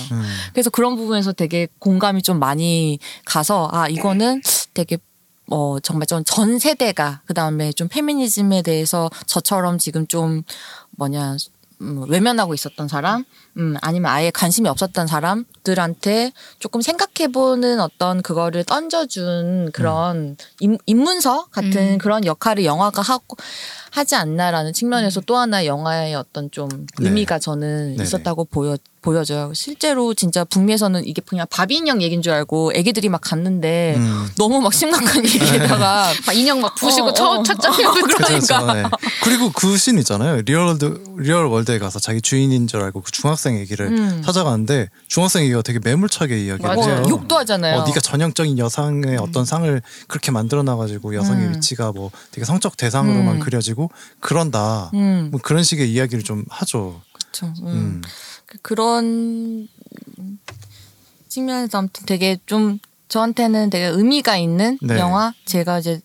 그래서 0.54 0.70
그런 0.70 0.96
부분에서 0.98 1.34
되게 1.34 1.68
공감이 1.80 2.22
좀 2.22 2.38
많이 2.38 3.00
가서 3.26 3.70
아 3.72 3.88
이거는 3.90 4.44
되게 4.76 5.00
어 5.50 5.80
정말 5.80 6.06
좀전 6.06 6.60
세대가 6.60 7.22
그 7.26 7.34
다음에 7.34 7.72
좀 7.72 7.88
페미니즘에 7.88 8.62
대해서 8.62 9.10
저처럼 9.26 9.80
지금 9.80 10.06
좀 10.06 10.44
뭐냐 10.92 11.38
음, 11.82 12.10
외면하고 12.10 12.54
있었던 12.54 12.88
사람, 12.88 13.26
음, 13.58 13.76
아니면 13.82 14.12
아예 14.12 14.32
관심이 14.32 14.68
없었던 14.70 15.08
사람들한테 15.08 16.32
조금 16.60 16.82
생각해보는 16.82 17.80
어떤 17.80 18.22
그거를 18.22 18.64
던져준 18.64 19.72
그런 19.74 20.38
인, 20.60 20.78
입문서 20.86 21.46
같은 21.52 21.98
그런 21.98 22.26
역할을 22.26 22.66
영화가 22.66 23.02
하고 23.02 23.38
하지 23.92 24.16
않나라는 24.16 24.74
측면에서 24.74 25.22
또 25.22 25.38
하나 25.38 25.66
영화의 25.66 26.16
어떤 26.16 26.52
좀 26.52 26.68
네. 26.70 27.08
의미가 27.08 27.40
저는. 27.40 28.00
있었다고 28.00 28.46
보여 28.46 28.78
보여져요. 29.06 29.54
실제로 29.54 30.14
진짜 30.14 30.44
북미에서는 30.44 31.08
이게 31.08 31.22
그냥 31.26 31.46
바비 31.50 31.76
인형 31.76 32.02
얘기인 32.02 32.22
줄 32.22 32.34
알고 32.34 32.74
애기들이 32.76 33.08
막 33.08 33.22
갔는데 33.22 33.96
음. 33.98 34.28
너무 34.38 34.60
막 34.62 34.74
심각한 34.74 35.24
얘기에다가 35.26 36.12
막 36.26 36.34
인형 36.36 36.60
막 36.60 36.76
부시고 36.76 37.08
어, 37.10 37.14
첫, 37.14 37.40
어. 37.40 37.44
첫 37.44 37.58
그렇죠, 37.78 38.18
그러니까. 38.18 38.28
그렇죠. 38.28 38.74
네. 38.74 38.84
그리고 39.24 39.52
그 39.52 39.76
씬 39.78 40.00
있잖아요. 40.00 40.42
real 40.42 40.69
world 40.69 41.04
real 41.18 41.46
world에 41.46 41.78
가서 41.80 42.00
자기 42.00 42.22
주인인 42.22 42.66
줄 42.68 42.82
알고 42.82 43.02
그 43.02 43.12
중학생 43.12 43.60
애기를 43.60 43.86
음. 43.88 44.22
찾아가는데 44.26 44.90
중학생 45.08 45.44
애기가 45.44 45.62
되게 45.62 45.80
매몰차게 45.84 46.44
이야기를 46.44 46.76
맞아요. 46.76 46.92
해요. 46.96 47.04
어, 47.06 47.10
욕도 47.10 47.38
하잖아요. 47.38 47.82
어, 47.82 47.86
네가 47.86 48.00
전형적인 48.00 48.58
여성의 48.58 49.18
어떤 49.18 49.46
상을 49.46 49.82
그렇게 50.08 50.32
만들어 50.32 50.64
놔가지고 50.64 51.14
여성의 51.14 51.48
음. 51.48 51.54
위치가 51.56 51.92
뭐 51.92 52.10
되게 52.32 52.46
성적 52.46 52.78
대상으로만 52.78 53.36
음. 53.36 53.40
그려지고 53.40 53.92
그런다. 54.20 54.90
음. 54.96 55.28
뭐 55.32 55.40
그런 55.44 55.62
식의 55.64 55.92
이야기를 55.92 56.24
좀 56.24 56.44
하죠. 56.50 57.02
그렇죠. 57.14 57.54
음. 57.64 58.02
그- 58.62 58.76
그런 58.76 59.68
측면에서 61.28 61.80
아무튼 61.80 62.06
되게 62.06 62.38
좀 62.46 62.80
저한테는 63.08 63.70
되게 63.70 63.86
의미가 63.86 64.38
있는 64.38 64.78
네. 64.82 64.98
영화. 65.00 65.34
제가 65.46 65.80
이제 65.80 66.02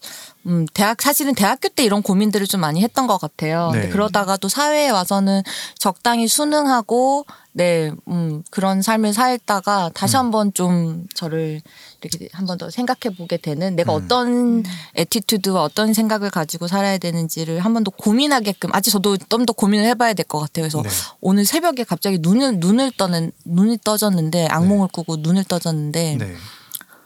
음 0.47 0.67
대학 0.75 1.01
사실은 1.01 1.35
대학교 1.35 1.69
때 1.69 1.85
이런 1.85 2.03
고민들을 2.03 2.47
좀 2.47 2.61
많이 2.61 2.83
했던 2.83 3.07
것 3.07 3.19
같아요. 3.19 3.71
네. 3.73 3.89
그러다가 3.89 4.37
또 4.37 4.49
사회에 4.49 4.91
와서는 4.91 5.43
적당히 5.79 6.29
수능하고 6.29 7.25
네, 7.53 7.91
음 8.09 8.43
그런 8.51 8.83
삶을 8.83 9.13
살다가 9.13 9.91
다시 9.95 10.17
음. 10.17 10.19
한번 10.21 10.53
좀 10.55 11.07
저를 11.15 11.61
이렇게 12.09 12.29
한 12.33 12.47
번 12.47 12.59
더 12.59 12.71
생각해 12.71 13.15
보게 13.17 13.37
되는 13.37 13.77
내가 13.77 13.95
음. 13.97 14.03
어떤 14.05 14.65
attitude와 14.95 15.63
어떤 15.63 15.93
생각을 15.95 16.31
가지고 16.31 16.67
살아야 16.69 16.99
되는지를 16.99 17.61
한 17.61 17.73
번 17.75 17.85
더 17.85 17.91
고민하게끔 17.91 18.71
아직 18.73 18.91
저도 18.91 19.17
좀 19.17 19.47
더 19.47 19.53
고민을 19.53 19.85
해봐야 19.87 20.15
될 20.15 20.25
것 20.27 20.39
같아요. 20.41 20.65
그래서 20.65 20.83
네. 20.83 20.89
오늘 21.21 21.45
새벽에 21.45 21.85
갑자기 21.85 22.19
눈을 22.21 22.59
눈을 22.61 22.93
떠는 22.97 23.33
눈이 23.45 23.79
떠졌는데 23.85 24.47
악몽을 24.51 24.89
꾸고 24.93 25.17
눈을 25.17 25.45
떠졌는데 25.45 26.17
네. 26.19 26.35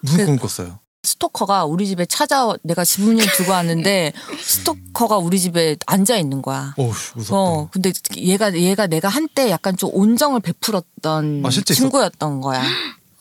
무슨 0.00 0.18
그- 0.18 0.26
꿈 0.26 0.36
꿨어요? 0.38 0.78
스토커가 1.06 1.66
우리 1.66 1.86
집에 1.86 2.06
찾아 2.06 2.50
내가 2.62 2.82
지문을 2.82 3.26
두고 3.36 3.52
왔는데 3.52 4.14
스토커가 4.40 5.18
우리 5.18 5.38
집에 5.38 5.76
앉아 5.86 6.16
있는 6.16 6.40
거야. 6.40 6.72
오우 6.78 6.92
무섭다. 7.14 7.36
어 7.36 7.68
근데 7.70 7.92
얘가 8.16 8.54
얘가 8.54 8.86
내가 8.86 9.10
한때 9.10 9.50
약간 9.50 9.76
좀 9.76 9.90
온정을 9.92 10.40
베풀었던 10.40 11.42
아, 11.44 11.50
친구였던 11.50 12.40
거야. 12.40 12.62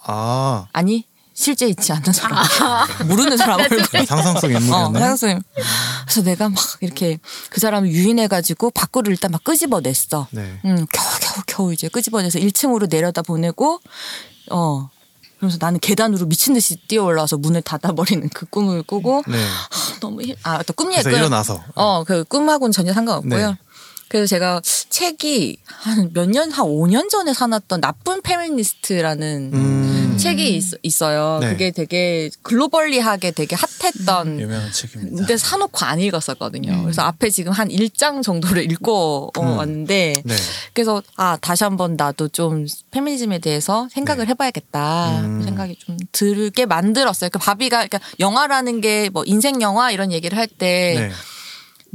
아 0.06 0.68
아니 0.72 1.06
실제 1.34 1.68
있지 1.68 1.92
않는 1.92 2.14
사람 2.14 2.38
모르는 3.08 3.38
사람 3.38 3.60
얼굴. 3.60 3.84
상상 4.06 4.40
속 4.40 4.46
어, 4.46 4.50
인물이었네. 4.50 5.00
사장님. 5.00 5.42
그래서 6.06 6.22
내가 6.22 6.50
막 6.50 6.60
이렇게 6.82 7.18
그 7.50 7.60
사람을 7.60 7.90
유인해가지고 7.90 8.72
밖으로 8.72 9.10
일단 9.12 9.32
막 9.32 9.44
끄집어냈어. 9.44 10.28
네. 10.32 10.60
음, 10.66 10.86
겨우 10.92 11.06
겨우 11.20 11.44
겨우 11.48 11.74
이제 11.74 11.88
끄집어내서 11.88 12.40
1층으로 12.40 12.90
내려다 12.90 13.22
보내고 13.24 13.80
어 14.52 14.90
그러면서 15.38 15.58
나는 15.60 15.80
계단으로 15.80 16.28
미친 16.28 16.54
듯이 16.54 16.78
뛰어 16.88 17.04
올라와서 17.04 17.38
문을 17.38 17.62
닫아버리는 17.64 18.30
그 18.30 18.46
꿈을 18.46 18.84
꾸고 18.84 19.24
네. 19.28 19.38
아, 19.44 20.00
너무 20.00 20.22
아 20.44 20.51
또 20.51 20.74
꿈 20.74 20.90
그래서 20.92 21.10
얘기 21.10 21.20
일어나서 21.20 21.62
어 21.74 21.95
그 21.95 22.26
꿈하고는 22.26 22.72
전혀 22.72 22.94
상관없고요. 22.94 23.50
네. 23.52 23.58
그래서 24.08 24.28
제가 24.28 24.62
책이 24.90 25.58
한 25.66 26.12
몇 26.14 26.30
년 26.30 26.52
한 26.52 26.66
5년 26.68 27.10
전에 27.10 27.34
사놨던 27.34 27.82
나쁜 27.82 28.22
페미니스트라는 28.22 29.50
음. 29.54 29.83
책이 30.18 30.62
있, 30.84 31.02
어요 31.02 31.40
네. 31.42 31.50
그게 31.50 31.72
되게 31.72 32.30
글로벌리하게 32.42 33.32
되게 33.32 33.56
핫했던 33.56 34.40
유명한 34.40 34.72
책입니다. 34.72 35.18
근데 35.18 35.38
사놓고 35.38 35.86
안 35.86 36.00
읽었었거든요. 36.00 36.72
음. 36.72 36.84
그래서 36.84 37.04
앞에 37.04 37.30
지금 37.30 37.52
한 37.52 37.70
1장 37.70 38.24
정도를 38.24 38.64
읽고 38.72 39.32
어, 39.38 39.42
왔는데 39.42 40.22
네. 40.24 40.36
그래서 40.74 41.02
아 41.16 41.38
다시 41.40 41.64
한번 41.64 41.96
나도 41.96 42.28
좀 42.30 42.66
페미니즘에 42.92 43.40
대해서 43.40 43.88
생각을 43.92 44.28
해봐야겠다 44.28 45.22
네. 45.22 45.28
음. 45.28 45.42
생각이 45.44 45.76
좀 45.78 45.98
들게 46.12 46.66
만들었어요. 46.66 47.30
그 47.30 47.40
바비가 47.40 47.86
그러니까 47.86 48.00
영화라는 48.20 48.82
게 48.82 49.04
뭐 49.14 49.24
인생 49.26 49.62
영화 49.62 49.92
이런 49.92 50.12
얘기를 50.12 50.38
할때 50.38 50.96
네. 50.98 51.12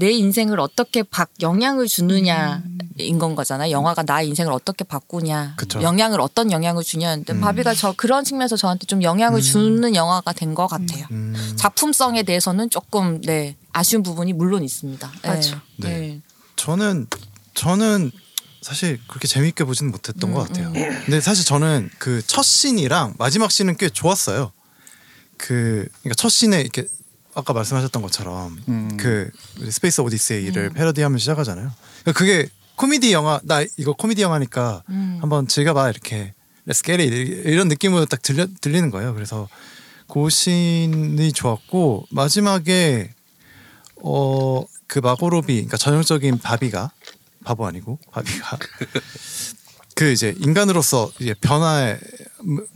내 0.01 0.13
인생을 0.13 0.61
어떻게 0.61 1.03
바, 1.03 1.27
영향을 1.41 1.89
주느냐인 1.89 3.19
건 3.19 3.35
거잖아요. 3.35 3.73
영화가 3.73 4.05
나의 4.07 4.29
인생을 4.29 4.53
어떻게 4.53 4.85
바꾸냐, 4.85 5.55
그쵸. 5.57 5.83
영향을 5.83 6.21
어떤 6.21 6.53
영향을 6.53 6.85
주냐인데 6.85 7.41
바비가 7.41 7.75
저 7.75 7.93
그런 7.97 8.23
측면에서 8.23 8.57
저한테 8.57 8.87
좀 8.87 9.03
영향을 9.03 9.41
주는 9.43 9.97
영화가 9.97 10.33
된 10.35 10.55
것 10.55 10.69
같아요. 10.69 11.05
음. 11.11 11.35
작품성에 11.57 12.23
대해서는 12.23 12.71
조금 12.71 13.21
네 13.23 13.57
아쉬운 13.73 14.05
부분이 14.05 14.35
물론 14.35 14.63
있습니다. 14.63 15.13
네. 15.23 15.29
맞아. 15.29 15.63
네. 15.79 16.21
저는 16.55 17.09
저는 17.55 18.13
사실 18.63 19.01
그렇게 19.09 19.27
재밌게 19.27 19.65
보지는 19.65 19.91
못했던 19.91 20.33
것 20.33 20.47
같아요. 20.47 20.73
근데 20.73 21.21
사실 21.21 21.45
저는 21.45 21.91
그 21.99 22.23
첫 22.25 22.43
씬이랑 22.45 23.15
마지막 23.19 23.51
씬은 23.51 23.77
꽤 23.79 23.89
좋았어요. 23.89 24.53
그 25.37 25.89
그러니까 26.03 26.15
첫 26.17 26.29
씬에 26.29 26.61
이렇게 26.61 26.87
아까 27.39 27.53
말씀하셨던 27.53 28.03
것처럼 28.03 28.59
그 28.97 29.31
스페이스 29.71 30.01
오디세이를 30.01 30.71
패러디하면서 30.71 31.19
시작하잖아요. 31.19 31.71
그러니까 32.03 32.13
그게 32.19 32.49
코미디 32.77 33.13
영화 33.13 33.41
나 33.45 33.63
이거 33.77 33.93
코미디 33.93 34.23
영화니까 34.23 34.83
한번 35.21 35.47
즐겨봐 35.47 35.91
이렇게 35.91 36.35
Let's 36.67 36.85
get 36.85 37.03
it 37.03 37.15
이런 37.49 37.69
느낌으로 37.69 38.07
딱 38.07 38.21
들려 38.23 38.47
들리는 38.61 38.91
거예요. 38.91 39.15
그래서 39.15 39.49
그 40.09 40.29
씬이 40.29 41.33
좋았고 41.33 42.07
마지막에 42.11 43.15
어 44.03 44.65
그 44.89 44.99
마고로비 45.01 45.55
그러니까 45.55 45.77
전형적인 45.77 46.39
바비가 46.39 46.91
바보 47.45 47.67
아니고 47.67 47.99
바비가 48.11 48.59
그 49.95 50.11
이제 50.11 50.35
인간으로서 50.39 51.11
이제 51.21 51.35
변화의 51.41 52.01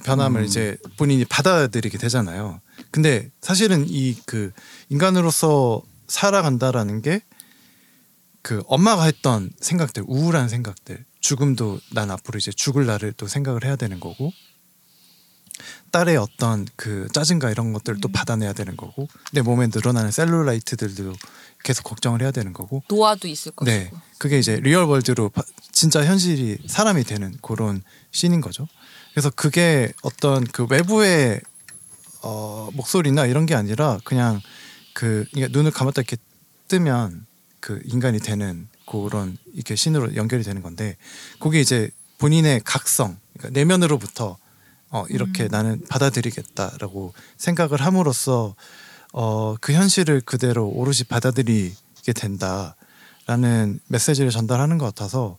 변함을 0.05 0.45
이제 0.45 0.77
본인이 0.99 1.25
받아들이게 1.25 1.97
되잖아요. 1.97 2.61
근데 2.93 3.31
사실은 3.41 3.87
이 3.89 4.15
그 4.27 4.53
인간으로서 4.89 5.83
살아간다라는 6.09 7.03
게 7.03 7.21
그 8.45 8.61
엄마가 8.67 9.05
했던 9.05 9.51
생각들, 9.61 10.03
우울한 10.09 10.49
생각들, 10.49 11.05
죽음도 11.21 11.79
난 11.93 12.11
앞으로 12.11 12.39
이제 12.39 12.51
죽을 12.51 12.87
날을 12.87 13.13
또 13.17 13.29
생각을 13.29 13.65
해야 13.65 13.77
되는 13.77 14.01
거고 14.01 14.33
딸의 15.93 16.17
어떤 16.17 16.67
그 16.75 17.07
짜증과 17.13 17.51
이런 17.53 17.73
것들을 17.73 18.01
또 18.01 18.09
받아내야 18.09 18.53
되는 18.53 18.77
거고 18.77 19.07
내 19.33 19.43
몸에 19.43 19.69
늘어나는 19.73 20.11
셀룰라이트들도 20.11 21.13
계속 21.63 21.85
걱정을 21.85 22.21
해야 22.23 22.31
되는 22.33 22.53
거고 22.53 22.83
노화도 22.89 23.29
있을 23.29 23.53
것이고. 23.53 23.71
네, 23.71 23.93
그게 24.19 24.39
이제 24.41 24.57
real 24.61 24.85
world로 24.87 25.29
바- 25.29 25.43
진짜 25.71 26.05
현실이 26.05 26.59
사람이 26.67 27.05
되는 27.05 27.37
그런 27.43 27.83
씬인 28.11 28.41
거죠. 28.41 28.67
그래서 29.13 29.31
그게 29.31 29.93
어떤 30.03 30.43
그 30.45 30.67
외부의 30.69 31.41
어, 32.23 32.69
목소리나 32.73 33.27
이런 33.27 33.47
게 33.47 33.55
아니라 33.55 33.99
그냥 34.05 34.41
그 34.95 35.25
그러니까 35.33 35.57
눈을 35.57 35.71
감았다 35.71 36.03
이렇게 36.03 36.17
뜨면 36.69 37.27
그 37.61 37.81
인간이 37.85 38.19
되는 38.19 38.69
그런 38.87 39.37
이렇게 39.53 39.77
신으로 39.77 40.17
연결이 40.17 40.43
되는 40.43 40.63
건데 40.63 40.97
그게 41.41 41.61
이제 41.61 41.91
본인의 42.19 42.63
각성, 42.65 43.19
그러니까 43.35 43.59
내면으로부터 43.59 44.37
어, 44.91 45.05
이렇게 45.09 45.49
나는 45.49 45.83
받아들이겠다라고 45.89 47.15
생각을 47.39 47.81
함으로써 47.81 48.55
어, 49.13 49.57
그 49.61 49.73
현실을 49.73 50.21
그대로 50.21 50.69
오롯이 50.69 51.05
받아들이게 51.09 52.13
된다라는 52.15 53.81
메시지를 53.89 54.31
전달하는 54.31 54.79
것 54.79 54.87
같아서 54.87 55.39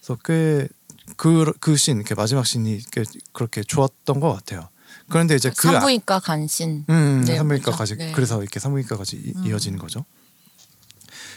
그래서 0.00 0.16
꽤 0.24 0.68
그 1.16 1.52
그 1.60 1.76
씬, 1.76 1.96
이렇게 1.96 2.14
마지막 2.14 2.46
씬이 2.46 2.80
꽤 2.92 3.02
그렇게 3.32 3.62
좋았던 3.62 4.20
것 4.20 4.32
같아요. 4.32 4.68
그런데 5.08 5.34
이제 5.36 5.50
그 5.56 5.68
아- 5.68 5.72
산부인과 5.72 6.20
간신. 6.20 6.84
음, 6.88 7.24
네, 7.26 7.36
산부인과까지 7.36 7.94
그렇죠. 7.94 8.06
네. 8.08 8.12
그래서 8.14 8.40
이렇게 8.42 8.58
산부인과까지 8.60 9.16
이- 9.16 9.48
이어지는 9.48 9.78
거죠. 9.78 10.04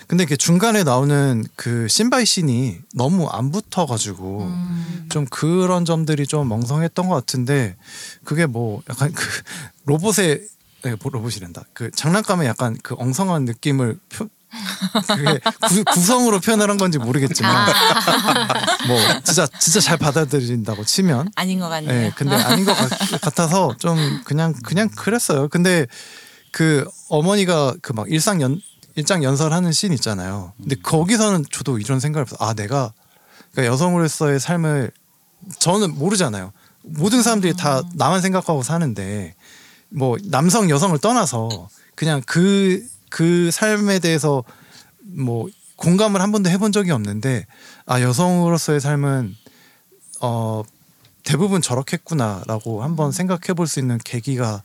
근데 0.07 0.24
이게 0.24 0.38
중간에 0.38 0.84
나오는 0.84 1.43
그 1.57 1.88
신바이 1.89 2.26
씬이 2.26 2.78
너무 2.93 3.28
안 3.28 3.51
붙어가지고 3.51 4.43
음. 4.43 5.07
좀 5.11 5.26
그런 5.30 5.84
점들이 5.84 6.26
좀 6.26 6.47
멍성했던 6.47 7.09
것 7.09 7.15
같은데 7.15 7.76
그게 8.24 8.45
뭐 8.45 8.82
약간 8.89 9.11
그 9.11 9.24
로봇의 9.86 10.47
네, 10.84 10.95
뭐 11.01 11.11
로봇이란다. 11.11 11.65
그 11.74 11.91
장난감에 11.91 12.45
약간 12.45 12.78
그 12.84 12.95
엉성한 12.97 13.43
느낌을 13.45 13.99
표, 14.09 14.30
그게 15.07 15.39
구, 15.67 15.83
구성으로 15.93 16.39
표현을 16.39 16.77
건지 16.77 16.97
모르겠지만 16.97 17.67
뭐 18.87 18.97
진짜 19.23 19.47
진짜 19.59 19.79
잘 19.79 19.97
받아들인다고 19.97 20.83
치면 20.85 21.31
아닌 21.35 21.59
것 21.59 21.69
같네요. 21.69 21.91
네, 21.91 22.11
근데 22.15 22.35
아닌 22.35 22.65
것 22.65 22.73
같, 22.73 23.39
아서좀 23.39 24.21
그냥 24.23 24.53
그냥 24.63 24.89
그랬어요. 24.89 25.47
근데 25.49 25.85
그 26.51 26.85
어머니가 27.09 27.75
그 27.81 27.93
막 27.93 28.09
일상 28.09 28.41
연 28.41 28.61
일장 28.95 29.23
연설하는 29.23 29.71
씬 29.73 29.93
있잖아요. 29.93 30.53
근데 30.57 30.75
거기서는 30.75 31.45
저도 31.51 31.77
이런 31.79 31.99
생각을 31.99 32.25
해서 32.25 32.35
아 32.39 32.53
내가 32.53 32.93
그러니까 33.51 33.73
여성으로서의 33.73 34.39
삶을 34.39 34.91
저는 35.59 35.95
모르잖아요. 35.97 36.51
모든 36.83 37.21
사람들이 37.21 37.55
다 37.55 37.81
나만 37.95 38.21
생각하고 38.21 38.63
사는데 38.63 39.35
뭐 39.89 40.17
남성 40.23 40.69
여성을 40.69 40.97
떠나서 40.99 41.69
그냥 41.95 42.21
그 42.25 42.83
그 43.10 43.51
삶에 43.51 43.99
대해서 43.99 44.43
뭐 45.01 45.47
공감을 45.78 46.22
한 46.22 46.32
번도 46.32 46.49
해본 46.49 46.72
적이 46.72 46.91
없는데 46.91 47.45
아 47.86 48.01
여성으로서의 48.01 48.80
삶은 48.82 49.36
어 50.22 50.64
대부분 51.24 51.62
저렇겠구나라고 51.62 52.84
한번 52.84 53.12
생각해 53.12 53.53
볼 53.55 53.68
수 53.68 53.80
있는 53.80 53.97
계기가 53.97 54.64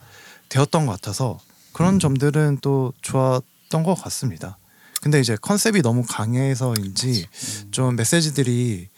되었던 0.49 0.87
것 0.87 0.93
같아서 0.93 1.39
그런 1.73 1.99
점들은 1.99 2.59
또 2.61 2.93
좋았던 3.03 3.83
것 3.83 3.95
같습니다. 3.95 4.59
근데 5.03 5.21
이제 5.21 5.37
컨셉이 5.41 5.83
너무 5.83 6.05
강해서인지 6.07 7.27
좀 7.71 7.97
메시지들이 7.97 8.89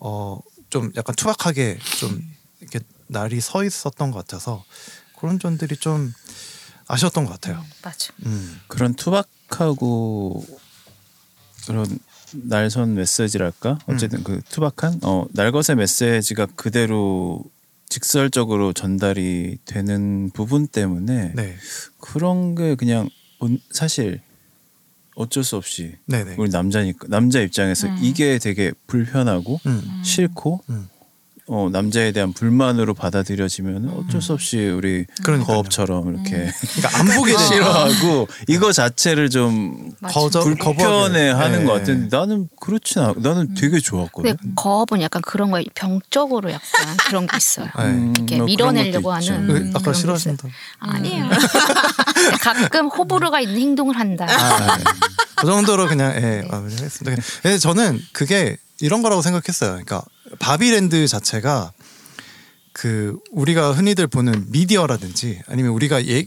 어 0.00 0.38
좀 0.74 0.90
약간 0.96 1.14
투박하게 1.14 1.78
좀 2.00 2.20
이렇게 2.60 2.80
날이 3.06 3.40
서 3.40 3.62
있었던 3.62 4.10
것 4.10 4.18
같아서 4.18 4.64
그런 5.16 5.38
점들이 5.38 5.76
좀 5.76 6.12
아쉬웠던 6.88 7.24
것 7.24 7.32
같아요. 7.32 7.62
맞아. 7.82 8.12
음. 8.26 8.60
그런 8.68 8.94
투박하고 8.94 10.44
그런 11.66 11.98
날선 12.32 12.94
메시지랄까 12.94 13.78
어쨌든 13.86 14.22
그 14.24 14.40
투박한 14.48 15.00
어 15.02 15.24
날것의 15.32 15.76
메시지가 15.76 16.46
그대로 16.56 17.44
직설적으로 17.88 18.72
전달이 18.72 19.58
되는 19.64 20.30
부분 20.30 20.66
때문에 20.66 21.32
네, 21.34 21.56
그런 22.00 22.54
게 22.54 22.74
그냥 22.74 23.08
온- 23.38 23.60
사실 23.70 24.20
어쩔 25.14 25.44
수 25.44 25.56
없이 25.56 25.96
네, 26.06 26.24
네. 26.24 26.34
우리 26.36 26.50
남자니까 26.50 27.06
남자 27.08 27.40
입장에서 27.40 27.86
이게 28.00 28.38
되게 28.38 28.72
불편하고 28.88 29.60
음. 29.66 30.02
싫고 30.04 30.64
음. 30.70 30.88
어 31.46 31.68
남자에 31.70 32.12
대한 32.12 32.32
불만으로 32.32 32.94
받아들여지면 32.94 33.90
어쩔 33.90 34.22
수 34.22 34.32
없이 34.32 34.66
우리 34.66 35.04
그러니까요. 35.22 35.56
거업처럼 35.56 36.14
이렇게 36.14 36.50
그러니까 36.74 36.98
안 36.98 37.06
보게 37.14 37.36
싫어하고 37.36 38.28
이거 38.48 38.72
자체를 38.72 39.28
좀 39.28 39.90
거저 40.02 40.40
불편해 40.40 41.30
하는 41.30 41.58
네. 41.60 41.64
것 41.66 41.72
같은데 41.74 42.16
나는 42.16 42.48
그렇진 42.60 43.02
않아. 43.02 43.14
나는 43.18 43.52
되게 43.54 43.78
좋았거든. 43.78 44.36
근데 44.36 44.52
거업은 44.56 45.02
약간 45.02 45.20
그런 45.20 45.50
거 45.50 45.62
병적으로 45.74 46.50
약간 46.50 46.96
그런 47.06 47.26
게 47.26 47.36
있어요. 47.36 47.66
네. 47.76 48.12
이렇게 48.16 48.36
뭐 48.38 48.46
그런 48.46 48.46
밀어내려고 48.46 49.08
것도 49.10 49.18
있죠. 49.20 49.32
하는 49.34 49.46
그 49.46 49.52
그런 49.52 49.70
아까 49.76 49.92
게 49.92 49.98
싫어하신다. 49.98 50.48
있어요. 50.48 50.52
아니에요. 50.78 51.28
가끔 52.40 52.86
호불호가 52.88 53.40
있는 53.40 53.58
행동을 53.60 53.98
한다. 53.98 54.26
아, 54.28 54.76
네. 54.78 54.84
그 55.36 55.46
정도로 55.46 55.88
그냥 55.88 56.14
예, 56.16 56.42
마무리하겠습니다. 56.50 57.22
근데 57.42 57.58
저는 57.58 58.00
그게 58.12 58.56
이런 58.80 59.02
거라고 59.02 59.22
생각했어요. 59.22 59.70
그러니까 59.70 60.02
바비랜드 60.38 61.06
자체가 61.06 61.72
그 62.72 63.18
우리가 63.30 63.72
흔히들 63.72 64.06
보는 64.06 64.46
미디어라든지 64.50 65.40
아니면 65.46 65.72
우리가 65.72 66.06
예, 66.06 66.26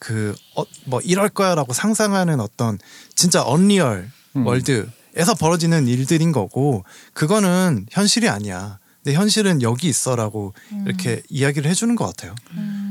그뭐 0.00 1.00
이럴 1.02 1.28
거야라고 1.28 1.72
상상하는 1.72 2.40
어떤 2.40 2.78
진짜 3.14 3.42
언리얼 3.42 4.10
월드에서 4.34 5.34
벌어지는 5.38 5.86
일들인 5.86 6.32
거고 6.32 6.84
그거는 7.12 7.86
현실이 7.90 8.28
아니야. 8.28 8.78
근데 9.04 9.18
현실은 9.18 9.60
여기 9.60 9.88
있어라고 9.88 10.54
이렇게 10.86 11.22
이야기를 11.28 11.70
해주는 11.70 11.94
것 11.94 12.06
같아요. 12.06 12.34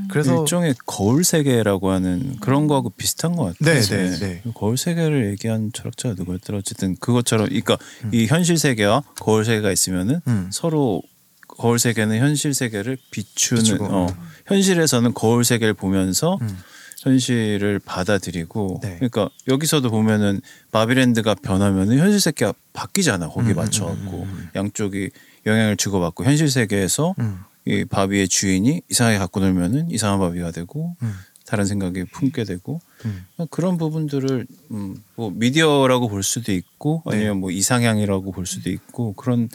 그래서 0.10 0.42
일종의 0.42 0.76
거울 0.86 1.24
세계라고 1.24 1.90
하는 1.90 2.38
그런 2.40 2.68
거하고 2.68 2.92
비슷한 2.92 3.36
것 3.36 3.58
같아요. 3.58 3.82
네, 3.82 3.82
네, 3.82 4.20
네. 4.20 4.42
거울 4.54 4.78
세계를 4.78 5.32
얘기한 5.32 5.72
철학자가 5.74 6.14
누구였더라 6.16 6.60
어쨌든 6.60 6.96
그것처럼, 6.98 7.48
그러니까 7.48 7.80
음. 8.04 8.12
이 8.14 8.28
현실 8.28 8.58
세계와 8.60 9.02
거울 9.16 9.44
세계가 9.44 9.72
있으면은 9.72 10.22
음. 10.28 10.50
서로 10.54 11.02
거울 11.48 11.80
세계는 11.80 12.20
현실 12.20 12.54
세계를 12.54 12.96
비추는, 13.10 13.64
비추고, 13.64 13.86
어, 13.86 14.08
음. 14.08 14.16
현실에서는 14.46 15.16
거울 15.16 15.44
세계를 15.44 15.74
보면서 15.74 16.38
음. 16.42 16.58
현실을 17.00 17.80
받아들이고, 17.80 18.82
네. 18.84 18.96
그러니까 18.98 19.30
여기서도 19.48 19.90
보면은 19.90 20.42
바비랜드가 20.72 21.36
변하면은 21.36 21.98
현실 21.98 22.20
세계가 22.20 22.54
바뀌잖아. 22.74 23.30
거기에 23.30 23.54
음, 23.54 23.56
맞춰갖고 23.56 24.28
양쪽이 24.56 25.10
영향을 25.46 25.78
주고받고 25.78 26.24
현실 26.24 26.50
세계에서 26.50 27.16
음. 27.20 27.40
이 27.66 27.86
바비의 27.86 28.28
주인이 28.28 28.82
이상하게 28.90 29.18
갖고 29.18 29.40
놀면은 29.40 29.90
이상한 29.90 30.20
바비가 30.20 30.52
되고 30.52 30.96
음. 31.02 31.14
다른 31.46 31.66
생각이 31.66 32.06
품게 32.06 32.46
되고 32.46 32.82
음. 33.06 33.26
그런 33.50 33.78
부분들을 33.78 34.48
음, 34.72 34.96
뭐 35.16 35.32
미디어라고 35.32 36.08
볼 36.08 36.24
수도 36.24 36.52
있고 36.52 37.04
네. 37.06 37.16
아니면 37.16 37.38
뭐 37.38 37.52
이상향이라고 37.52 38.32
볼 38.32 38.46
수도 38.46 38.70
있고 38.70 39.14
그런 39.14 39.50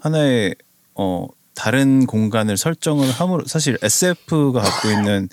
하나의 0.00 0.54
어 0.94 1.26
다른 1.54 2.06
공간을 2.06 2.56
설정을 2.56 3.10
함으로 3.10 3.46
사실 3.46 3.78
SF가 3.82 4.60
갖고 4.60 4.90
있는 4.90 5.28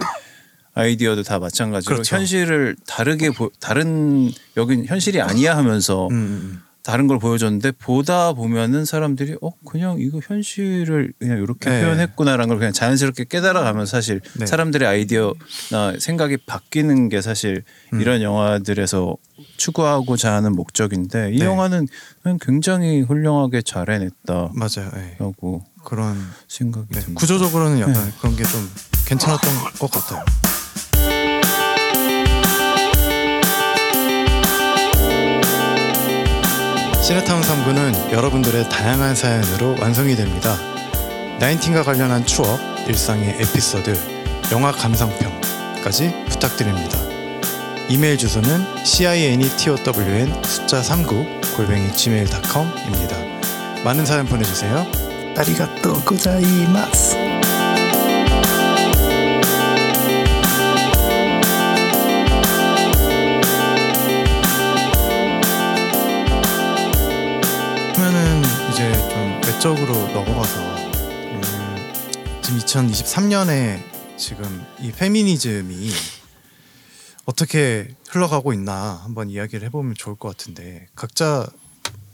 아이디어도 0.74 1.24
다 1.24 1.40
마찬가지로 1.40 1.96
그렇죠. 1.96 2.16
현실을 2.16 2.76
다르게 2.86 3.32
보, 3.32 3.50
다른 3.60 4.32
여긴 4.58 4.86
현실이 4.86 5.22
아니야 5.22 5.58
하면서 5.58 6.08
음, 6.08 6.14
음, 6.14 6.62
다른 6.88 7.08
걸 7.08 7.20
보여줬는데 7.20 7.74
보다 7.74 8.32
보면은 8.32 8.86
사람들이 8.86 9.36
어 9.42 9.52
그냥 9.70 9.98
이거 10.00 10.22
현실을 10.24 11.12
그냥 11.20 11.40
이렇게 11.40 11.70
네. 11.70 11.82
표현했구나라는 11.82 12.48
걸 12.48 12.60
그냥 12.60 12.72
자연스럽게 12.72 13.26
깨달아가면 13.26 13.86
사실 13.86 14.22
네. 14.40 14.46
사람들의 14.46 14.88
아이디어나 14.88 16.00
생각이 16.00 16.38
바뀌는 16.46 17.10
게 17.10 17.22
사실 17.22 17.66
음. 17.92 18.00
이런 18.00 18.22
영화들에서 18.22 19.18
추구하고자 19.58 20.34
하는 20.34 20.54
목적인데 20.56 21.32
이 21.34 21.40
네. 21.40 21.46
영화는 21.46 21.90
그냥 22.24 22.40
굉장히 22.42 23.02
훌륭하게 23.02 23.64
잘 23.64 23.90
해냈다라고 23.90 24.54
맞아요. 24.54 24.90
예. 24.96 25.18
그런 25.84 26.16
생각이 26.48 26.88
네, 26.92 27.00
듭니다. 27.02 27.20
구조적으로는 27.20 27.82
약간 27.82 28.14
그런 28.22 28.34
게 28.38 28.46
좀 28.46 28.66
괜찮았던 29.08 29.54
것 29.78 29.92
같아요. 29.92 30.24
시네타운 37.08 37.42
3부는 37.42 38.12
여러분들의 38.12 38.68
다양한 38.68 39.16
사연으로 39.16 39.78
완성이 39.80 40.18
됩니다. 40.18 40.58
나인틴과 41.40 41.84
관련한 41.84 42.26
추억, 42.26 42.60
일상의 42.86 43.30
에피소드, 43.40 43.98
영화 44.52 44.74
감상평까지 44.74 46.26
부탁드립니다. 46.28 47.00
이메일 47.88 48.18
주소는 48.18 48.84
cinetown 48.84 50.44
숫자 50.44 50.82
39 50.82 51.26
골뱅이 51.56 51.94
gmail.com입니다. 51.94 53.16
많은 53.86 54.06
사연 54.06 54.26
보내주세요. 54.26 54.86
아리가또 55.38 56.02
고자이마스. 56.04 57.37
좀 69.60 69.76
외적으로 69.76 69.94
넘어가서 70.14 70.60
음, 71.32 71.42
지금 72.42 72.60
2023년에 72.60 73.80
지금 74.16 74.64
이 74.80 74.92
페미니즘이 74.92 75.90
어떻게 77.26 77.88
흘러가고 78.10 78.54
있나 78.54 79.02
한번 79.04 79.30
이야기를 79.30 79.66
해보면 79.66 79.96
좋을 79.96 80.16
것 80.16 80.30
같은데 80.30 80.88
각자 80.96 81.48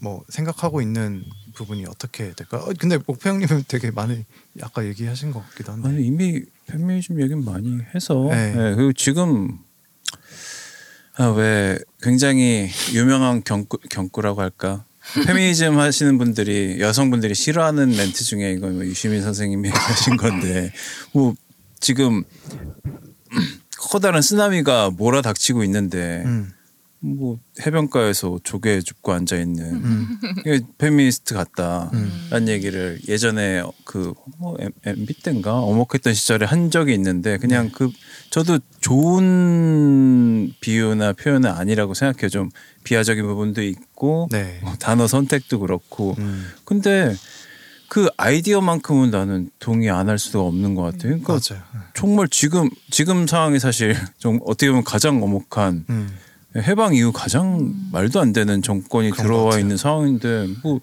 뭐 0.00 0.24
생각하고 0.28 0.80
있는 0.80 1.22
부분이 1.54 1.84
어떻게 1.86 2.32
될까? 2.32 2.58
어, 2.58 2.72
근데 2.78 2.98
목표 3.06 3.28
형님은 3.28 3.64
되게 3.68 3.90
많이 3.90 4.24
아까 4.62 4.84
얘기하신 4.84 5.30
것 5.30 5.46
같기도 5.50 5.72
한데. 5.72 5.88
아니 5.88 6.06
이미 6.06 6.42
페미니즘 6.66 7.20
얘기는 7.20 7.44
많이 7.44 7.78
해서 7.94 8.26
네. 8.30 8.54
네, 8.54 8.74
그리고 8.74 8.92
지금 8.94 9.58
아, 11.16 11.26
왜 11.26 11.78
굉장히 12.02 12.70
유명한 12.92 13.44
경구, 13.44 13.78
경구라고 13.90 14.40
할까 14.40 14.84
페미니즘 15.26 15.78
하시는 15.78 16.18
분들이 16.18 16.80
여성분들이 16.80 17.34
싫어하는 17.34 17.90
멘트 17.90 18.24
중에 18.24 18.52
이건 18.52 18.76
뭐 18.76 18.84
유시민 18.84 19.22
선생님이 19.22 19.68
하신 19.74 20.16
건데 20.16 20.72
뭐 21.12 21.34
지금 21.80 22.24
커다란 23.78 24.22
쓰나미가 24.22 24.90
몰아닥치고 24.90 25.62
있는데 25.64 26.22
음, 26.24 26.52
뭐 27.06 27.38
해변가에서 27.60 28.40
조개 28.44 28.80
줍고 28.80 29.12
앉아 29.12 29.36
있는 29.36 29.64
음, 29.84 30.18
이게 30.40 30.60
페미니스트 30.78 31.34
같다. 31.34 31.90
음. 31.92 32.28
라는 32.30 32.48
얘기를 32.48 32.98
예전에 33.06 33.62
그뭐 33.84 34.56
MB 34.86 35.20
때인가 35.22 35.58
어목했던 35.58 36.14
시절에 36.14 36.46
한 36.46 36.70
적이 36.70 36.94
있는데 36.94 37.32
네. 37.32 37.38
그냥 37.38 37.70
그 37.72 37.90
저도 38.30 38.58
좋은 38.80 40.52
비유나 40.60 41.12
표현은 41.12 41.50
아니라고 41.50 41.94
생각해요. 41.94 42.28
좀 42.30 42.48
비하적인 42.84 43.24
부분도 43.24 43.62
있고 43.62 44.28
네. 44.30 44.58
뭐 44.62 44.74
단어 44.78 45.06
선택도 45.06 45.60
그렇고 45.60 46.14
음, 46.18 46.46
근데 46.64 47.14
그 47.88 48.08
아이디어만큼은 48.16 49.10
나는 49.10 49.50
동의 49.58 49.90
안 49.90 50.08
할 50.08 50.18
수가 50.18 50.40
없는 50.40 50.74
것 50.74 50.82
같아요. 50.82 51.18
그러니까 51.20 51.34
맞아요. 51.34 51.62
정말 51.94 52.28
지금 52.28 52.68
지금 52.90 53.26
상황이 53.26 53.58
사실 53.58 53.94
좀 54.18 54.40
어떻게 54.46 54.68
보면 54.68 54.84
가장 54.84 55.22
어목한 55.22 55.84
음, 55.90 56.08
해방 56.56 56.94
이후 56.94 57.12
가장 57.12 57.74
말도 57.92 58.20
안 58.20 58.32
되는 58.32 58.62
정권이 58.62 59.10
들어와. 59.12 59.58
있는 59.58 59.76
상황인데 59.76 60.48
뭐 60.62 60.80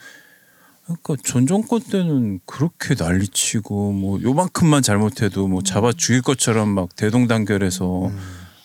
그러니까 0.84 1.16
전 1.24 1.48
정권 1.48 1.80
때는 1.82 2.40
그렇게 2.46 2.96
난리치고 2.98 3.94
뭐 3.94 4.22
요만큼만 4.22 4.82
잘못해도 4.82 5.48
뭐 5.48 5.62
잡아 5.62 5.94
죽일 5.94 6.22
것처럼 6.22 6.70
막 6.70 6.96
대동단결해서 6.96 8.08
음. 8.08 8.20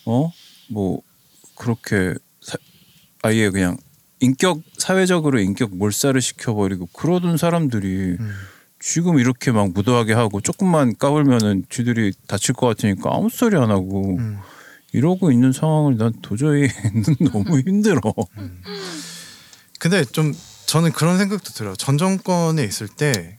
어뭐 0.05 1.01
그렇게 1.55 2.15
사- 2.41 2.59
아예 3.23 3.51
그냥 3.51 3.77
인격 4.21 4.63
사회적으로 4.79 5.39
인격 5.39 5.77
몰살을 5.77 6.21
시켜버리고 6.21 6.87
그러던 6.87 7.37
사람들이 7.37 8.17
음. 8.19 8.33
지금 8.81 9.19
이렇게 9.19 9.53
막 9.53 9.71
무도하게 9.73 10.13
하고 10.15 10.41
조금만 10.41 10.97
까불면은 10.99 11.65
쥐들이 11.71 12.13
다칠 12.27 12.55
것 12.55 12.67
같으니까 12.67 13.11
아무 13.15 13.29
소리 13.31 13.57
안 13.57 13.71
하고 13.71 14.17
음. 14.19 14.39
이러고 14.93 15.31
있는 15.31 15.53
상황을 15.53 15.97
난 15.97 16.13
도저히 16.23 16.69
너무 17.33 17.61
힘들어. 17.61 18.01
근데 19.79 20.05
좀 20.05 20.33
저는 20.67 20.93
그런 20.93 21.19
생각도 21.19 21.53
들어요. 21.53 21.77
전 21.77 21.99
정권에 21.99 22.65
있을 22.65 22.89
때, 22.89 23.39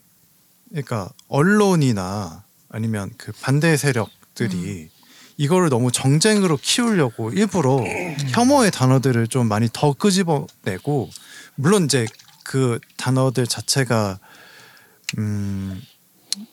그러니까 0.70 1.10
언론이나 1.28 2.46
아니면 2.70 3.12
그 3.18 3.32
반대 3.42 3.76
세력들이 3.76 4.90
이거를 5.38 5.70
너무 5.70 5.92
정쟁으로 5.92 6.58
키우려고 6.58 7.32
일부러 7.32 7.80
혐오의 8.34 8.72
단어들을 8.72 9.28
좀 9.28 9.48
많이 9.48 9.70
더 9.72 9.94
끄집어내고 9.94 11.10
물론 11.56 11.86
이제 11.86 12.06
그 12.44 12.80
단어들 12.98 13.46
자체가 13.46 14.20
음 15.18 15.82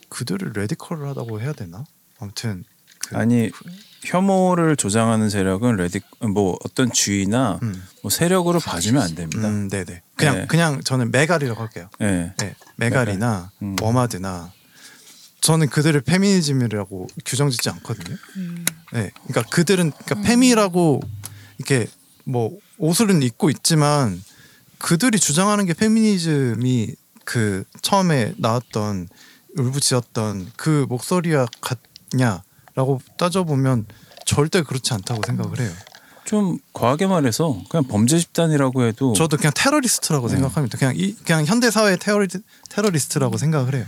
그들을 0.08 0.52
radical 0.54 1.08
하다고 1.08 1.40
해야 1.40 1.52
되나? 1.52 1.84
아무튼 2.18 2.64
그, 2.98 3.16
아니 3.16 3.50
혐오를 4.04 4.76
조장하는 4.76 5.30
세력은 5.30 5.76
radi 5.76 6.00
뭐 6.20 6.56
어떤 6.64 6.92
주의나 6.92 7.58
음, 7.62 7.82
뭐 8.02 8.10
세력으로 8.10 8.60
봐주면 8.60 9.02
안 9.02 9.14
됩니다. 9.14 9.48
음, 9.48 9.68
네네. 9.68 10.02
그냥 10.16 10.34
네. 10.36 10.46
그냥 10.46 10.80
저는 10.82 11.10
메갈이라고 11.10 11.60
할게요. 11.60 11.88
예. 12.00 12.32
네, 12.38 12.54
메갈이나 12.76 13.50
음. 13.62 13.76
워마드나 13.80 14.52
저는 15.40 15.68
그들을 15.68 16.00
페미니즘이라고 16.02 17.08
규정짓지 17.24 17.68
않거든요. 17.70 18.16
네, 18.92 19.10
그러니까 19.26 19.42
그들은 19.50 19.90
그러니까 19.90 20.26
페미라고 20.26 21.00
이렇게 21.58 21.86
뭐 22.24 22.56
옷을 22.78 23.22
입고 23.22 23.50
있지만 23.50 24.22
그들이 24.78 25.18
주장하는 25.18 25.66
게 25.66 25.74
페미니즘이 25.74 26.94
그 27.24 27.64
처음에 27.82 28.34
나왔던 28.36 29.08
울부짖었던 29.56 30.52
그 30.56 30.86
목소리와 30.88 31.46
같냐 31.60 32.42
라고 32.74 33.00
따져보면 33.18 33.86
절대 34.26 34.62
그렇지 34.62 34.92
않다고 34.94 35.22
생각을 35.26 35.60
해요. 35.60 35.70
좀 36.24 36.58
과하게 36.72 37.06
말해서 37.06 37.60
그냥 37.68 37.84
범죄 37.86 38.18
집단이라고 38.18 38.84
해도 38.86 39.12
저도 39.12 39.36
그냥 39.36 39.52
테러리스트라고 39.54 40.28
네. 40.28 40.34
생각합니다. 40.34 40.78
그냥 40.78 40.94
이 40.96 41.14
그냥 41.24 41.44
현대 41.44 41.70
사회의 41.70 41.98
테러리 41.98 42.28
테러리스트라고 42.70 43.36
생각을 43.36 43.74
해요. 43.74 43.84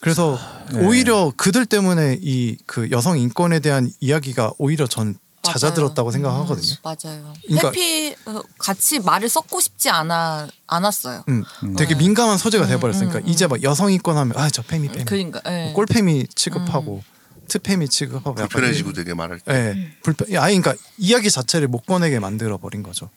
그래서 0.00 0.38
네. 0.72 0.86
오히려 0.86 1.32
그들 1.36 1.66
때문에 1.66 2.18
이 2.22 2.56
그 2.66 2.88
여성 2.92 3.18
인권에 3.18 3.58
대한 3.60 3.90
이야기가 4.00 4.52
오히려 4.58 4.86
전 4.86 5.16
잦아들었다고. 5.42 6.10
생각하거든요. 6.12 6.72
음, 6.74 6.76
맞아요. 6.82 7.32
그러니까- 7.46 7.68
해피 7.68 8.14
어, 8.26 8.40
같이 8.58 9.00
말을 9.00 9.28
섞고 9.28 9.60
싶지 9.60 9.88
않아 9.90 10.46
않았어요. 10.66 11.24
음, 11.28 11.42
되게 11.76 11.94
민감한 11.96 12.36
소재가 12.38 12.66
돼버렸으니까 12.66 13.18
음, 13.18 13.22
음, 13.24 13.28
이제 13.28 13.46
막 13.46 13.62
여성 13.62 13.90
인권 13.90 14.16
하면 14.18 14.36
아저 14.36 14.62
페미 14.62 14.88
페미 14.88 15.04
그러니까 15.06 15.40
예. 15.46 15.72
꼴페미 15.74 16.28
취급하고 16.34 17.02
트페미 17.48 17.88
취급하고 17.88 18.30
약간 18.30 18.48
불편해지고 18.48 18.92
되게 18.92 19.14
말할 19.14 19.40
때. 19.40 19.52
예, 19.52 19.96
불편. 20.02 20.28
아예 20.36 20.58
그러니까 20.58 20.74
이야기 20.98 21.30
자체를 21.30 21.68
못 21.68 21.80
꺼내게 21.86 22.18
만들어 22.18 22.58
버린 22.58 22.82
거죠. 22.82 23.10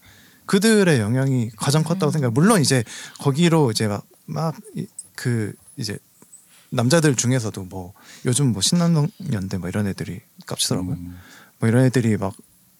그들의 0.45 0.99
영향이 0.99 1.51
가장 1.55 1.83
컸다고 1.83 2.11
생각. 2.11 2.33
물론 2.33 2.61
이제 2.61 2.83
거기로 3.19 3.71
이제 3.71 3.87
막그 4.25 5.53
이제 5.77 5.97
남자들 6.69 7.15
중에서도 7.15 7.63
뭐 7.65 7.93
요즘 8.25 8.51
뭐 8.51 8.61
신남연대 8.61 9.57
뭐 9.59 9.69
이런 9.69 9.87
애들이 9.87 10.21
깝치더라고요. 10.45 10.95
음. 10.95 11.19
뭐 11.59 11.69
이런 11.69 11.85
애들이 11.85 12.17
막 12.17 12.33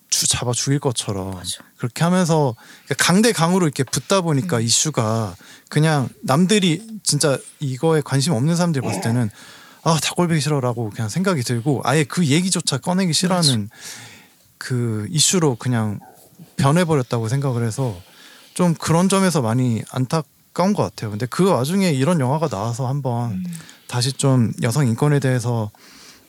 주, 0.09 0.27
잡아 0.27 0.51
죽일 0.51 0.79
것처럼 0.79 1.41
그렇게 1.77 2.03
하면서 2.03 2.55
강대 2.97 3.31
강으로 3.31 3.65
이렇게 3.65 3.83
붙다 3.83 4.21
보니까 4.21 4.59
이슈가 4.59 5.35
그냥 5.69 6.09
남들이 6.21 6.99
진짜 7.03 7.37
이거에 7.59 8.01
관심 8.01 8.33
없는 8.33 8.55
사람들이 8.55 8.85
봤을 8.85 9.01
때는 9.01 9.29
아 9.83 9.99
닭골배기 10.01 10.41
싫어라고 10.41 10.91
그냥 10.91 11.09
생각이 11.09 11.41
들고 11.43 11.81
아예 11.83 12.03
그 12.03 12.25
얘기조차 12.25 12.77
꺼내기 12.77 13.13
싫어하는 13.13 13.69
그 14.57 15.07
이슈로 15.09 15.55
그냥 15.55 15.99
변해버렸다고 16.57 17.27
생각을 17.29 17.65
해서 17.65 17.99
좀 18.53 18.73
그런 18.75 19.09
점에서 19.09 19.41
많이 19.41 19.81
안타까운 19.91 20.73
것 20.73 20.83
같아요. 20.83 21.09
근데 21.09 21.25
그 21.25 21.49
와중에 21.49 21.89
이런 21.91 22.19
영화가 22.19 22.47
나와서 22.49 22.87
한번 22.87 23.43
다시 23.87 24.13
좀 24.13 24.51
여성 24.61 24.87
인권에 24.87 25.19
대해서 25.19 25.71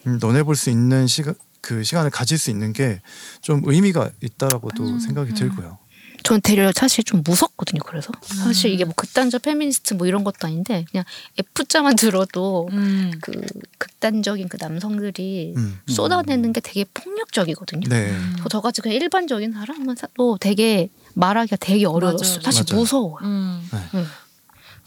음, 0.06 0.18
논해볼 0.20 0.56
수 0.56 0.70
있는 0.70 1.06
시간 1.06 1.34
그 1.60 1.84
시간을 1.84 2.10
가질 2.10 2.38
수 2.38 2.50
있는 2.50 2.72
게 2.72 3.00
좀 3.42 3.60
의미가 3.64 4.10
있다라고도 4.22 4.98
생각이 5.00 5.34
들고요. 5.34 5.78
전 6.22 6.40
되려 6.40 6.70
사실 6.74 7.04
좀 7.04 7.22
무섭거든요. 7.24 7.80
그래서 7.84 8.12
사실 8.24 8.70
이게 8.72 8.84
뭐 8.84 8.94
극단적 8.96 9.42
페미니스트 9.42 9.94
뭐 9.94 10.06
이런 10.06 10.24
것도 10.24 10.46
아닌데 10.46 10.84
그냥 10.90 11.04
F자만 11.36 11.96
들어도 11.96 12.68
음. 12.72 13.12
그 13.20 13.32
극단적인 13.78 14.48
그 14.48 14.56
남성들이 14.60 15.54
음. 15.56 15.80
쏟아내는 15.88 16.52
게 16.52 16.60
되게 16.60 16.84
폭력적이거든요. 16.94 17.88
네. 17.88 18.12
저 18.42 18.48
저같이 18.48 18.80
그냥 18.80 18.96
일반적인 19.00 19.52
사람은 19.52 19.96
사- 19.96 20.08
또 20.16 20.36
되게 20.38 20.88
말하기가 21.14 21.56
되게 21.56 21.86
어려웠어요. 21.86 22.28
맞아요. 22.30 22.40
사실 22.42 22.64
맞아요. 22.68 22.80
무서워요. 22.80 23.18
음. 23.22 23.68
네. 23.72 24.04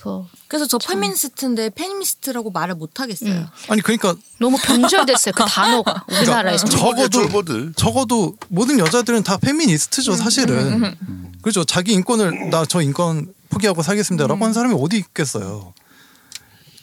그래서 0.06 0.28
그래서 0.47 0.68
저 0.68 0.78
페미니스트인데 0.78 1.70
페미니스트라고 1.72 2.51
말을 2.51 2.76
못 2.76 2.99
하겠어요. 2.99 3.32
음. 3.32 3.47
아니 3.70 3.82
그러니까 3.82 4.16
너무 4.39 4.58
변절됐어요. 4.58 5.34
그 5.34 5.43
단어가 5.49 6.06
우리나라에서. 6.08 6.68
적어도 6.68 7.10
쫄보들. 7.10 7.74
적어도 7.76 8.36
모든 8.49 8.78
여자들은 8.80 9.24
다 9.24 9.38
페미니스트죠 9.38 10.14
사실은 10.16 10.95
그렇죠 11.41 11.64
자기 11.64 11.93
인권을 11.93 12.49
나 12.51 12.66
저 12.68 12.82
인권 12.82 13.34
포기하고 13.49 13.82
살겠습니다라고 13.84 14.43
하는 14.43 14.53
사람이 14.53 14.76
어디 14.80 14.97
있겠어요 14.97 15.74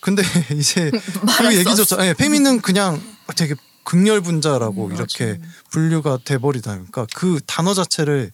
근데 0.01 0.23
이제 0.59 0.91
그 1.39 1.57
얘기죠 1.57 1.85
예, 2.05 2.15
페미는 2.15 2.61
그냥 2.61 3.01
되게 3.37 3.55
극렬 3.85 4.21
분자라고 4.21 4.91
이렇게 4.93 5.41
분류가 5.71 6.19
돼버리다 6.25 6.75
보니까 6.77 7.07
그 7.15 7.41
단어 7.47 7.75
자체를 7.75 8.31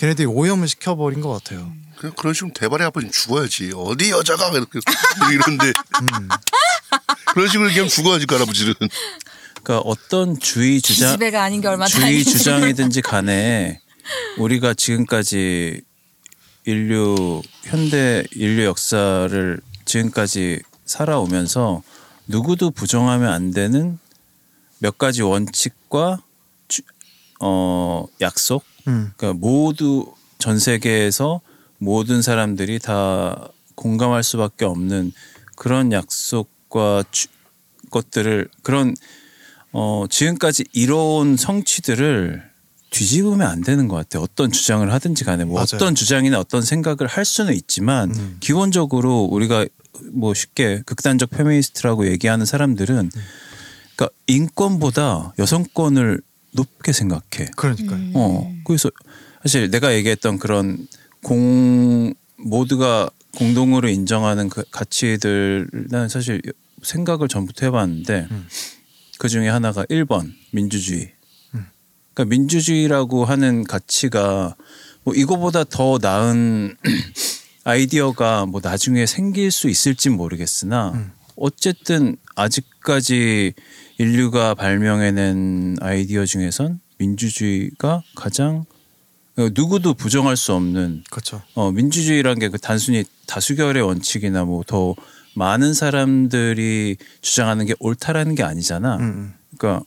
걔네들이 0.00 0.26
오염을 0.26 0.66
시켜버린 0.66 1.20
것 1.20 1.28
같아요 1.28 1.70
그냥 1.98 2.14
그런 2.16 2.32
식으로 2.32 2.52
대발에 2.54 2.84
한번 2.84 3.10
죽어야지. 3.12 3.72
어디 3.74 4.10
여자가 4.10 4.48
이렇게 4.52 4.78
이런데 5.34 5.66
음. 5.66 6.28
그런 7.34 7.46
식으로 7.46 7.68
그냥 7.68 7.88
죽어야지 7.88 8.24
그 8.24 8.36
할아버지는. 8.36 8.72
그러니까 9.62 9.80
어떤 9.80 10.40
주의 10.40 10.80
주장 10.80 11.10
기집애가 11.10 11.42
아닌 11.42 11.60
게 11.60 11.68
얼마나 11.68 11.88
주의 11.88 12.00
다행이지. 12.00 12.30
주장이든지 12.38 13.02
간에 13.02 13.82
우리가 14.38 14.72
지금까지 14.72 15.82
인류 16.64 17.42
현대 17.64 18.24
인류 18.32 18.64
역사를 18.64 19.60
지금까지 19.84 20.62
살아오면서 20.86 21.82
누구도 22.26 22.70
부정하면 22.70 23.30
안 23.30 23.50
되는 23.50 23.98
몇 24.78 24.96
가지 24.96 25.20
원칙과 25.20 26.22
주- 26.68 26.80
어 27.40 28.06
약속 28.22 28.64
음. 28.90 29.12
그러니까 29.16 29.38
모두 29.40 30.12
전 30.38 30.58
세계에서 30.58 31.40
모든 31.78 32.22
사람들이 32.22 32.78
다 32.78 33.48
공감할 33.74 34.22
수밖에 34.22 34.64
없는 34.64 35.12
그런 35.56 35.92
약속과 35.92 37.04
주- 37.10 37.28
것들을 37.90 38.48
그런 38.62 38.94
어 39.72 40.04
지금까지 40.08 40.64
이뤄온 40.72 41.36
성취들을 41.36 42.42
뒤집으면 42.90 43.46
안 43.46 43.60
되는 43.62 43.86
것 43.88 43.96
같아요. 43.96 44.22
어떤 44.22 44.50
주장을 44.50 44.90
하든지 44.92 45.24
간에 45.24 45.44
뭐 45.44 45.54
맞아요. 45.54 45.66
어떤 45.74 45.94
주장이나 45.94 46.38
어떤 46.40 46.62
생각을 46.62 47.06
할 47.06 47.24
수는 47.24 47.54
있지만 47.54 48.10
음. 48.14 48.36
기본적으로 48.40 49.22
우리가 49.24 49.66
뭐 50.12 50.34
쉽게 50.34 50.82
극단적 50.86 51.30
페미니스트라고 51.30 52.06
얘기하는 52.08 52.46
사람들은 52.46 53.10
그러니까 53.96 54.08
인권보다 54.26 55.34
여성권을 55.38 56.20
높게 56.52 56.92
생각해. 56.92 57.50
그러니까요 57.56 58.10
어 58.14 58.52
그래서 58.64 58.90
사실 59.42 59.70
내가 59.70 59.94
얘기했던 59.94 60.38
그런 60.38 60.86
공 61.22 62.14
모두가 62.36 63.10
공동으로 63.36 63.88
인정하는 63.88 64.48
그 64.48 64.64
가치들은 64.70 66.08
사실 66.08 66.42
생각을 66.82 67.28
전부터 67.28 67.66
해봤는데 67.66 68.28
음. 68.30 68.46
그 69.18 69.28
중에 69.28 69.48
하나가 69.48 69.84
1번 69.84 70.32
민주주의. 70.50 71.12
그러니까 72.12 72.24
민주주의라고 72.24 73.24
하는 73.24 73.64
가치가 73.64 74.56
뭐 75.04 75.14
이거보다 75.14 75.64
더 75.64 75.98
나은 76.00 76.76
아이디어가 77.64 78.46
뭐 78.46 78.60
나중에 78.62 79.06
생길 79.06 79.50
수 79.50 79.68
있을진 79.68 80.12
모르겠으나 80.16 80.92
음. 80.94 81.12
어쨌든 81.36 82.16
아직까지 82.42 83.52
인류가 83.98 84.54
발명해낸 84.54 85.76
아이디어 85.80 86.24
중에선 86.24 86.80
민주주의가 86.98 88.02
가장 88.14 88.64
어, 89.38 89.48
누구도 89.54 89.94
부정할 89.94 90.36
수 90.36 90.52
없는 90.52 91.04
그렇죠 91.10 91.42
어, 91.54 91.70
민주주의란 91.72 92.38
게 92.38 92.48
그 92.48 92.58
단순히 92.58 93.04
다수결의 93.26 93.82
원칙이나 93.82 94.44
뭐 94.44 94.62
더 94.66 94.94
많은 95.34 95.74
사람들이 95.74 96.96
주장하는 97.20 97.66
게 97.66 97.74
옳다라는 97.78 98.34
게 98.34 98.42
아니잖아. 98.42 98.96
음, 98.96 99.02
음. 99.02 99.34
그러니까 99.56 99.84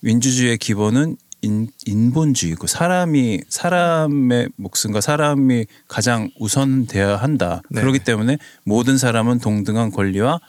민주주의의 0.00 0.58
기본은 0.58 1.16
인, 1.42 1.68
인본주의고 1.86 2.66
사람이 2.66 3.42
사람의 3.48 4.48
목숨과 4.56 5.00
사람이 5.00 5.66
가장 5.88 6.30
우선돼야 6.38 7.16
한다. 7.16 7.62
네. 7.70 7.80
그렇기 7.80 8.00
때문에 8.00 8.38
모든 8.64 8.96
사람은 8.96 9.40
동등한 9.40 9.90
권리와 9.90 10.40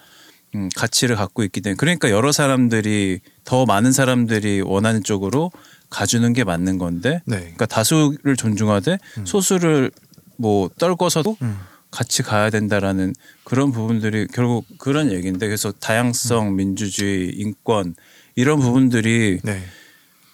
음, 0.55 0.69
가치를 0.75 1.15
갖고 1.15 1.43
있기 1.43 1.61
때문에 1.61 1.75
그러니까 1.77 2.09
여러 2.09 2.31
사람들이 2.31 3.19
더 3.43 3.65
많은 3.65 3.91
사람들이 3.91 4.61
원하는 4.61 5.03
쪽으로 5.03 5.51
가주는 5.89 6.31
게 6.33 6.43
맞는 6.43 6.77
건데 6.77 7.21
네. 7.25 7.37
그러니까 7.37 7.65
다수를 7.65 8.35
존중하되 8.35 8.97
소수를 9.25 9.91
뭐 10.37 10.69
떨궈서도 10.79 11.37
음. 11.41 11.57
같이 11.91 12.23
가야 12.23 12.49
된다라는 12.49 13.13
그런 13.43 13.71
부분들이 13.71 14.27
결국 14.33 14.65
그런 14.77 15.11
얘기인데 15.11 15.47
그래서 15.47 15.71
다양성, 15.71 16.55
민주주의, 16.55 17.29
인권 17.29 17.95
이런 18.35 18.59
부분들이 18.59 19.39
네. 19.43 19.63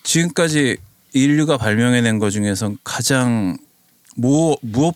지금까지 0.04 0.78
인류가 1.14 1.58
발명해낸 1.58 2.20
것 2.20 2.32
중에서 2.32 2.74
가장 2.84 3.58
뭐 4.18 4.58
무엇 4.62 4.96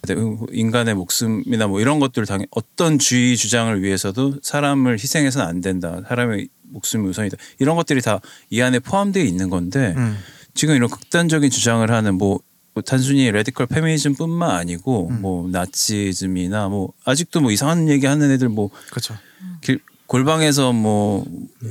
인간의 0.51 0.93
목숨이나 0.95 1.67
뭐 1.67 1.79
이런 1.79 1.99
것들을 1.99 2.25
당해 2.25 2.45
어떤 2.51 2.99
주의 2.99 3.37
주장을 3.37 3.81
위해서도 3.81 4.35
사람을 4.41 4.95
희생해서는 4.95 5.47
안 5.47 5.61
된다. 5.61 6.01
사람의 6.07 6.49
목숨이 6.67 7.07
우선이다. 7.07 7.37
이런 7.59 7.75
것들이 7.75 8.01
다 8.01 8.19
이 8.49 8.61
안에 8.61 8.79
포함되어 8.79 9.23
있는 9.23 9.49
건데 9.49 9.93
음. 9.97 10.17
지금 10.53 10.75
이런 10.75 10.89
극단적인 10.89 11.49
주장을 11.49 11.89
하는 11.89 12.15
뭐, 12.15 12.39
뭐 12.73 12.83
단순히 12.83 13.29
radical 13.31 13.67
페미니즘뿐만 13.67 14.49
아니고 14.49 15.09
음. 15.09 15.21
뭐 15.21 15.49
나치즘이나 15.49 16.69
뭐 16.69 16.93
아직도 17.03 17.41
뭐 17.41 17.51
이상한 17.51 17.89
얘기 17.89 18.05
하는 18.05 18.31
애들 18.31 18.49
뭐 18.49 18.69
그렇죠 18.89 19.15
길, 19.61 19.79
골방에서 20.07 20.71
뭐 20.71 21.25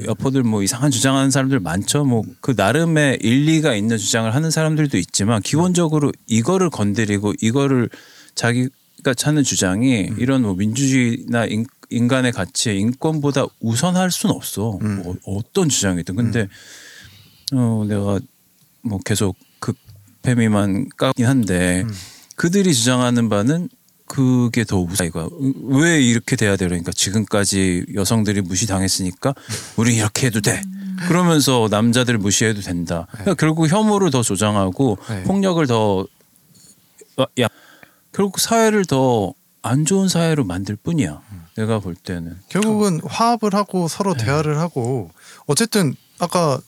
여포들 0.06 0.42
뭐 0.42 0.62
이상한 0.62 0.90
주장하는 0.90 1.30
사람들 1.30 1.60
많죠. 1.60 2.04
뭐 2.04 2.22
그 2.40 2.52
나름의 2.56 3.18
일리가 3.22 3.74
있는 3.74 3.96
주장을 3.96 4.32
하는 4.34 4.50
사람들도 4.50 4.98
있지만 4.98 5.40
기본적으로 5.40 6.12
이거를 6.26 6.68
건드리고 6.68 7.32
이거를 7.40 7.88
자기가 8.34 9.14
찾는 9.16 9.44
주장이 9.44 10.10
이런 10.18 10.42
뭐 10.42 10.54
민주주의나 10.54 11.46
인, 11.46 11.64
인간의 11.90 12.32
가치, 12.32 12.76
인권보다 12.76 13.46
우선할 13.60 14.10
수는 14.10 14.34
없어. 14.34 14.78
음. 14.82 15.02
뭐 15.02 15.16
어떤 15.24 15.68
주장이든. 15.68 16.16
근데 16.16 16.48
어 17.52 17.84
내가 17.88 18.18
뭐 18.82 18.98
계속 19.04 19.36
극페미만 19.60 20.88
까긴 20.96 21.26
한데 21.26 21.84
음. 21.86 21.94
그들이 22.36 22.74
주장하는 22.74 23.28
바는 23.28 23.68
그게 24.06 24.64
더 24.64 24.78
우선 24.78 25.06
이거야. 25.06 25.28
왜 25.62 26.00
이렇게 26.02 26.36
돼야 26.36 26.56
돼? 26.56 26.66
그러니까 26.66 26.92
지금까지 26.92 27.86
여성들이 27.94 28.42
무시당했으니까 28.42 29.34
우리 29.76 29.96
이렇게 29.96 30.26
해도 30.26 30.40
돼. 30.40 30.62
그러면서 31.08 31.68
남자들 31.70 32.18
무시해도 32.18 32.60
된다. 32.60 33.06
그러니까 33.10 33.34
결국 33.34 33.68
혐오를 33.68 34.10
더 34.10 34.22
조장하고 34.22 34.98
네. 35.08 35.22
폭력을 35.24 35.66
더 35.66 36.06
어, 37.16 37.24
야 37.40 37.48
결국 38.12 38.38
사회를 38.40 38.84
더 38.84 39.34
안 39.64 39.86
좋은 39.86 40.08
사회로 40.08 40.44
만들 40.44 40.76
뿐이야. 40.76 41.22
내가 41.56 41.78
볼 41.78 41.94
때는. 41.94 42.38
결국은 42.50 43.00
화합을 43.02 43.54
하고 43.54 43.88
서로 43.88 44.12
대화를 44.14 44.58
하고 44.58 45.10
어쨌든 45.46 45.94
아까 46.18 46.60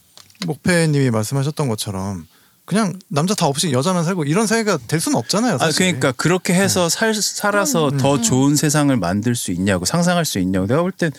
목패님이 0.46 1.10
말씀하셨던 1.10 1.68
것처럼 1.68 2.26
그냥 2.66 2.98
남자 3.08 3.34
다 3.34 3.46
없이 3.46 3.72
여자만 3.72 4.04
살고 4.04 4.24
이런 4.24 4.46
사회가 4.46 4.78
될 4.88 5.00
수는 5.00 5.16
없잖아요. 5.16 5.54
아 5.54 5.58
사실. 5.58 5.78
그러니까 5.78 6.12
그렇게 6.12 6.52
해서 6.52 6.88
살 6.88 7.14
살아서 7.14 7.90
더 7.92 8.20
좋은 8.20 8.56
세상을 8.56 8.94
만들 8.96 9.34
수 9.34 9.52
있냐고 9.52 9.84
상상할 9.86 10.24
수 10.24 10.38
있냐고 10.38 10.66
내가 10.66 10.82
볼 10.82 10.92
땐 10.92 11.10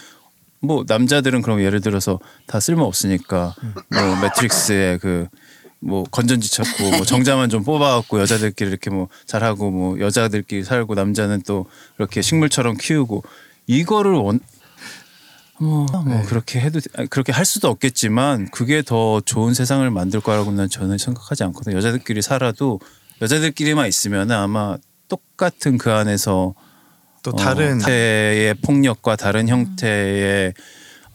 뭐 0.59 0.83
남자들은 0.87 1.41
그럼 1.43 1.61
예를 1.61 1.81
들어서 1.81 2.19
다 2.47 2.59
쓸모 2.59 2.83
없으니까 2.83 3.55
뭐 3.89 4.15
매트릭스에 4.21 4.97
그뭐 4.97 6.03
건전지 6.09 6.51
찾고 6.51 6.89
뭐 6.91 7.05
정자만 7.05 7.49
좀 7.49 7.63
뽑아갖고 7.63 8.19
여자들끼리 8.19 8.69
이렇게 8.69 8.89
뭐 8.89 9.07
잘하고 9.27 9.69
뭐 9.69 9.99
여자들끼리 9.99 10.63
살고 10.63 10.95
남자는 10.95 11.43
또 11.45 11.67
이렇게 11.99 12.21
식물처럼 12.23 12.77
키우고 12.77 13.23
이거를 13.67 14.13
원 14.13 14.39
뭐, 15.59 15.85
뭐 16.05 16.21
그렇게 16.27 16.59
해도 16.59 16.79
아니, 16.95 17.07
그렇게 17.07 17.31
할 17.31 17.45
수도 17.45 17.67
없겠지만 17.69 18.49
그게 18.51 18.81
더 18.81 19.21
좋은 19.21 19.53
세상을 19.53 19.89
만들 19.89 20.21
거라고는 20.21 20.69
저는 20.69 20.97
생각하지 20.97 21.43
않거든요. 21.45 21.75
여자들끼리 21.77 22.21
살아도 22.21 22.79
여자들끼리만 23.21 23.87
있으면 23.87 24.31
아마 24.31 24.77
똑같은 25.07 25.77
그 25.77 25.91
안에서 25.91 26.53
또 27.23 27.31
다른 27.33 27.67
어, 27.67 27.69
형태의 27.71 28.53
폭력과 28.55 29.15
다른 29.15 29.47
형태의 29.47 30.53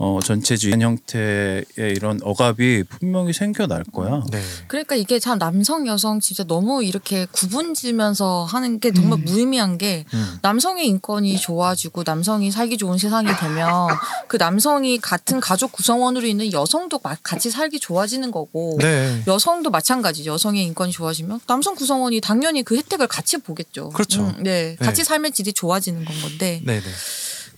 어, 0.05 0.19
전체주의 0.21 0.75
형태의 0.81 1.65
이런 1.77 2.19
억압이 2.25 2.83
분명히 2.89 3.33
생겨날 3.33 3.85
거야. 3.93 4.25
네. 4.33 4.43
그러니까 4.67 4.97
이게 4.97 5.21
참 5.21 5.39
남성 5.39 5.87
여성 5.87 6.19
진짜 6.19 6.43
너무 6.43 6.83
이렇게 6.83 7.25
구분지면서 7.31 8.43
하는 8.45 8.81
게 8.81 8.93
정말 8.93 9.21
무의미한 9.21 9.79
게 9.79 10.05
음. 10.13 10.39
남성의 10.43 10.89
인권이 10.89 11.39
좋아지고 11.39 12.03
남성이 12.05 12.51
살기 12.51 12.79
좋은 12.79 12.99
세상이 12.99 13.29
되면 13.39 13.91
그 14.27 14.39
남성이 14.39 14.99
같은 14.99 15.39
가족 15.39 15.71
구성원으로 15.71 16.27
있는 16.27 16.53
여성도 16.53 16.99
마- 17.01 17.15
같이 17.23 17.51
살기 17.53 17.79
좋아지는 17.79 18.33
거고 18.33 18.79
네. 18.81 19.23
여성도 19.29 19.71
마찬가지 19.71 20.27
여성의 20.27 20.65
인권이 20.65 20.91
좋아지면 20.91 21.39
남성 21.47 21.77
구성원이 21.77 22.21
당연히 22.21 22.65
그 22.65 22.77
혜택을 22.77 23.07
같이 23.07 23.39
보겠죠. 23.39 23.91
그렇죠. 23.91 24.35
네, 24.41 24.75
같이 24.81 25.03
네. 25.03 25.05
삶의 25.05 25.31
질이 25.31 25.53
좋아지는 25.53 26.05
건 26.05 26.21
건데 26.23 26.61
네, 26.65 26.81
네. 26.81 26.91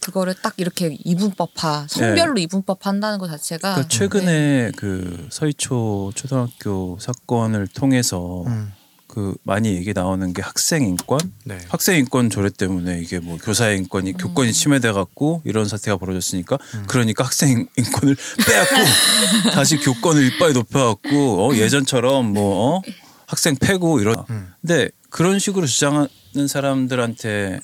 그거를 0.05 0.35
딱 0.35 0.53
이렇게 0.59 0.99
이분법화 1.03 1.87
성별로 1.89 2.39
이분법 2.39 2.87
한다는 2.87 3.19
것 3.19 3.29
자체가 3.29 3.75
그러니까 3.75 3.89
최근에 3.89 4.73
그 4.77 5.27
서희초 5.31 6.13
초등학교 6.15 6.99
사건을 7.01 7.69
통해서 7.69 8.45
음. 8.47 8.71
그 9.07 9.35
많이 9.45 9.75
얘기 9.77 9.95
나오는 9.95 10.33
게 10.35 10.43
학생 10.43 10.83
인권, 10.83 11.21
네. 11.45 11.59
학생 11.69 11.97
인권 11.97 12.29
조례 12.29 12.51
때문에 12.51 13.01
이게 13.01 13.19
뭐 13.19 13.39
교사의 13.39 13.79
인권이 13.79 14.15
교권이 14.15 14.53
침해돼 14.53 14.93
갖고 14.93 15.41
이런 15.45 15.69
사태가 15.69 15.97
벌어졌으니까 15.97 16.59
그러니까 16.89 17.25
학생 17.25 17.67
인권을 17.79 18.17
빼앗고 18.47 19.51
다시 19.55 19.79
교권을 19.79 20.27
이빨 20.27 20.53
높여 20.53 20.87
갖고 20.87 21.49
어, 21.49 21.55
예전처럼 21.55 22.33
뭐 22.33 22.77
어? 22.77 22.83
학생 23.27 23.57
패고 23.57 24.01
이런. 24.01 24.17
근데 24.61 24.91
그런 25.09 25.39
식으로 25.39 25.67
주장하는 25.67 26.47
사람들한테 26.47 27.61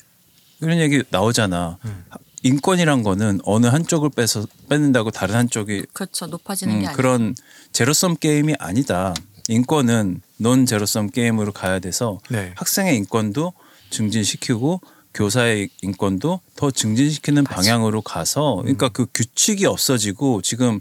그런 0.60 0.78
얘기 0.78 1.02
나오잖아. 1.10 1.78
인권이란 2.42 3.02
거는 3.02 3.40
어느 3.44 3.66
한쪽을 3.66 4.10
빼서 4.10 4.46
뺏는다고 4.68 5.10
다른 5.10 5.34
한쪽이 5.34 5.86
그렇죠 5.92 6.26
높아지는 6.26 6.74
음, 6.74 6.80
게 6.80 6.86
아니라 6.86 6.96
그런 6.96 7.34
제로섬 7.72 8.16
게임이 8.16 8.54
아니다. 8.58 9.14
인권은 9.48 10.22
논 10.36 10.64
제로섬 10.64 11.10
게임으로 11.10 11.52
가야 11.52 11.80
돼서 11.80 12.20
네. 12.30 12.52
학생의 12.56 12.96
인권도 12.96 13.52
증진시키고 13.90 14.80
교사의 15.12 15.68
인권도 15.82 16.40
더 16.54 16.70
증진시키는 16.70 17.44
방향으로 17.44 18.00
가서 18.00 18.56
그러니까 18.62 18.88
그 18.88 19.06
규칙이 19.12 19.66
없어지고 19.66 20.40
지금 20.42 20.80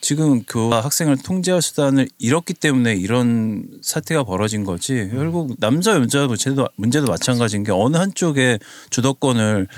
지금 0.00 0.42
교와 0.44 0.80
학생을 0.80 1.18
통제할 1.18 1.60
수단을 1.60 2.08
잃었기 2.18 2.54
때문에 2.54 2.94
이런 2.94 3.64
사태가 3.82 4.24
벌어진 4.24 4.64
거지. 4.64 5.08
결국 5.10 5.56
남자 5.60 5.94
여자 5.94 6.26
문제도 6.26 6.66
문제도 6.76 7.06
마찬가지인 7.06 7.64
게 7.64 7.72
어느 7.72 7.96
한쪽에 7.98 8.58
주도권을 8.88 9.68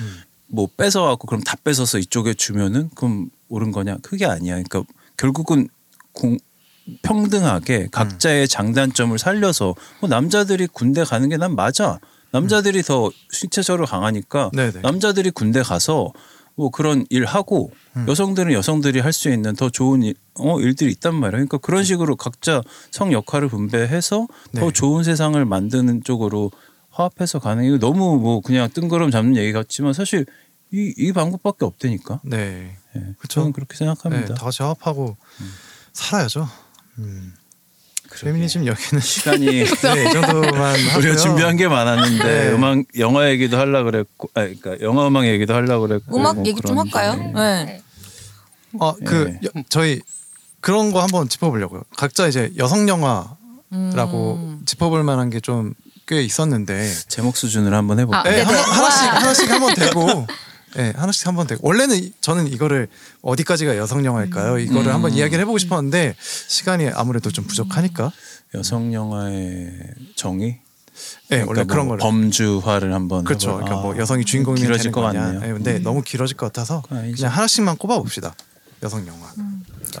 뭐 0.53 0.67
뺏어갖고 0.77 1.25
그럼 1.27 1.41
다 1.41 1.57
뺏어서 1.63 1.97
이쪽에 1.97 2.35
주면은 2.35 2.89
그럼 2.95 3.29
옳은 3.49 3.71
거냐? 3.71 3.97
그게 4.03 4.25
아니야. 4.25 4.53
그러니까 4.53 4.83
결국은 5.17 5.67
공, 6.11 6.37
평등하게 7.01 7.87
각자의 7.91 8.47
장단점을 8.47 9.17
살려서 9.17 9.75
뭐 9.99 10.09
남자들이 10.09 10.67
군대 10.67 11.03
가는 11.03 11.27
게 11.29 11.37
난 11.37 11.55
맞아. 11.55 11.99
남자들이 12.31 12.81
더 12.83 13.11
신체적으로 13.31 13.85
강하니까 13.85 14.49
네네. 14.53 14.81
남자들이 14.81 15.31
군대 15.31 15.61
가서 15.61 16.11
뭐 16.55 16.69
그런 16.69 17.05
일 17.09 17.25
하고 17.25 17.71
여성들은 18.07 18.53
여성들이 18.53 18.99
할 18.99 19.11
수 19.13 19.29
있는 19.29 19.55
더 19.55 19.69
좋은 19.69 20.03
일, 20.03 20.13
어, 20.35 20.59
일들이 20.59 20.91
있단 20.91 21.13
말이야. 21.15 21.31
그러니까 21.31 21.57
그런 21.57 21.83
식으로 21.83 22.15
각자 22.15 22.61
성 22.91 23.11
역할을 23.11 23.49
분배해서 23.49 24.27
더 24.55 24.65
네. 24.65 24.71
좋은 24.71 25.03
세상을 25.03 25.43
만드는 25.45 26.03
쪽으로 26.03 26.51
화합해서 26.91 27.39
가는 27.39 27.63
게 27.63 27.77
너무 27.79 28.19
뭐 28.19 28.39
그냥 28.41 28.69
뜬구름 28.71 29.09
잡는 29.09 29.35
얘기 29.37 29.51
같지만 29.51 29.93
사실 29.93 30.25
이, 30.73 30.93
이 30.97 31.11
방법밖에 31.13 31.65
없다니까. 31.65 32.19
네. 32.23 32.75
예, 32.95 32.99
그쵸. 33.19 33.41
저는 33.41 33.53
그렇게 33.53 33.73
네, 33.75 33.77
생각합니다. 33.79 34.33
다 34.33 34.45
같이 34.45 34.61
화합하고 34.63 35.15
살아야죠. 35.93 36.49
음. 36.99 37.33
페미니즘 38.19 38.65
여기는 38.67 39.01
시간이 39.01 39.45
네, 39.45 39.61
이 39.63 39.65
정도만 40.13 40.51
하고요. 40.75 40.97
우리가 40.97 41.15
준비한 41.15 41.57
게 41.57 41.67
많았는데 41.67 42.23
네. 42.23 42.51
음악 42.51 42.77
영화 42.97 43.29
얘기도 43.29 43.57
하려 43.57 43.83
그랬고, 43.83 44.29
아, 44.35 44.41
그러니까 44.41 44.79
영화 44.81 45.07
음악 45.07 45.25
얘기도 45.27 45.53
하려 45.53 45.79
그랬고, 45.79 46.15
음악 46.17 46.35
뭐 46.35 46.45
얘기 46.45 46.59
좀 46.61 46.75
그런 46.75 46.87
할까요? 46.87 47.11
식의. 47.13 47.33
네. 47.33 47.81
어, 48.79 48.93
그 49.05 49.37
네. 49.39 49.39
여- 49.45 49.63
저희 49.69 50.01
그런 50.59 50.91
거 50.91 51.01
한번 51.01 51.27
짚어보려고요. 51.29 51.83
각자 51.97 52.27
이제 52.27 52.51
여성 52.57 52.87
영화라고 52.87 54.35
음. 54.41 54.61
짚어볼 54.65 55.03
만한 55.03 55.29
게 55.29 55.39
좀 55.39 55.73
꽤 56.05 56.21
있었는데, 56.21 56.91
제목 57.07 57.37
수준으로 57.37 57.73
한번 57.77 57.97
해볼까? 57.97 58.19
아, 58.19 58.23
네, 58.23 58.43
네네. 58.43 58.43
하나, 58.43 58.61
하나씩 58.61 59.03
와. 59.07 59.15
하나씩 59.21 59.49
한번 59.49 59.73
대고, 59.73 60.27
네, 60.75 60.91
하나씩 60.95 61.27
한번 61.27 61.45
대고. 61.47 61.67
원래는 61.67 61.95
이- 61.97 62.13
저는 62.21 62.47
이거를 62.47 62.87
어디까지가 63.21 63.77
여성 63.77 64.03
영화일까요? 64.05 64.57
이거를 64.59 64.87
음. 64.87 64.93
한번 64.93 65.13
이야기를 65.13 65.41
해보고 65.41 65.57
싶었는데 65.59 66.15
시간이 66.47 66.89
아무래도 66.89 67.29
좀 67.31 67.45
부족하니까, 67.45 68.11
여성 68.55 68.93
영화의 68.93 69.71
정의. 70.15 70.59
네, 71.29 71.43
그러니까 71.43 71.49
원래 71.49 71.63
그런 71.65 71.87
뭐 71.87 71.97
거를 71.97 72.01
범주화를 72.01 72.93
한번. 72.93 73.23
그렇죠. 73.23 73.49
해봐- 73.51 73.55
그러니까 73.57 73.77
아, 73.79 73.81
뭐 73.81 73.97
여성이 73.97 74.25
주인공이면 74.25 74.63
길어질 74.65 74.83
되는 74.83 74.91
것 74.93 75.01
거냐. 75.01 75.21
같네요. 75.21 75.39
네, 75.41 75.53
근데 75.53 75.79
너무 75.79 76.01
길어질 76.01 76.37
것 76.37 76.47
같아서. 76.47 76.81
그냥 76.87 77.31
하나씩만 77.31 77.77
꼽아봅시다. 77.77 78.35
여성 78.83 79.05
영화. 79.07 79.31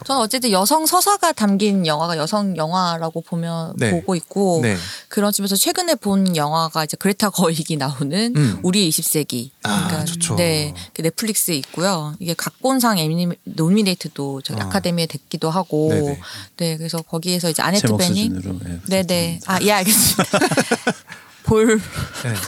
저는 0.05 0.21
어쨌든 0.21 0.51
여성 0.51 0.85
서사가 0.85 1.31
담긴 1.33 1.85
영화가 1.85 2.17
여성 2.17 2.55
영화라고 2.57 3.21
보면 3.21 3.73
네. 3.77 3.91
보고 3.91 4.15
있고 4.15 4.59
네. 4.61 4.75
그런 5.09 5.31
집에서 5.31 5.55
최근에 5.55 5.95
본 5.95 6.35
영화가 6.35 6.83
이제 6.85 6.97
그레타 6.97 7.29
거익이 7.31 7.77
나오는 7.77 8.33
음. 8.35 8.59
우리의 8.63 8.89
20세기. 8.89 9.49
아, 9.63 10.03
좋죠. 10.05 10.35
네, 10.35 10.73
그 10.93 11.01
넷플릭스에 11.01 11.55
있고요. 11.55 12.15
이게 12.19 12.33
각본상 12.33 12.97
애니 12.99 13.27
노미네이트도 13.43 14.41
저 14.43 14.55
아. 14.55 14.63
아카데미에 14.63 15.05
됐기도 15.05 15.49
하고, 15.49 15.89
네네. 15.89 16.19
네, 16.57 16.77
그래서 16.77 17.01
거기에서 17.01 17.49
이제 17.49 17.61
아네트 17.61 17.95
베닝, 17.95 18.35
수준으로. 18.35 18.59
예, 18.67 18.79
네네, 19.03 19.39
아, 19.47 19.59
예, 19.61 19.71
알겠습니다. 19.71 20.39
볼, 21.43 21.77
네. 22.23 22.33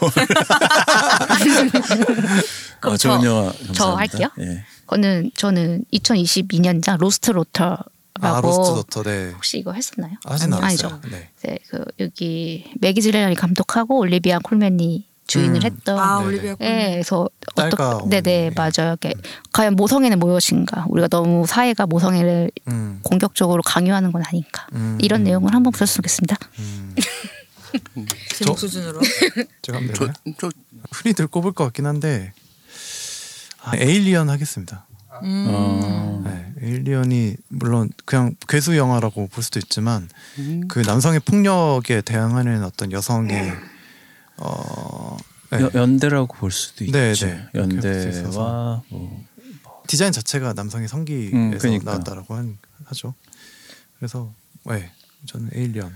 그럼 2.80 2.93
아, 2.93 2.98
좋은 2.98 3.22
저- 3.22 3.26
영화. 3.28 3.52
저 3.52 3.58
감사합니다. 3.86 3.98
할게요. 3.98 4.30
예. 4.39 4.64
저는 4.90 5.32
저는 5.36 5.84
2022년작 5.94 6.98
로스트 7.00 7.32
로터 7.32 7.78
라고 8.22 8.38
아 8.38 8.42
로스트 8.42 8.76
도터 8.76 9.04
네. 9.04 9.32
혹시 9.32 9.58
이거 9.58 9.74
했었나요? 9.74 10.14
아직 10.26 10.46
안 10.46 10.54
아니죠. 10.54 11.02
네. 11.12 11.30
네, 11.44 11.60
그 11.70 11.84
여기 12.00 12.72
매기즈레이 12.80 13.36
감독하고 13.36 13.98
올리비아 14.00 14.40
콜맨이 14.40 15.06
주인을 15.28 15.56
음. 15.56 15.62
했던 15.64 15.98
아, 16.00 16.20
네네. 16.20 16.28
올리비아 16.28 16.56
콜. 16.56 16.66
예, 16.68 16.90
그래서 16.92 17.28
딸과 17.56 17.98
어떻게 17.98 18.22
네네. 18.22 18.52
맞아요. 18.56 18.92
이렇게 19.02 19.14
과연 19.52 19.76
모성애는 19.76 20.20
무엇인가? 20.20 20.86
우리가 20.88 21.08
너무 21.08 21.46
사회가 21.48 21.88
모성애를 21.88 22.52
음. 22.68 23.00
공격적으로 23.04 23.62
강요하는 23.64 24.12
건 24.12 24.24
아닌가? 24.26 24.68
음. 24.74 24.98
이런 25.02 25.24
내용을 25.24 25.54
한번 25.54 25.72
보셨으면 25.74 25.96
좋겠습니다. 26.04 26.38
제목 28.36 28.56
저- 28.58 28.68
수준으로. 28.68 29.02
제가 29.62 29.80
한번 29.80 29.96
저? 29.96 30.08
저 30.40 30.50
흔히들 30.92 31.28
꼽을 31.28 31.52
것 31.52 31.66
같긴 31.66 31.86
한데 31.88 32.32
아, 32.38 32.45
에일리언 33.76 34.30
하겠습니다. 34.30 34.86
음. 35.24 35.45
어, 35.47 36.22
네, 36.26 36.53
에일리언이 36.61 37.38
물론 37.49 37.89
그냥 38.05 38.36
괴수 38.47 38.76
영화라고 38.78 39.28
볼 39.28 39.43
수도 39.43 39.59
있지만 39.59 40.09
그 40.68 40.80
남성의 40.80 41.22
폭력에 41.22 42.01
대항하는 42.01 42.63
어떤 42.63 42.91
여성의 42.91 43.53
어 44.38 45.18
네, 45.51 45.61
여- 45.61 45.72
연대라고 45.74 46.34
볼 46.36 46.51
수도 46.51 46.84
있지. 46.84 46.91
네, 46.91 47.13
네. 47.13 47.49
볼수 47.53 47.57
연대와. 47.57 48.84
뭐 48.89 49.24
디자인 49.88 50.11
자체가 50.11 50.53
남성의 50.53 50.88
성기에서 50.88 51.36
음, 51.36 51.57
그러니까. 51.57 51.91
나왔다라고 51.91 52.36
한, 52.36 52.57
하죠. 52.86 53.13
그래서 53.97 54.34
네, 54.66 54.91
저는 55.28 55.49
에일리언 55.53 55.93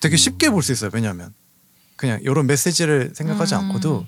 되게 0.00 0.16
쉽게 0.16 0.48
볼 0.50 0.62
수 0.62 0.72
있어요. 0.72 0.90
왜냐하면 0.94 1.34
그냥 1.96 2.20
이런 2.22 2.46
메시지를 2.46 3.12
생각하지 3.14 3.54
음. 3.54 3.60
않고도 3.60 4.06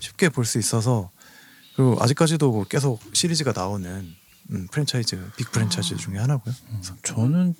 쉽게 0.00 0.28
볼 0.28 0.44
수 0.44 0.58
있어서 0.58 1.10
그리고 1.76 1.96
아직까지도 2.00 2.50
뭐 2.52 2.64
계속 2.64 3.00
시리즈가 3.12 3.52
나오는 3.54 4.14
음, 4.50 4.68
프랜차이즈 4.70 5.18
빅 5.36 5.50
프랜차이즈 5.52 5.96
중에 5.96 6.18
하나고요. 6.18 6.54
그래서 6.70 6.94
저는 7.02 7.54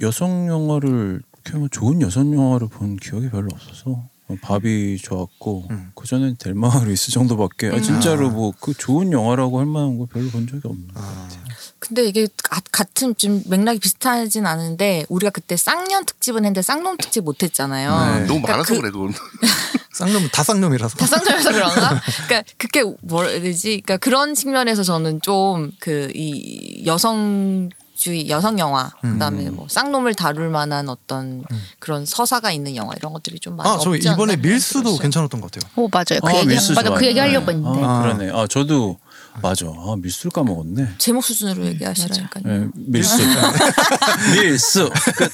여성 0.00 0.48
영화를 0.48 1.22
뭐 1.54 1.68
좋은 1.68 2.00
여성 2.02 2.34
영화를 2.34 2.68
본 2.68 2.96
기억이 2.96 3.30
별로 3.30 3.48
없어서 3.52 4.08
밥이 4.42 4.96
좋았고 4.98 5.68
음. 5.70 5.92
그 5.94 6.06
전엔 6.06 6.36
델마 6.38 6.84
루이스 6.84 7.12
정도밖에 7.12 7.68
아, 7.68 7.80
진짜로 7.80 8.30
뭐 8.30 8.52
그 8.60 8.72
좋은 8.74 9.12
영화라고 9.12 9.58
할 9.60 9.66
만한 9.66 9.98
거 9.98 10.06
별로 10.06 10.28
본 10.30 10.46
적이 10.46 10.62
없는 10.68 10.88
것 10.88 11.00
아, 11.02 11.06
같아요. 11.06 11.43
근데 11.86 12.04
이게 12.04 12.26
가- 12.42 12.60
같은 12.72 13.14
좀 13.16 13.42
맥락이 13.46 13.78
비슷하진 13.78 14.46
않은데 14.46 15.04
우리가 15.08 15.30
그때 15.30 15.56
쌍년 15.56 16.06
특집은 16.06 16.38
했는데 16.44 16.62
쌍놈 16.62 16.96
특집 16.96 17.24
못 17.24 17.42
했잖아요. 17.42 17.90
네. 17.90 18.20
너무 18.26 18.40
그러니까 18.40 18.52
많아서 18.52 18.74
그- 18.74 18.80
그래 18.80 18.90
그건. 18.90 19.12
쌍놈 19.94 20.28
다 20.32 20.42
쌍놈이라서. 20.42 20.96
다 20.96 21.06
쌍놈에서 21.06 21.52
그런가? 21.52 22.00
그러니까 22.26 22.42
그게 22.58 22.82
뭐라 23.02 23.28
해야 23.28 23.40
되지? 23.40 23.82
그러니까 23.84 23.98
그런 23.98 24.34
측면에서 24.34 24.82
저는 24.82 25.20
좀 25.22 25.72
그 25.80 26.10
이 26.14 26.84
여성 26.86 27.68
주의 27.96 28.28
여성 28.28 28.58
영화 28.58 28.90
그다음에 29.00 29.50
뭐 29.50 29.66
쌍놈을 29.68 30.14
다룰 30.14 30.48
만한 30.50 30.88
어떤 30.88 31.44
그런 31.78 32.04
서사가 32.04 32.50
있는 32.50 32.74
영화 32.76 32.92
이런 32.96 33.12
것들이 33.12 33.38
좀 33.38 33.56
많이 33.56 33.70
아, 33.70 33.78
저 33.78 33.90
없지 33.90 34.08
이번에 34.08 34.36
밀수도. 34.36 34.98
괜찮았던 34.98 35.40
것 35.40 35.50
같아요. 35.52 35.70
오 35.76 35.88
맞아요. 35.88 36.20
그 36.20 36.28
아, 36.28 36.34
얘기 36.40 36.54
맞아 36.74 36.90
그. 36.94 37.06
얘기 37.06 37.18
하려고 37.20 37.46
네. 37.46 37.52
했는데 37.52 37.80
아, 37.84 38.02
그러네. 38.02 38.30
아 38.32 38.46
저도 38.48 38.98
맞아. 39.42 39.66
아, 39.66 39.96
밀수를 39.98 40.30
까먹었네. 40.32 40.94
제목 40.98 41.24
수준으로 41.24 41.66
얘기하시라니까요. 41.66 42.44
예, 42.46 42.68
밀수. 42.74 43.16
밀수. 44.40 44.90
끝. 45.16 45.32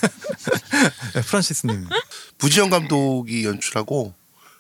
네, 1.15 1.21
프란시스님. 1.23 1.87
부지영 2.39 2.71
감독이 2.71 3.45
연출하고 3.45 4.15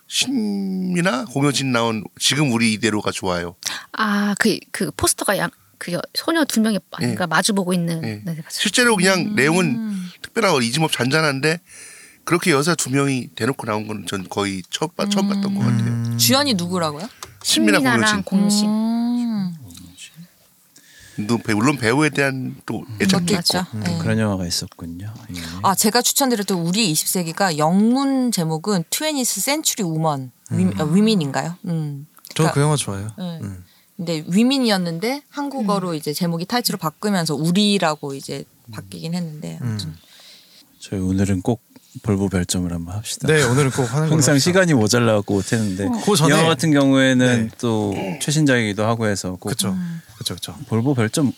신미나 0.06 1.24
공효진 1.26 1.72
나온 1.72 2.04
지금 2.18 2.52
우리 2.52 2.72
이대로가 2.72 3.10
좋아요. 3.10 3.54
아, 3.92 4.34
그, 4.38 4.58
그 4.72 4.90
포스터가 4.96 5.38
양, 5.38 5.50
그 5.78 5.92
여- 5.92 6.02
소녀 6.14 6.44
두 6.44 6.60
명이 6.60 6.78
그러니까 6.96 7.26
마주 7.26 7.54
보고 7.54 7.72
있는. 7.72 8.02
예. 8.04 8.06
네, 8.16 8.22
맞아요. 8.24 8.42
실제로 8.50 8.96
그냥 8.96 9.34
내용은 9.34 9.96
특별하고 10.22 10.60
이지업 10.62 10.92
잔잔한데 10.92 11.60
그렇게 12.24 12.50
여자 12.52 12.74
두 12.74 12.90
명이 12.90 13.28
대놓고 13.34 13.66
나온 13.66 13.86
건 13.86 14.04
전 14.06 14.28
거의 14.28 14.62
처음, 14.70 14.90
봐- 14.96 15.08
처음 15.08 15.28
봤던 15.28 15.54
것 15.54 15.60
같아요. 15.60 16.16
주연이 16.16 16.54
누구라고요? 16.54 17.08
신미나 17.42 17.78
공효진. 17.78 18.22
공신. 18.24 18.68
음, 18.68 19.19
물론 21.54 21.76
배우에 21.76 22.10
대한 22.10 22.56
또 22.66 22.84
애착도 23.00 23.24
있고. 23.32 23.34
맞죠. 23.36 23.66
네. 23.74 23.98
그런 23.98 24.18
영화가 24.18 24.46
있었군요. 24.46 25.12
예. 25.34 25.40
아 25.62 25.74
제가 25.74 26.02
추천드렸던 26.02 26.58
우리 26.58 26.92
20세기가 26.92 27.58
영문 27.58 28.30
제목은 28.32 28.84
20th 28.90 29.24
Century 29.40 29.90
Woman 29.90 30.30
위, 30.52 30.64
어, 30.80 30.84
위민인가요? 30.84 31.56
음. 31.66 32.06
저 32.34 32.44
그러니까- 32.44 32.54
그 32.54 32.60
영화 32.60 32.76
좋아해요. 32.76 33.08
네. 33.18 33.40
음. 33.42 33.64
근데 33.96 34.24
위민이었는데 34.28 35.22
한국어로 35.28 35.94
이제 35.94 36.12
제목이 36.14 36.46
타이틀을 36.46 36.78
바꾸면서 36.78 37.34
우리라고 37.34 38.14
이제 38.14 38.44
바뀌긴 38.72 39.14
했는데 39.14 39.58
저희 40.78 41.00
오늘은 41.00 41.42
꼭 41.42 41.62
볼보 42.02 42.28
별점을 42.28 42.72
한번 42.72 42.94
합시다. 42.96 43.26
네, 43.26 43.42
오늘은 43.42 43.70
꼭 43.72 43.82
하는 43.92 44.08
거. 44.08 44.14
항상 44.14 44.38
시간이 44.38 44.74
모자라고 44.74 45.34
못 45.34 45.52
했는데 45.52 45.88
그 46.04 46.12
전에- 46.12 46.30
영화 46.30 46.44
같은 46.44 46.70
경우에는 46.72 47.48
네. 47.48 47.56
또 47.60 47.94
최신작이기도 48.20 48.84
하고 48.84 49.06
해서 49.08 49.32
꼭 49.32 49.48
그렇죠. 49.48 49.76
그렇죠. 50.14 50.34
그렇죠. 50.34 50.56
볼보 50.68 50.94
별점 50.94 51.32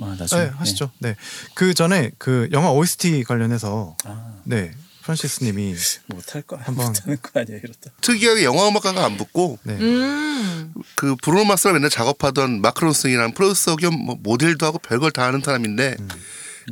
아, 0.00 0.16
나중에 0.18 0.42
네, 0.44 0.50
하시죠. 0.56 0.90
네. 0.98 1.14
그 1.54 1.74
전에 1.74 2.10
그 2.18 2.48
영화 2.52 2.72
OST 2.72 3.22
관련해서 3.24 3.96
아, 4.04 4.34
네, 4.44 4.72
프란시스 5.02 5.44
님이 5.44 5.74
못할 6.06 6.42
거 6.42 6.56
한번- 6.56 6.86
못하는 6.88 7.16
거 7.22 7.40
아니야 7.40 7.58
이러다. 7.62 7.90
특이하게 8.00 8.42
영화 8.44 8.66
음악가가 8.68 9.04
안 9.04 9.16
붙고 9.16 9.58
네. 9.62 9.74
음. 9.74 10.72
그 10.96 11.14
브루노 11.22 11.44
마스가 11.44 11.72
맨날 11.74 11.90
작업하던 11.90 12.60
마크론슨이랑 12.60 13.34
프로듀서 13.34 13.76
겸뭐 13.76 14.16
모델도 14.22 14.66
하고 14.66 14.78
별걸 14.78 15.12
다 15.12 15.24
하는 15.24 15.40
사람인데 15.44 15.96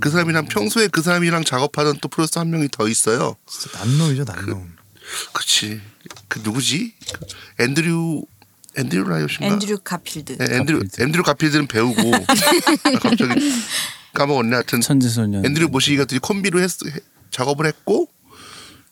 그 0.01 0.11
사람이랑 0.11 0.47
평소에 0.47 0.89
그 0.89 1.03
사람이랑 1.03 1.45
작업하던 1.45 1.99
또 2.01 2.09
프로듀서 2.09 2.41
한 2.41 2.51
명이 2.51 2.69
더 2.71 2.89
있어요. 2.89 3.37
진짜 3.49 3.79
난놈이죠, 3.79 4.25
난놈. 4.25 4.73
그치. 5.33 5.81
그 6.29 6.41
누구지? 6.43 6.95
그 7.13 7.65
앤드류 7.65 8.25
앤드류 8.79 9.05
와이엇인가? 9.05 9.47
앤드류 9.47 9.79
가필드. 9.83 10.37
네, 10.39 10.57
앤드류 10.59 10.79
가필드. 10.79 11.03
앤드류 11.03 11.23
가필드는 11.25 11.67
배우고 11.67 12.15
아, 12.15 12.21
갑자기 13.01 13.53
까먹었네. 14.15 14.55
하여튼 14.55 14.81
천재소년. 14.81 15.45
앤드류 15.45 15.69
모시기가 15.69 16.05
둘이 16.05 16.21
콤비로 16.21 16.61
했, 16.61 16.71
해- 16.87 17.01
작업을 17.31 17.67
했고 17.67 18.09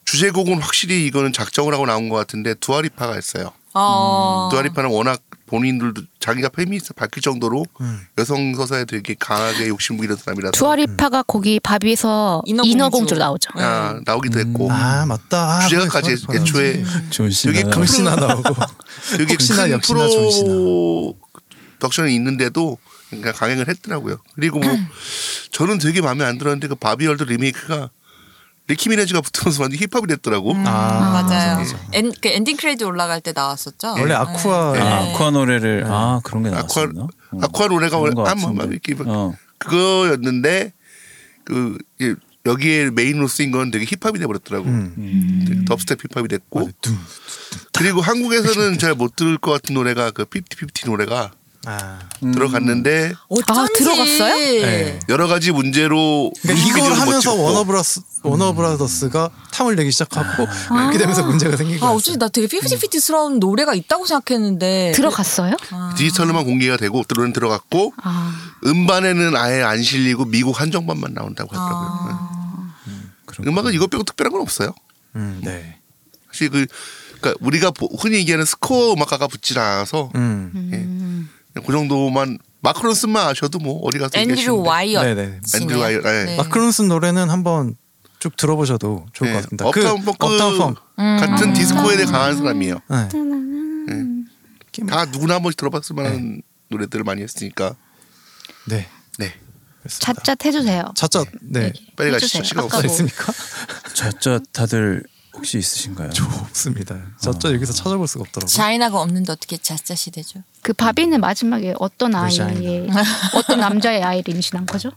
주제곡은 0.04 0.60
확실히 0.60 1.06
이거는 1.06 1.32
작정을 1.32 1.72
하고 1.74 1.86
나온 1.86 2.08
것 2.08 2.16
같은데 2.16 2.54
두아리파가 2.54 3.14
했어요. 3.14 3.52
어. 3.74 4.48
두아리파는 4.50 4.90
워낙 4.90 5.22
본인들도 5.48 6.02
자기가 6.20 6.50
페미니스트 6.50 6.94
밝힐 6.94 7.22
정도로 7.22 7.64
음. 7.80 8.00
여성 8.18 8.54
서사에 8.54 8.84
되게 8.84 9.14
강하게 9.18 9.68
욕심부리는 9.68 10.16
사람이라서 10.16 10.52
두아리파가 10.52 11.22
거기 11.24 11.58
바비에서 11.60 12.42
인어공주. 12.46 12.70
인어공주 12.72 13.14
로 13.14 13.20
나오죠. 13.20 13.50
아, 13.54 13.98
나오기도 14.04 14.38
했고 14.38 14.70
아, 14.70 15.06
맞다. 15.06 15.56
아, 15.56 15.60
주제가까지 15.68 16.16
애초에 16.34 16.84
여기 17.46 17.64
정 17.70 17.86
씨나 17.86 18.14
나오고. 18.16 18.54
되게 19.16 19.32
혹시나 19.32 19.62
큰 19.64 19.72
역시나. 19.72 19.98
프로 19.98 21.16
덕션이 21.78 22.14
있는데도 22.16 22.78
그러니까 23.08 23.32
강행을 23.32 23.68
했더라고요. 23.68 24.18
그리고 24.34 24.58
뭐 24.58 24.70
저는 25.52 25.78
되게 25.78 26.00
마음에 26.02 26.24
안 26.24 26.38
들었는데 26.38 26.68
그 26.68 26.74
Barbie 26.74 27.00
World 27.00 27.22
리메이크가 27.24 27.90
니키 28.68 28.88
미나즈가 28.90 29.20
붙으면서 29.22 29.62
완전 29.62 29.78
힙합이 29.80 30.06
됐더라고. 30.06 30.52
음, 30.52 30.64
아, 30.66 31.22
맞아요. 31.22 31.56
맞아, 31.56 31.56
맞아. 31.56 31.78
엔, 31.94 32.12
그 32.20 32.28
엔딩 32.28 32.56
크레딧 32.56 32.86
올라갈 32.86 33.20
때 33.20 33.32
나왔었죠. 33.34 33.94
원래 33.98 34.14
아쿠아 34.14 34.72
네. 34.74 34.80
아, 34.80 34.96
아쿠아 35.10 35.30
노래를 35.30 35.84
아 35.86 36.20
그런 36.22 36.42
게 36.44 36.50
아쿠아 36.50 36.84
나왔었나? 36.84 37.02
어. 37.32 37.38
아쿠아 37.42 37.68
노래가 37.68 37.98
그런 37.98 38.14
거 38.14 38.22
원래 38.22 38.30
아마 38.30 38.42
같은데. 38.42 38.62
막 38.64 38.70
이렇게 38.72 38.94
막 38.94 39.08
어. 39.08 39.34
그거였는데 39.58 40.72
그 41.44 41.78
이제 41.98 42.14
여기에 42.46 42.90
메인으로 42.90 43.26
쓰인 43.26 43.50
건 43.50 43.70
되게 43.70 43.84
힙합이 43.86 44.18
돼버렸더라고. 44.18 44.66
음. 44.66 45.44
되게 45.48 45.64
dubstep 45.64 45.98
힙합이 46.14 46.28
됐고 46.28 46.60
맞아, 46.60 46.72
둠. 46.80 46.98
그리고 47.72 48.00
한국에서는 48.00 48.78
잘 48.78 48.94
못 48.94 49.16
들을 49.16 49.38
것 49.38 49.50
같은 49.52 49.74
노래가 49.74 50.10
그 50.10 50.24
피프티 50.24 50.56
피프티 50.56 50.86
노래가 50.86 51.30
아. 51.70 51.98
들어갔는데 52.20 53.12
어쩐지. 53.28 53.60
아, 53.60 53.66
들어갔어요? 53.76 54.34
네. 54.34 54.98
여러 55.10 55.26
가지 55.28 55.52
문제로 55.52 56.32
그러니까 56.40 56.66
이걸 56.66 56.80
뮤직비디오를 56.80 56.96
못 56.96 57.02
하면서 57.02 57.30
찍고 57.30 57.42
워너브라스 57.42 58.00
워너브라더스가 58.22 59.30
탐을 59.52 59.76
내기 59.76 59.90
시작하고 59.92 60.46
그렇게 60.68 60.98
되면서 60.98 61.24
문제가 61.24 61.56
생기고 61.56 61.84
아, 61.84 61.90
어쩐지 61.90 62.18
나 62.18 62.28
되게 62.28 62.46
피프티피프티스러운 62.46 63.38
노래가 63.38 63.74
있다고 63.74 64.06
생각했는데. 64.06 64.92
들어갔어요? 64.94 65.56
디지털로만 65.96 66.44
공개가 66.44 66.76
되고 66.78 67.02
노래는 67.08 67.32
들어갔고 67.34 67.92
아, 68.02 68.32
음반에는 68.64 69.36
아예 69.36 69.62
안 69.62 69.82
실리고 69.82 70.24
미국 70.24 70.60
한정판만 70.60 71.12
나온다고 71.14 71.54
하더라고요. 71.54 72.28
네. 72.86 72.94
음악은 73.46 73.72
이것 73.74 73.88
빼고 73.90 74.02
특별한 74.04 74.32
건 74.32 74.40
없어요. 74.40 74.74
음, 75.16 75.40
네. 75.44 75.78
사실 76.32 76.48
그 76.50 76.66
그러니까 77.20 77.38
우리가 77.44 77.70
보- 77.70 77.86
흔히 77.98 78.16
얘기하는 78.16 78.44
스코어 78.44 78.94
음악가가 78.94 79.26
붙질 79.28 79.58
않아서 79.58 80.10
음. 80.14 80.50
그냥 80.54 81.28
그 81.64 81.72
정도만 81.72 82.38
마크론슨만 82.60 83.26
아셔도 83.28 83.58
뭐 83.58 83.80
어디 83.84 83.98
가서 83.98 84.18
앤드류. 84.18 84.62
와이엇. 84.62 85.02
네네. 85.04 85.40
앤드류 85.54 85.78
와이엇, 85.78 86.02
네. 86.02 86.36
마크론슨 86.36 86.88
노래는 86.88 87.30
한번 87.30 87.76
쭉 88.18 88.36
들어보셔도 88.36 89.06
좋을 89.12 89.30
것 89.30 89.36
네. 89.36 89.42
같습니다. 89.42 89.66
Uptown 89.66 90.02
Funk 90.04 90.26
Uptown 90.26 90.58
Funk. 90.58 90.80
같은 90.96 91.52
디스코에 91.52 91.96
대해 91.96 92.06
강한 92.06 92.36
사람이에요. 92.36 92.80
네. 92.88 93.08
다 94.88 95.04
누구나 95.06 95.34
한 95.36 95.42
번씩 95.42 95.56
들어봤을 95.56 95.94
만한 95.94 96.42
노래들을 96.68 97.04
많이 97.04 97.22
했으니까. 97.22 97.74
네. 98.66 98.88
네. 99.18 99.32
잣잣 99.88 100.44
해주세요. 100.44 100.92
자자 100.96 101.24
네. 101.40 101.72
빨리. 101.96 102.12
가시죠. 102.12 102.42
시간 102.42 102.66
있습니까? 102.84 103.32
자자 103.94 104.40
다들 104.52 105.02
혹시 105.38 105.58
있으신가요? 105.58 106.10
저 106.10 106.24
없습니다. 106.24 106.96
자자 107.20 107.52
여기서 107.52 107.72
찾아볼 107.72 108.06
수가 108.08 108.22
없더라고요. 108.22 108.52
자이나가 108.54 109.00
없는데 109.00 109.32
어떻게 109.32 109.56
자짜시 109.56 110.10
되죠? 110.10 110.42
그 110.62 110.72
바비는 110.72 111.20
마지막에 111.20 111.74
어떤 111.78 112.10
러시아인가. 112.10 112.58
아이의 112.60 112.88
어떤 113.34 113.60
남자의 113.60 114.02
아이를 114.02 114.34
임신한 114.34 114.66
거죠? 114.66 114.90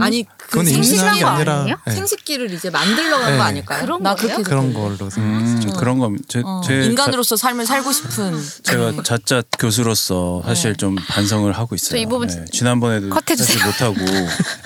아니 0.00 0.24
그 0.38 0.60
임신한 0.62 1.18
게 1.18 1.24
아니라 1.24 1.60
아니에요? 1.62 1.76
네. 1.86 1.92
생식기를 1.92 2.52
이제 2.52 2.70
만들러 2.70 3.18
간 3.18 3.32
네. 3.32 3.36
거 3.36 3.42
아닐까요? 3.42 3.82
그런 3.82 4.02
나 4.02 4.14
거예요? 4.14 4.36
그렇게 4.36 4.42
그런. 4.48 4.72
걸로 4.72 5.10
생각했어요. 5.10 5.72
음, 5.72 5.76
그런 5.76 5.98
거 5.98 6.12
제, 6.28 6.40
어, 6.44 6.62
제 6.64 6.84
인간으로서 6.84 7.34
삶을 7.36 7.66
살고 7.66 7.92
싶은 7.92 8.40
자, 8.62 8.72
제가 8.72 9.02
자자 9.02 9.42
교수로서 9.58 10.42
사실 10.46 10.76
좀 10.76 10.94
반성을 10.94 11.50
하고 11.52 11.74
있어요. 11.74 11.96
네. 11.96 12.02
이 12.02 12.06
부분 12.06 12.28
지난번에도 12.52 13.10
컷해주세요. 13.10 13.58
사실 13.58 13.66
못하고 13.66 13.96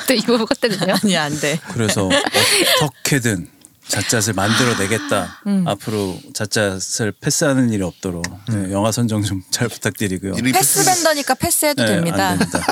또 0.07 0.13
이거 0.15 0.37
껐대는요? 0.45 1.03
아니 1.03 1.17
안 1.17 1.41
돼. 1.41 1.59
그래서 1.73 2.09
어떻게든 2.85 3.49
자잣을 3.89 4.35
만들어내겠다. 4.35 5.43
앞으로 5.67 6.19
자잣을 6.35 7.13
패스하는 7.21 7.71
일이 7.71 7.83
없도록 7.83 8.25
네, 8.49 8.73
영화 8.73 8.91
선정 8.93 9.23
좀 9.23 9.43
잘 9.51 9.69
부탁드리고요. 9.69 10.35
패스밴더니까 10.35 11.35
패스해도 11.35 11.83
네, 11.83 11.95
됩니다. 11.95 12.29
안 12.31 12.39
됩니다. 12.39 12.67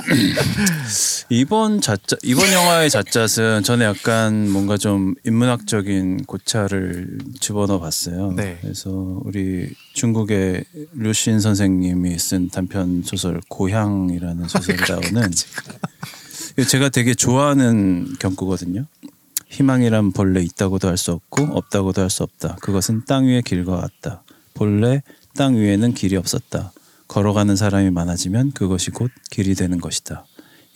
이번 1.31 1.81
자짜 1.81 2.17
이번 2.23 2.53
영화의 2.53 2.91
자잣은 2.91 3.63
저는 3.63 3.87
약간 3.87 4.51
뭔가 4.51 4.77
좀 4.77 5.15
인문학적인 5.25 6.25
고찰을 6.27 7.19
집어넣어 7.41 7.81
봤어요. 7.81 8.33
네. 8.33 8.59
그래서 8.61 8.91
우리 9.25 9.73
중국의 9.95 10.65
류신 10.95 11.41
선생님이 11.41 12.19
쓴 12.19 12.51
단편 12.51 13.03
소설 13.05 13.41
고향이라는 13.49 14.49
소설에 14.49 14.77
나오는 14.89 15.31
제가 16.69 16.89
되게 16.91 17.15
좋아하는 17.15 18.15
경구거든요. 18.19 18.85
희망이란 19.55 20.13
본래 20.13 20.43
있다고도 20.43 20.89
할 20.89 20.97
수 20.97 21.13
없고 21.13 21.43
없다고도 21.57 22.03
할 22.03 22.11
수 22.11 22.23
없다. 22.25 22.57
그것은 22.61 23.05
땅 23.07 23.27
위의 23.27 23.43
길과 23.43 23.77
같다. 23.81 24.23
본래 24.55 25.03
땅 25.37 25.55
위에는 25.57 25.95
길이 25.95 26.17
없었다. 26.17 26.73
걸어가는 27.09 27.55
사람이 27.57 27.91
많아지면 27.91 28.53
그것이 28.53 28.91
곧 28.91 29.11
길이 29.31 29.55
되는 29.55 29.81
것이다. 29.81 30.27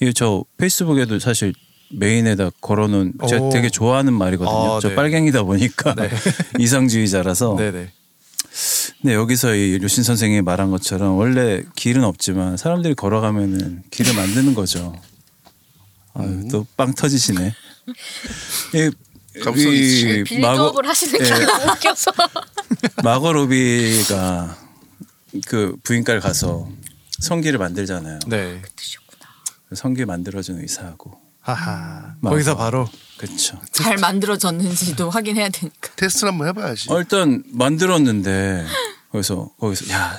이거 0.00 0.12
저 0.12 0.44
페이스북에도 0.56 1.18
사실 1.18 1.52
메인에다 1.90 2.50
걸어놓은 2.60 3.14
제가 3.28 3.44
오. 3.46 3.50
되게 3.50 3.68
좋아하는 3.70 4.12
말이거든요. 4.12 4.74
아, 4.76 4.78
저 4.80 4.90
네. 4.90 4.94
빨갱이다 4.94 5.42
보니까 5.44 5.94
이상주의자라서. 6.58 7.56
네네. 7.56 7.90
근데 9.00 9.14
여기서 9.14 9.54
이 9.54 9.78
류신 9.78 10.02
선생이 10.04 10.42
말한 10.42 10.70
것처럼 10.70 11.16
원래 11.16 11.62
길은 11.76 12.04
없지만 12.04 12.56
사람들이 12.56 12.94
걸어가면은 12.94 13.82
길을 13.90 14.14
만드는 14.14 14.54
거죠. 14.54 14.94
아유, 16.14 16.48
또 16.50 16.66
빵 16.76 16.94
터지시네. 16.94 17.54
이, 18.74 19.40
감성 19.40 19.72
있으시네. 19.72 20.24
이 20.30 20.38
마거, 20.40 20.72
빌드업을 20.72 20.88
하시는 20.88 21.18
게 21.18 21.24
예. 21.24 21.70
웃겨서. 21.70 22.12
마거 23.04 23.32
로비가 23.32 24.56
그 25.46 25.76
부인가를 25.82 26.20
가서 26.20 26.68
성기를 27.20 27.58
만들잖아요. 27.58 28.18
네. 28.26 28.62
성기 29.74 30.04
만들어준 30.06 30.60
의사하고 30.60 31.20
하하. 31.40 32.14
거기서 32.22 32.56
바로 32.56 32.88
그렇죠. 33.18 33.60
잘 33.72 33.96
만들어졌는지도 33.98 35.10
확인해야 35.10 35.48
되니까. 35.50 35.90
테스트를 35.96 36.32
한번 36.32 36.48
해봐야지. 36.48 36.90
어, 36.90 36.98
일단 36.98 37.42
만들었는데 37.48 38.66
거기서 39.12 39.50
거기서 39.58 39.90
야 39.92 40.18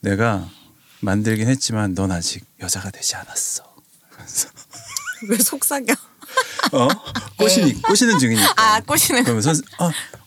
내가 0.00 0.48
만들긴 1.00 1.48
했지만 1.48 1.94
넌 1.94 2.10
아직 2.12 2.44
여자가 2.60 2.90
되지 2.90 3.16
않았어. 3.16 3.64
왜 5.28 5.36
속삭여? 5.38 5.94
어? 6.72 6.88
꼬시니 7.36 7.82
꼬시는 7.82 8.18
중이니까. 8.18 8.52
아 8.56 8.80
꼬시는. 8.80 9.24
그러면 9.24 9.42
선생 9.42 9.64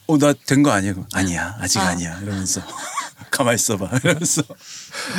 어나 0.06 0.32
된 0.46 0.62
거 0.62 0.70
아니야? 0.70 0.94
아니야 1.14 1.56
아직 1.60 1.78
아. 1.80 1.94
니야 1.94 2.18
이러면서 2.22 2.60
가만 3.30 3.54
있어봐 3.56 3.90
이러면서 4.04 4.42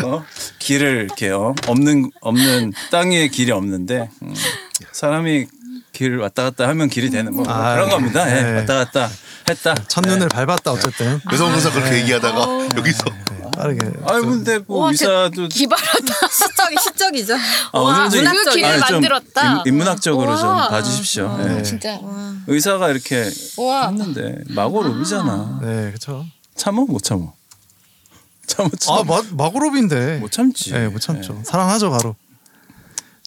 어 0.03 0.23
길을 0.59 1.05
이렇게 1.05 1.29
어? 1.29 1.53
없는 1.67 2.11
없는 2.21 2.73
땅 2.91 3.11
위에 3.11 3.27
길이 3.27 3.51
없는데 3.51 4.09
음, 4.21 4.33
사람이 4.93 5.47
길을 5.93 6.19
왔다 6.19 6.43
갔다 6.43 6.67
하면 6.69 6.87
길이 6.89 7.09
되는 7.09 7.35
뭐 7.35 7.43
아, 7.49 7.73
그런 7.73 7.89
겁니다. 7.89 8.29
예, 8.29 8.41
네. 8.43 8.51
왔다 8.59 8.75
갔다 8.75 9.09
했다. 9.49 9.75
첫눈을 9.87 10.27
밟았다 10.29 10.71
어쨌든 10.71 11.19
여성 11.31 11.53
의사 11.53 11.71
그렇게 11.71 11.99
얘기하다가 12.01 12.69
여기서 12.77 13.03
빠르게. 13.57 13.79
아 14.05 14.19
근데 14.21 14.59
뭐 14.59 14.79
와, 14.85 14.89
의사도 14.91 15.47
기발하다. 15.47 16.27
시적이 16.29 16.75
시적이죠. 16.83 17.35
아, 17.73 18.09
좀- 18.09 18.23
그 18.23 18.51
길을 18.53 18.67
아니, 18.67 18.81
좀 18.81 18.91
만들었다. 19.01 19.51
인- 19.53 19.61
인문학적으로 19.67 20.37
좀 20.37 20.47
와. 20.47 20.69
봐주십시오. 20.69 21.37
예. 21.57 21.63
진짜. 21.63 21.99
의사가 22.47 22.89
이렇게 22.89 23.29
와. 23.57 23.89
했는데 23.89 24.43
마고로비잖아. 24.49 25.59
네, 25.61 25.87
그렇죠. 25.87 26.25
참어 26.55 26.85
못 26.85 27.03
참어. 27.03 27.33
참어 28.45 28.69
참어 28.79 28.99
아, 28.99 29.03
마, 29.03 29.21
마고롭인데. 29.31 30.17
못 30.19 30.31
참지. 30.31 30.71
네, 30.71 30.87
못 30.87 30.99
참죠. 30.99 31.35
예, 31.39 31.43
사랑하죠, 31.43 31.89
바로. 31.91 32.15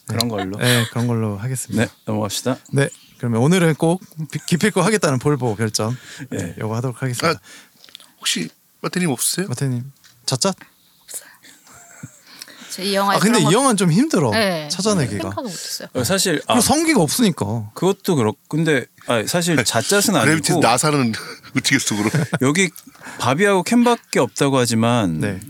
그런 0.07 0.29
걸로. 0.29 0.57
네, 0.59 0.85
그런 0.91 1.07
걸로 1.07 1.37
하겠습니다. 1.37 1.85
네 1.85 1.91
넘어갑시다. 2.07 2.57
네. 2.73 2.89
그러면 3.19 3.43
오늘은 3.43 3.75
꼭 3.75 4.01
비- 4.31 4.41
기필코 4.47 4.81
하겠다는 4.81 5.19
볼보 5.19 5.55
결점. 5.57 5.97
네, 6.31 6.39
네. 6.39 6.55
요거 6.59 6.75
하도록 6.77 6.97
아, 6.97 7.01
하겠습니다. 7.03 7.39
혹시 8.19 8.49
마태님 8.81 9.11
없으세요? 9.11 9.47
마태님, 9.49 9.93
자짜? 10.31 10.53
저이 12.71 12.95
영화에 12.95 13.17
아, 13.17 13.19
근데 13.19 13.41
이 13.41 13.45
거- 13.45 13.53
영화는 13.53 13.77
좀 13.77 13.91
힘들어. 13.91 14.31
네. 14.31 14.69
찾아내기가. 14.69 15.23
생각도 15.23 15.43
못했어요. 15.43 15.89
어, 15.93 16.05
사실 16.05 16.41
아 16.47 16.55
그리고 16.55 16.61
성기가 16.61 17.03
없으니까. 17.03 17.71
그것도 17.75 18.15
그렇. 18.15 18.33
근데 18.49 18.87
아, 19.09 19.25
사실 19.27 19.63
자짜는 19.65 20.03
그래비티 20.23 20.53
아니고 20.53 20.61
나사는 20.61 21.13
어떻게 21.57 21.79
써 21.81 21.97
그럼? 21.97 22.11
여기 22.43 22.71
바비하고 23.19 23.65
켄밖에 23.65 24.21
없다고 24.21 24.57
하지만 24.59 25.19
네. 25.19 25.41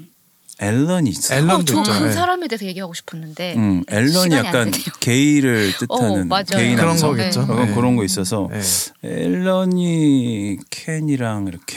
앨런이 0.61 1.11
있어. 1.11 1.35
요 1.35 1.39
어, 1.39 1.43
앨런도. 1.43 1.82
그 1.82 1.90
네. 1.90 2.12
사람에 2.12 2.48
대해서 2.48 2.65
얘기하고 2.65 2.94
싶었는데 2.94 3.55
음, 3.57 3.85
앨런이 3.90 4.12
시간이 4.12 4.35
안 4.36 4.44
약간 4.47 4.70
되네요. 4.70 4.85
게이를 5.01 5.74
어, 5.90 5.97
뜻하는 5.98 6.28
맞아요. 6.28 6.44
게이 6.52 6.74
그런 6.74 6.89
남성 6.89 7.11
거겠죠. 7.11 7.43
어, 7.43 7.65
네. 7.66 7.74
그런 7.74 7.97
거 7.97 8.05
있어서 8.05 8.48
네. 8.51 8.62
앨런이 9.05 10.57
켄이랑 10.70 11.48
이렇게 11.48 11.77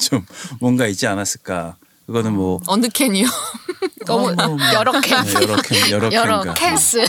좀 0.00 0.26
뭔가 0.60 0.88
있지 0.88 1.06
않았을까. 1.06 1.76
그거는 2.10 2.32
뭐 2.32 2.58
어느 2.66 2.88
캔이요? 2.88 3.24
너무 4.04 4.34
뭐, 4.34 4.46
뭐. 4.48 4.58
여러 4.74 4.90
캔 5.00 5.22
네, 5.24 5.32
여러 5.34 5.56
캔 5.62 5.90
여러 5.92 6.10
여러. 6.42 6.54
캔스 6.54 7.06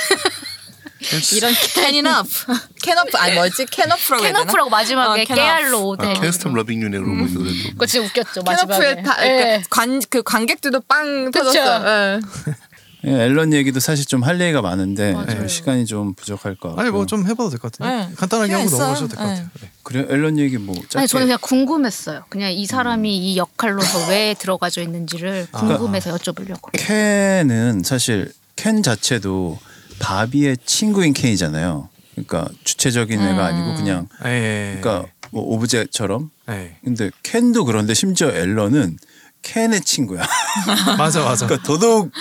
이런 1.36 1.52
캔이너프. 1.74 2.54
캔오프 2.84 3.18
아니 3.18 3.34
뭐지? 3.34 3.66
캔오프라고? 3.66 4.24
캐너프라고 4.24 4.70
마지막에 4.70 5.24
어. 5.24 5.26
깨알로 5.26 5.88
오대 5.88 6.06
아, 6.08 6.14
캐스텀 6.14 6.54
러빙 6.54 6.84
유네 6.84 6.98
이 6.98 7.02
노래도. 7.02 7.70
그거 7.72 7.86
진짜 7.88 8.06
웃겼죠 8.06 8.44
마지막에 8.44 8.80
캐너프에 8.80 9.02
다 9.02 9.26
예. 9.26 9.30
그러니까 9.38 9.68
관, 9.72 10.02
그 10.08 10.22
관객들도 10.22 10.82
빵 10.88 11.32
그쵸. 11.32 11.46
터졌어요. 11.46 12.20
예. 13.06 13.12
예, 13.12 13.24
앨런 13.24 13.52
얘기도 13.54 13.80
사실 13.80 14.06
좀 14.06 14.22
할 14.24 14.40
얘기가 14.40 14.62
많은데 14.62 15.14
맞아요. 15.14 15.44
예, 15.44 15.48
시간이 15.48 15.86
좀 15.86 16.14
부족할 16.14 16.56
것 16.56 16.70
같고. 16.70 16.82
아니 16.82 16.90
뭐 16.92 17.06
좀 17.06 17.26
해봐도 17.28 17.50
될 17.50 17.60
것 17.60 17.72
같은데. 17.72 18.08
네. 18.10 18.16
간단하게 18.16 18.54
하고 18.54 18.66
넘어가셔도 18.70 19.06
있어요. 19.06 19.08
될것 19.08 19.26
같아요. 19.28 19.48
네. 19.62 19.70
그래 19.84 20.06
앨런 20.10 20.38
얘기 20.38 20.58
뭐 20.58 20.76
짧게. 20.76 21.00
아니 21.00 21.08
저는 21.08 21.26
그냥 21.28 21.40
궁금했어요 21.42 22.24
그냥 22.30 22.52
이 22.52 22.66
사람이 22.66 23.18
이 23.18 23.38
역할로서 23.38 24.10
왜 24.10 24.36
들어가져 24.38 24.82
있는지를 24.82 25.48
궁금해서 25.52 26.16
여쭤보려고 26.16 26.70
켄은 26.74 27.84
사실 27.84 28.32
켄 28.56 28.84
자체도 28.84 29.58
바비의 30.00 30.58
친구인 30.66 31.14
켄이잖아요. 31.14 31.90
그러니까 32.14 32.48
주체적인 32.64 33.20
애가 33.20 33.46
아니고 33.46 33.76
그냥 33.78 34.08
예. 34.26 34.78
그러니까 34.82 35.08
뭐 35.32 35.44
오브제처럼. 35.56 36.30
예. 36.50 36.76
근데 36.84 37.10
켄도 37.24 37.66
그런데 37.66 37.94
심지어 37.94 38.30
앨런은 38.30 38.98
켄의 39.44 39.82
친구야. 39.82 40.24
맞아 40.98 41.24
맞아. 41.24 41.46
그러니까 41.48 41.68
더더욱 41.68 42.12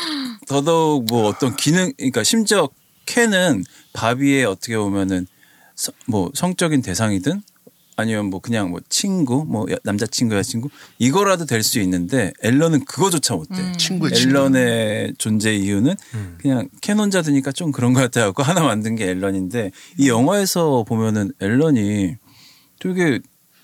더더욱 0.47 1.05
뭐 1.07 1.27
어떤 1.29 1.55
기능 1.57 1.93
그러니까 1.97 2.23
심지어 2.25 2.69
켄은 3.07 3.65
바비의 3.93 4.45
어떻게 4.45 4.77
보면은 4.77 5.27
서- 5.77 5.93
뭐 6.07 6.31
성적인 6.35 6.83
대상이든 6.83 7.43
아니면 7.97 8.27
뭐 8.31 8.41
그냥 8.41 8.71
뭐 8.71 8.81
친구 8.89 9.45
뭐 9.47 9.67
여- 9.71 9.77
남자 9.85 10.07
친구 10.07 10.35
여자친구 10.35 10.71
이거라도 10.99 11.45
될 11.45 11.63
수 11.63 11.79
있는데 11.81 12.33
앨런은 12.43 12.85
그거조차 12.87 13.35
못해. 13.35 13.55
친구의 13.77 14.15
친구. 14.15 14.31
앨런의 14.39 15.15
존재 15.19 15.55
이유는 15.55 15.95
그냥 16.39 16.69
켄 16.81 16.99
혼자 16.99 17.21
드니까 17.21 17.53
좀 17.53 17.73
그런 17.73 17.93
것 17.93 18.01
같아 18.01 18.25
갖고 18.25 18.43
하나 18.43 18.63
만든 18.63 18.97
게 18.97 19.07
앨런인데 19.09 19.71
이 19.99 20.09
영화에서 20.09 20.85
보면은 20.89 21.33
앨런이 21.41 22.17
되게 22.79 23.21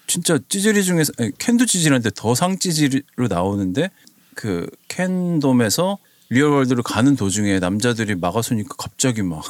진짜 0.06 0.38
찌질이 0.48 0.84
중에서 0.84 1.12
아니, 1.18 1.30
켄도 1.38 1.66
찌질한데 1.66 2.10
더 2.14 2.34
상 2.34 2.58
찌질로 2.58 3.28
나오는데 3.28 3.90
그 4.34 4.68
켄돔에서 4.88 5.98
리얼월드로 6.28 6.82
가는 6.82 7.16
도중에 7.16 7.58
남자들이 7.60 8.14
막아서니까 8.16 8.74
갑자기 8.78 9.22
막 9.22 9.42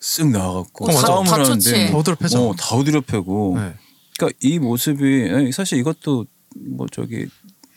쓱 0.00 0.30
나와갖고 0.30 0.88
어. 0.88 0.92
싸움을 0.92 1.26
다 1.26 1.34
하는데 1.34 1.52
좋지. 1.60 1.72
다 1.90 1.92
후드려 1.98 2.16
패죠. 2.16 2.48
어, 2.48 2.54
다 2.56 2.74
후드려 2.74 3.00
패고 3.02 3.54
네. 3.58 3.74
그러니까 4.16 4.38
이 4.40 4.58
모습이 4.58 5.28
아니, 5.30 5.52
사실 5.52 5.78
이것도 5.78 6.24
뭐 6.56 6.86
저기 6.90 7.26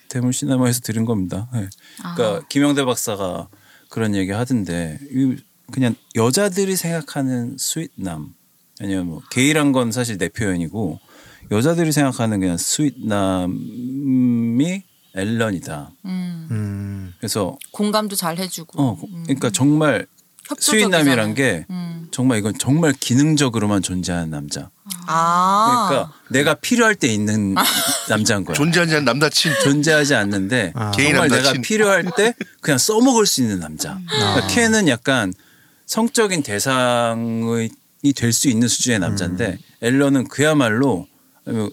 대물 0.08 0.32
시네마에서 0.32 0.80
들은 0.80 1.04
겁니다. 1.04 1.50
예. 1.54 1.68
그러니까 2.14 2.46
김영대 2.48 2.84
박사가 2.86 3.48
그런 3.90 4.14
얘기 4.14 4.30
하던데 4.30 4.98
이 5.12 5.36
그냥 5.70 5.94
여자들이 6.14 6.76
생각하는 6.76 7.56
sweet남 7.58 8.32
아니면 8.80 9.06
뭐 9.06 9.20
게이란 9.30 9.72
건 9.72 9.92
사실 9.92 10.16
내 10.16 10.30
표현이고 10.30 11.00
여자들이 11.50 11.92
생각하는 11.92 12.40
그냥 12.40 12.56
sweet남이 12.56 13.54
앨런이다. 15.16 15.90
음. 16.06 17.12
그래서 17.18 17.56
공감도 17.70 18.16
잘 18.16 18.38
해주고. 18.38 18.82
어 18.82 18.98
그러니까 19.24 19.50
정말 19.50 20.06
협조적이잖아요. 20.48 21.04
스윗남이란 21.04 21.34
게 21.34 21.64
음. 21.70 22.08
정말 22.10 22.38
이건 22.38 22.54
정말 22.58 22.92
기능적으로만 22.92 23.82
존재하는 23.82 24.30
남자. 24.30 24.70
아. 25.06 25.86
그러니까 25.88 26.12
내가 26.30 26.54
필요할 26.54 26.94
때 26.96 27.06
있는 27.08 27.54
남자인 28.08 28.44
거야. 28.44 28.54
존재하지 28.54 28.94
않는 28.96 29.04
남자친. 29.04 29.52
존재하지 29.62 30.14
않는데 30.14 30.72
아. 30.74 30.90
개인 30.90 31.10
정말 31.12 31.28
내가 31.28 31.42
남자친. 31.42 31.62
필요할 31.62 32.04
때 32.16 32.34
그냥 32.60 32.78
써먹을 32.78 33.26
수 33.26 33.42
있는 33.42 33.60
남자. 33.60 33.98
그러니까 34.08 34.46
켄은 34.48 34.88
약간 34.88 35.32
성적인 35.86 36.42
대상이 36.42 37.70
될 38.16 38.32
수 38.32 38.48
있는 38.48 38.68
수준의 38.68 38.98
남자인데 38.98 39.58
앨런은 39.80 40.28
그야말로 40.28 41.06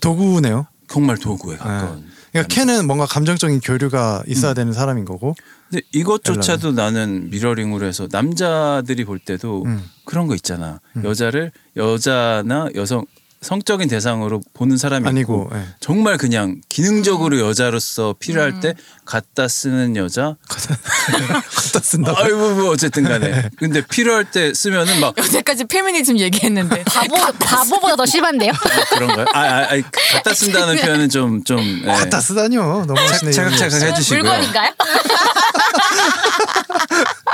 도구네요. 0.01 0.67
정말 0.87 1.17
도구에 1.17 1.57
가까운. 1.57 2.05
그러니까 2.31 2.53
켄은 2.53 2.87
뭔가 2.87 3.05
감정적인 3.05 3.61
교류가 3.61 4.23
있어야 4.27 4.53
되는 4.53 4.73
사람인 4.73 5.05
거고. 5.05 5.35
근데 5.69 5.85
이것조차도 5.93 6.73
나는 6.73 7.29
미러링으로 7.29 7.85
해서 7.85 8.07
남자들이 8.11 9.05
볼 9.05 9.19
때도 9.19 9.63
음. 9.65 9.83
그런 10.05 10.27
거 10.27 10.35
있잖아. 10.35 10.79
여자를 11.03 11.51
여자나 11.77 12.67
여성 12.75 13.05
성적인 13.41 13.89
대상으로 13.89 14.41
보는 14.53 14.77
사람이 14.77 15.07
아니고 15.07 15.45
있고 15.45 15.57
예. 15.57 15.65
정말 15.79 16.17
그냥 16.17 16.61
기능적으로 16.69 17.39
여자로서 17.39 18.13
필요할 18.19 18.59
때 18.59 18.75
갖다 19.11 19.49
쓰는 19.49 19.97
여자. 19.97 20.37
갖다 20.47 21.79
쓴다고. 21.83 22.17
아이고 22.17 22.37
뭐 22.51 22.69
어쨌든 22.69 23.03
간에. 23.03 23.49
근데 23.57 23.81
필요할 23.85 24.31
때 24.31 24.53
쓰면은 24.53 25.01
막 25.01 25.17
여태까지 25.17 25.65
페미니즘 25.65 26.17
얘기했는데 26.17 26.81
바보 26.87 27.15
바보보다 27.37 27.97
더 27.97 28.05
심한데요 28.05 28.53
그런가요? 28.91 29.25
아, 29.33 29.39
아, 29.41 29.63
아 29.63 29.81
갖다 30.13 30.33
쓴다는 30.33 30.77
표현은 30.77 31.09
좀좀 31.09 31.81
예. 31.83 31.87
갖다 31.87 32.21
쓰다뇨. 32.21 32.85
너무. 32.85 32.95
차각차각 33.33 33.81
해주시고요. 33.81 34.21
물건인가요 34.23 34.71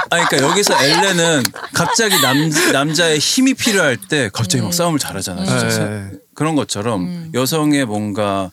아, 0.09 0.25
그러니까 0.25 0.37
여기서 0.49 0.83
엘렌은 0.83 1.43
갑자기 1.75 2.19
남 2.21 2.49
남자의 2.73 3.19
힘이 3.19 3.53
필요할 3.53 3.97
때 3.97 4.31
갑자기 4.33 4.63
막 4.63 4.73
싸움을 4.73 4.97
잘하잖아. 4.97 5.45
진짜. 5.45 5.85
네. 5.85 6.11
그런 6.33 6.55
것처럼 6.55 7.29
여성의 7.35 7.85
뭔가 7.85 8.49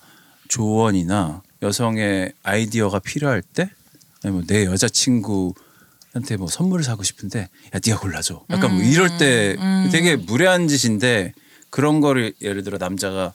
조언이나 0.49 1.41
여성의 1.65 2.33
아이디어가 2.43 2.99
필요할 2.99 3.43
때 3.43 3.71
아니면 4.23 4.47
내 4.47 4.67
여자친구 4.67 5.55
한테 6.13 6.37
뭐 6.37 6.47
선물을 6.47 6.85
사고 6.85 7.03
싶은데 7.03 7.41
야 7.75 7.81
네가 7.85 7.99
골라줘. 7.99 8.45
약간 8.51 8.75
뭐 8.75 8.83
이럴 8.85 9.19
때 9.19 9.57
되게 9.91 10.15
무례한 10.17 10.69
짓인데 10.69 11.33
그런 11.71 12.01
거를 12.01 12.35
예를 12.41 12.63
들어 12.63 12.79
남자가 12.79 13.33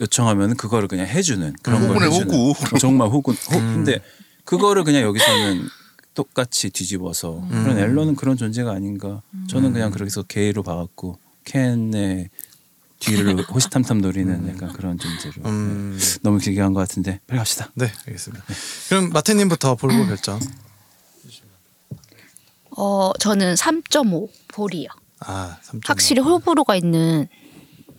요청하면 0.00 0.56
그거를 0.56 0.88
그냥 0.88 1.06
해주는 1.06 1.54
그런 1.62 1.80
걸 1.80 1.90
호구네, 1.96 2.06
해주는 2.06 2.34
호구. 2.34 2.78
정말 2.78 3.08
호구. 3.08 3.32
호, 3.32 3.58
근데 3.58 4.00
그거를 4.44 4.84
그냥 4.84 5.02
여기서는 5.02 5.68
똑같이 6.14 6.68
뒤집어서 6.70 7.38
음. 7.38 7.48
그런 7.48 7.78
앨런은 7.78 8.16
그런 8.16 8.36
존재가 8.36 8.72
아닌가. 8.72 9.22
저는 9.48 9.72
그냥 9.72 9.90
그래서 9.90 10.22
게이로 10.22 10.62
봐갖고 10.62 11.18
켄의 11.44 12.28
뒤를 12.98 13.42
호시탐탐 13.50 14.00
노리는 14.00 14.48
약간 14.54 14.72
그런 14.72 14.98
존재로 14.98 15.34
음. 15.44 15.98
네. 16.00 16.18
너무 16.22 16.38
길게 16.38 16.60
한 16.60 16.72
것 16.72 16.80
같은데 16.80 17.20
빨리 17.26 17.38
갑시다. 17.38 17.70
네, 17.74 17.92
알겠습니다. 18.06 18.44
그럼 18.88 19.10
마태님부터 19.10 19.74
볼고 19.76 20.06
결정. 20.06 20.40
어 22.78 23.12
저는 23.18 23.54
3.5 23.54 24.28
볼이요. 24.48 24.88
아, 25.20 25.56
3.5. 25.64 25.80
확실히 25.86 26.20
호불호가 26.22 26.76
있는 26.76 27.26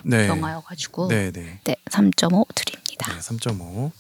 네. 0.04 0.28
영화여가지고 0.28 1.08
네, 1.08 1.32
네. 1.32 1.60
네 1.64 1.76
3.5 1.90 2.46
드립니다. 2.54 3.12
네, 3.14 3.20
3.5. 3.20 3.92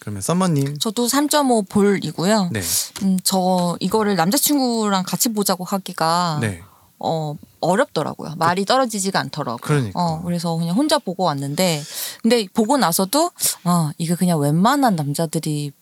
그러면 0.00 0.20
썸머님. 0.22 0.78
저도 0.78 1.06
3.5 1.06 1.68
볼이고요. 1.68 2.50
네. 2.52 2.60
음, 3.02 3.18
저 3.24 3.76
이거를 3.80 4.16
남자친구랑 4.16 5.02
같이 5.04 5.30
보자고 5.30 5.64
하기가 5.64 6.38
네. 6.40 6.62
어 7.04 7.36
어렵더라고요. 7.60 8.34
말이 8.36 8.64
떨어지지가 8.64 9.18
않더라고요. 9.18 9.58
그러니까. 9.60 10.00
어, 10.00 10.22
그래서 10.22 10.54
그냥 10.56 10.76
혼자 10.76 10.98
보고 10.98 11.24
왔는데 11.24 11.82
근데 12.22 12.46
보고 12.54 12.76
나서도 12.76 13.32
어 13.64 13.90
이거 13.98 14.14
그냥 14.14 14.38
웬만한 14.40 14.94
남자들이 14.94 15.72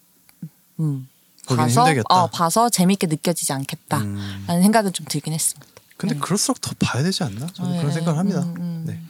음 0.78 1.08
봐서 1.46 1.80
힘들겠다. 1.82 2.04
어 2.08 2.26
봐서 2.28 2.68
재밌게 2.70 3.06
느껴지지 3.06 3.52
않겠다라는 3.52 4.16
음. 4.16 4.62
생각은 4.62 4.92
좀 4.92 5.06
들긴 5.08 5.34
했습니다. 5.34 5.66
근데 5.96 6.16
그럴수록 6.16 6.60
더 6.62 6.72
봐야 6.80 7.02
되지 7.02 7.22
않나? 7.24 7.46
저는 7.52 7.72
그런 7.72 7.88
네. 7.88 7.92
생각을 7.92 8.18
합니다. 8.18 8.40
음, 8.40 8.54
음. 8.58 8.84
네. 8.86 9.00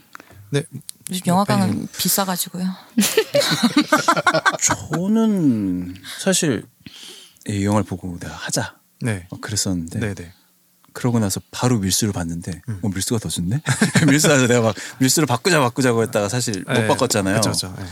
네. 0.51 0.65
요즘 1.11 1.27
영화관은 1.27 1.87
비싸가지고요. 1.97 2.66
저는 4.91 5.95
사실 6.20 6.66
이 7.49 7.65
영화를 7.65 7.85
보고 7.85 8.19
내가 8.19 8.35
하자 8.35 8.74
네. 9.01 9.28
막 9.31 9.41
그랬었는데 9.41 10.01
네, 10.01 10.15
네. 10.15 10.32
그러고 10.93 11.19
나서 11.19 11.41
바로 11.51 11.79
밀수를 11.79 12.12
봤는데 12.12 12.62
어, 12.83 12.89
밀수가 12.89 13.19
더 13.21 13.29
좋네. 13.29 13.61
밀수하서 14.09 14.47
내가 14.47 14.61
막 14.61 14.75
밀수를 14.99 15.27
바꾸자 15.27 15.61
바꾸자고 15.61 16.03
했다가 16.03 16.29
사실 16.29 16.65
못 16.67 16.73
네. 16.73 16.87
바꿨잖아요. 16.87 17.41
그렇죠, 17.41 17.51
그렇죠. 17.73 17.75
네. 17.83 17.87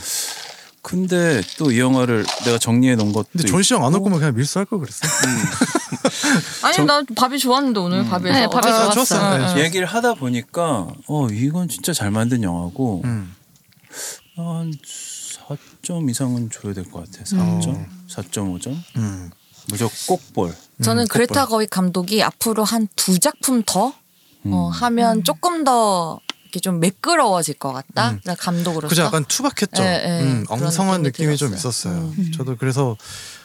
근데 0.81 1.43
또 1.59 1.71
이 1.71 1.81
영화를 1.81 2.25
내가 2.45 2.57
정리해 2.59 2.95
놓은 2.97 3.13
것도 3.13 3.27
근데 3.33 3.47
존 3.49 3.63
씨랑 3.63 3.85
안올 3.85 4.03
거면 4.03 4.19
그냥 4.21 4.35
밀수할 4.35 4.65
걸 4.65 4.79
그랬어. 4.79 5.07
아니 6.63 6.87
나 6.87 7.03
바비 7.17 7.39
좋았는데 7.39 7.81
오늘 7.81 8.05
바비에서 8.05 8.33
네, 8.39 8.47
바비 8.47 8.67
아, 8.73 8.91
좋았어요. 8.91 8.95
좋았어요. 8.95 9.55
네. 9.57 9.65
얘기를 9.65 9.87
하다 9.87 10.15
보니까 10.15 10.87
어 11.07 11.29
이건 11.31 11.69
진짜 11.69 11.93
잘 11.93 12.11
만든 12.11 12.43
영화고 12.43 13.03
음. 13.05 13.35
한 14.37 14.73
4점 15.83 16.09
이상은 16.11 16.51
줘야 16.51 16.73
될 16.75 16.85
것 16.91 17.05
같아. 17.11 17.25
4점, 17.25 17.87
4.5점. 18.11 18.77
음. 18.97 19.31
무조건 19.69 19.95
꼭 20.07 20.33
볼. 20.33 20.55
저는 20.83 21.07
그레타 21.09 21.47
거윅 21.47 21.71
감독이 21.71 22.23
앞으로 22.23 22.65
한 22.65 22.89
두 22.97 23.19
작품 23.19 23.63
더 23.65 23.93
어, 24.45 24.69
하면 24.73 25.25
조금 25.25 25.65
더 25.65 26.21
이렇게 26.45 26.61
좀 26.61 26.81
매끄러워질 26.81 27.55
것 27.59 27.73
같다. 27.73 28.17
나 28.25 28.35
감독으로서. 28.35 28.89
그죠 28.89 29.03
약간 29.03 29.25
투박했죠. 29.27 29.83
네, 29.83 29.99
네. 30.03 30.23
음, 30.23 30.45
그런 30.47 30.63
엉성한 30.63 31.03
느낌이 31.03 31.29
느낌이 31.33 31.37
좀 31.37 31.51
들었어요. 31.57 31.95
음. 31.95 32.13
있었어요. 32.19 32.31
저도 32.37 32.57
그래서 32.57 32.97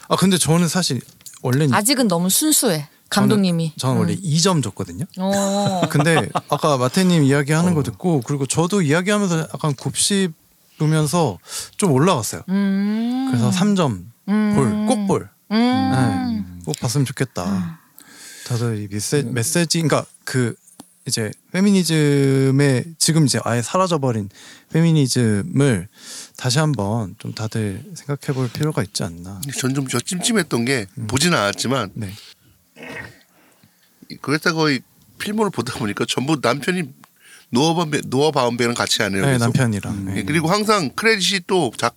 아 0.08 0.16
근데 0.16 0.38
저는 0.38 0.68
사실 0.68 1.00
원래 1.42 1.68
아직은 1.70 2.08
너무 2.08 2.30
순수해. 2.30 2.88
감독님이. 3.10 3.74
저는, 3.76 3.94
저는 3.94 4.00
원래 4.00 4.16
2점 4.16 4.62
줬거든요. 4.62 5.04
어. 5.18 5.82
근데 5.90 6.28
아까 6.48 6.78
마태님 6.78 7.22
이야기하는 7.24 7.74
거 7.74 7.82
듣고 7.82 8.22
그리고 8.22 8.46
저도 8.46 8.80
이야기하면서 8.82 9.38
약간 9.54 9.74
곱씹으면서 9.74 11.38
좀 11.76 11.92
올라갔어요. 11.92 12.42
음. 12.48 13.28
그래서 13.30 13.50
3점 13.50 14.04
볼, 14.26 14.86
꼭 14.86 15.06
볼. 15.06 15.28
음. 15.52 15.56
네, 15.56 16.53
꼭 16.64 16.78
봤으면 16.80 17.04
좋겠다. 17.04 17.80
다들 18.46 18.78
이 18.82 18.88
메시, 18.90 19.22
메시지, 19.24 19.80
그러니까 19.82 20.04
그 20.24 20.54
이제 21.06 21.30
페미니즘의 21.52 22.94
지금 22.98 23.26
이제 23.26 23.38
아예 23.44 23.60
사라져버린 23.62 24.28
페미니즘을 24.72 25.88
다시 26.36 26.58
한번 26.58 27.14
좀 27.18 27.34
다들 27.34 27.82
생각해볼 27.94 28.50
필요가 28.50 28.82
있지 28.82 29.02
않나. 29.02 29.40
전 29.58 29.74
좀 29.74 29.86
저 29.88 30.00
찜찜했던 30.00 30.64
게 30.64 30.86
보지는 31.06 31.36
않았지만 31.38 31.90
네, 31.94 32.10
그랬다 34.20 34.52
거의 34.52 34.80
필모를 35.18 35.50
보다 35.50 35.74
보니까 35.78 36.04
전부 36.08 36.38
남편이 36.42 36.82
바운베 37.52 38.00
노아 38.06 38.30
바운베랑 38.30 38.74
같이 38.74 39.02
하네요. 39.02 39.24
네. 39.24 39.38
남편이랑. 39.38 40.06
예, 40.10 40.14
네. 40.14 40.22
그리고 40.24 40.48
항상 40.48 40.90
크레딧이 40.90 41.42
또 41.46 41.70
작, 41.76 41.96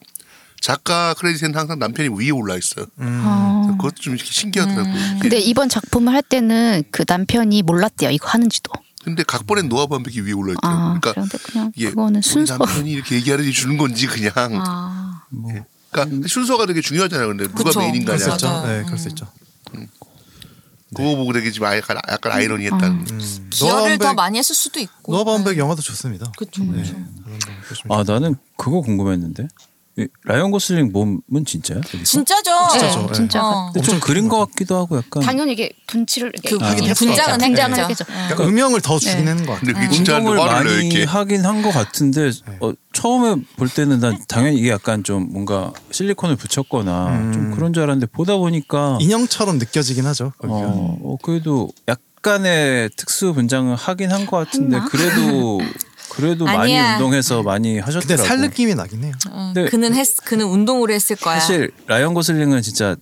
작가 0.61 1.13
크레딧에는 1.13 1.57
항상 1.57 1.79
남편이 1.79 2.09
위에 2.19 2.31
올라 2.31 2.55
있어요. 2.55 2.85
음. 2.99 3.23
어. 3.25 3.67
그것도 3.77 3.95
좀 3.95 4.17
신기하더라고요. 4.17 4.93
이게 4.93 5.19
근데 5.19 5.39
이번 5.39 5.69
작품을 5.69 6.13
할 6.13 6.21
때는 6.23 6.83
그 6.91 7.05
남편이 7.07 7.61
몰랐대요. 7.63 8.09
이거 8.11 8.27
하는지도. 8.27 8.71
근데 9.03 9.23
각본엔 9.23 9.69
노아 9.69 9.87
바움백이 9.87 10.21
위에 10.21 10.33
올라 10.33 10.51
있대요. 10.53 10.69
아, 10.69 10.83
그러니까 10.99 11.13
그런데 11.13 11.37
그냥 11.37 11.71
이게 11.75 11.89
그거는 11.89 12.21
순서. 12.21 12.57
남편이 12.57 12.91
이렇게 12.91 13.15
얘기하려니 13.15 13.51
주는 13.53 13.77
건지 13.77 14.07
그냥. 14.07 14.31
아, 14.35 15.23
그러니까 15.91 16.27
순서가 16.27 16.65
되게 16.65 16.81
중요하잖아요. 16.81 17.27
근데 17.27 17.47
누가 17.47 17.65
그쵸. 17.65 17.79
메인인가냐. 17.79 18.17
그렇죠. 18.17 18.67
네, 18.67 18.83
그럴 18.83 18.97
수 18.97 19.07
있죠. 19.09 19.27
그거 20.95 21.15
보고 21.15 21.33
되게 21.33 21.51
좀 21.51 21.65
약간 21.65 21.97
약간 22.09 22.31
아이러니했다는. 22.31 23.05
음. 23.11 23.47
기여를 23.49 23.97
더 23.97 24.05
노아 24.05 24.13
많이 24.13 24.37
했을 24.39 24.55
수도 24.55 24.79
있고. 24.79 25.11
노아 25.11 25.23
바움백 25.23 25.57
영화도 25.57 25.81
좋습니다. 25.81 26.31
그쵸, 26.37 26.63
네. 26.63 26.83
아 27.89 28.03
나는 28.05 28.35
그거 28.57 28.81
궁금했는데 28.81 29.43
이 29.43 29.47
라이언 30.25 30.51
고슬링 30.51 30.91
몸은 30.91 31.45
진짜야? 31.45 31.79
여기서? 31.79 32.03
진짜죠. 32.03 32.51
진짜죠. 32.71 33.07
네, 33.07 33.13
진짜. 33.13 33.41
어. 33.43 33.71
근데 33.73 33.87
좀 33.87 33.99
그린 33.99 34.29
것 34.29 34.37
같기도 34.45 34.77
하고 34.77 34.97
약간 34.97 35.23
당연히 35.23 35.53
이게 35.53 35.71
분치를 35.87 36.31
이렇게 36.35 36.49
그 36.49 36.55
이렇게 36.55 36.93
분장은 36.93 37.37
분장을 37.39 37.77
했겠죠. 37.79 37.81
했겠죠. 37.81 38.05
그러니까 38.05 38.43
음영을 38.45 38.81
더 38.81 38.99
주긴 38.99 39.25
네. 39.25 39.31
하는 39.31 39.45
것 39.47 39.59
같아요. 39.59 39.89
진짜 39.91 40.17
운동을 40.17 40.37
많이 40.37 40.69
이렇게. 40.87 41.03
하긴 41.03 41.45
한 41.45 41.57
것 41.63 41.71
같은데 41.71 42.29
네. 42.31 42.57
어, 42.61 42.71
처음에 42.93 43.41
볼 43.55 43.67
때는 43.69 43.99
난 43.99 44.19
당연히 44.27 44.57
이게 44.59 44.69
약간 44.69 45.03
좀 45.03 45.27
뭔가 45.31 45.73
실리콘을 45.91 46.35
붙였거나 46.35 47.07
음. 47.07 47.33
좀 47.33 47.51
그런 47.51 47.73
줄 47.73 47.81
알았는데 47.83 48.11
보다 48.11 48.37
보니까 48.37 48.99
인형처럼 49.01 49.57
느껴지긴 49.57 50.05
하죠. 50.05 50.33
어, 50.43 50.97
어, 51.03 51.17
그래도 51.23 51.69
약간의 51.87 52.91
특수 52.95 53.33
분장을 53.33 53.75
하긴 53.75 54.11
한 54.11 54.27
것 54.27 54.37
같은데 54.37 54.79
그래도 54.91 55.59
그래도 56.17 56.45
많이 56.45 56.59
아니야. 56.77 56.93
운동해서 56.95 57.43
많이 57.43 57.69
근데 57.75 57.79
하셨더라고. 57.85 58.23
살 58.27 58.39
느낌이 58.41 58.75
나긴 58.75 59.03
해요. 59.03 59.13
어, 59.29 59.51
근데- 59.53 59.69
그는 59.69 59.93
했, 59.95 60.05
그는 60.25 60.45
운동으로 60.47 60.91
했을 60.93 61.15
거야. 61.15 61.39
사실 61.39 61.71
라이언 61.85 62.13
고슬링은 62.13 62.61
진짜 62.63 62.95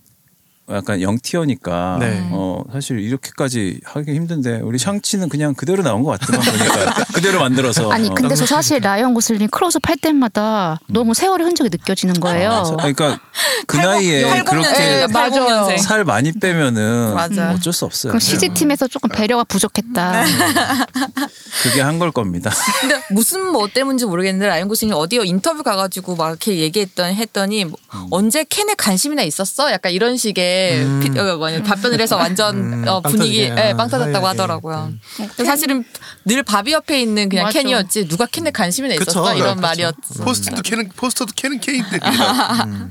약간 0.70 1.00
영티어니까 1.00 1.98
네. 2.00 2.28
어 2.32 2.62
사실 2.72 2.98
이렇게까지 2.98 3.80
하기 3.84 4.12
힘든데 4.14 4.60
우리 4.64 4.78
샹치는 4.78 5.28
그냥 5.28 5.54
그대로 5.54 5.82
나온 5.84 6.02
것 6.02 6.18
같더만 6.18 6.44
보니까 6.44 7.04
그대로 7.14 7.38
만들어서 7.40 7.90
아니 7.92 8.08
어. 8.08 8.14
근데 8.14 8.34
저 8.34 8.46
사실 8.46 8.80
라이언 8.80 9.14
고슬링 9.14 9.46
클로즈업 9.48 9.88
할 9.88 9.96
때마다 9.96 10.80
너무 10.88 11.14
세월의 11.14 11.46
흔적이 11.46 11.70
느껴지는 11.70 12.14
거예요. 12.20 12.50
아, 12.50 12.76
그러니까 12.76 13.20
그 13.68 13.76
나이에 13.76 14.22
팔공 14.24 14.44
그렇게 14.62 14.78
년생, 14.78 15.08
팔공 15.12 15.44
맞아요. 15.44 15.76
살 15.78 16.04
많이 16.04 16.32
빼면은 16.32 17.14
맞아. 17.14 17.52
어쩔 17.52 17.72
수 17.72 17.84
없어요. 17.84 18.10
그럼 18.10 18.18
CG 18.20 18.48
팀에서 18.50 18.88
조금 18.88 19.08
배려가 19.10 19.44
부족했다. 19.44 20.24
그게 21.62 21.80
한 21.80 21.96
걸 21.96 22.10
겁니다. 22.12 22.50
근데 22.82 23.00
무슨 23.10 23.50
뭐 23.52 23.68
때문인지 23.72 24.04
모르겠는데 24.04 24.46
라이언 24.48 24.68
고슬링이 24.68 24.92
어디요 24.94 25.24
인터뷰 25.24 25.62
가가지고 25.62 26.14
막 26.16 26.28
이렇게 26.28 26.58
얘기했던 26.58 27.14
했더니 27.14 27.64
뭐 27.64 27.78
음. 27.94 28.06
언제 28.10 28.44
켄에 28.44 28.74
관심이나 28.74 29.22
있었어? 29.22 29.72
약간 29.72 29.92
이런 29.92 30.16
식의 30.18 30.55
피- 31.02 31.18
어, 31.18 31.36
뭐냐, 31.36 31.62
답변을 31.62 32.00
해서 32.00 32.16
완전 32.16 32.56
음, 32.56 32.88
어, 32.88 33.00
빵 33.00 33.12
분위기. 33.12 33.40
예, 33.42 33.74
빵 33.76 33.88
터졌다고 33.88 34.26
하얗게. 34.26 34.26
하더라고요. 34.26 34.92
음. 34.92 35.44
사실은 35.44 35.84
늘 36.24 36.42
바비 36.42 36.72
옆에 36.72 37.00
있는 37.00 37.28
그냥 37.28 37.44
맞아. 37.46 37.60
캔이었지 37.60 38.08
누가 38.08 38.26
캔에 38.26 38.50
관심이나 38.50 38.94
그쵸. 38.96 39.10
있었어 39.10 39.32
네, 39.32 39.38
이런 39.38 39.56
그쵸. 39.56 39.60
말이었어. 39.62 40.24
포스터도 40.24 40.62
캐는 40.62 40.88
포스터도 40.96 41.32
캐인데 41.34 41.98
그냥. 41.98 42.90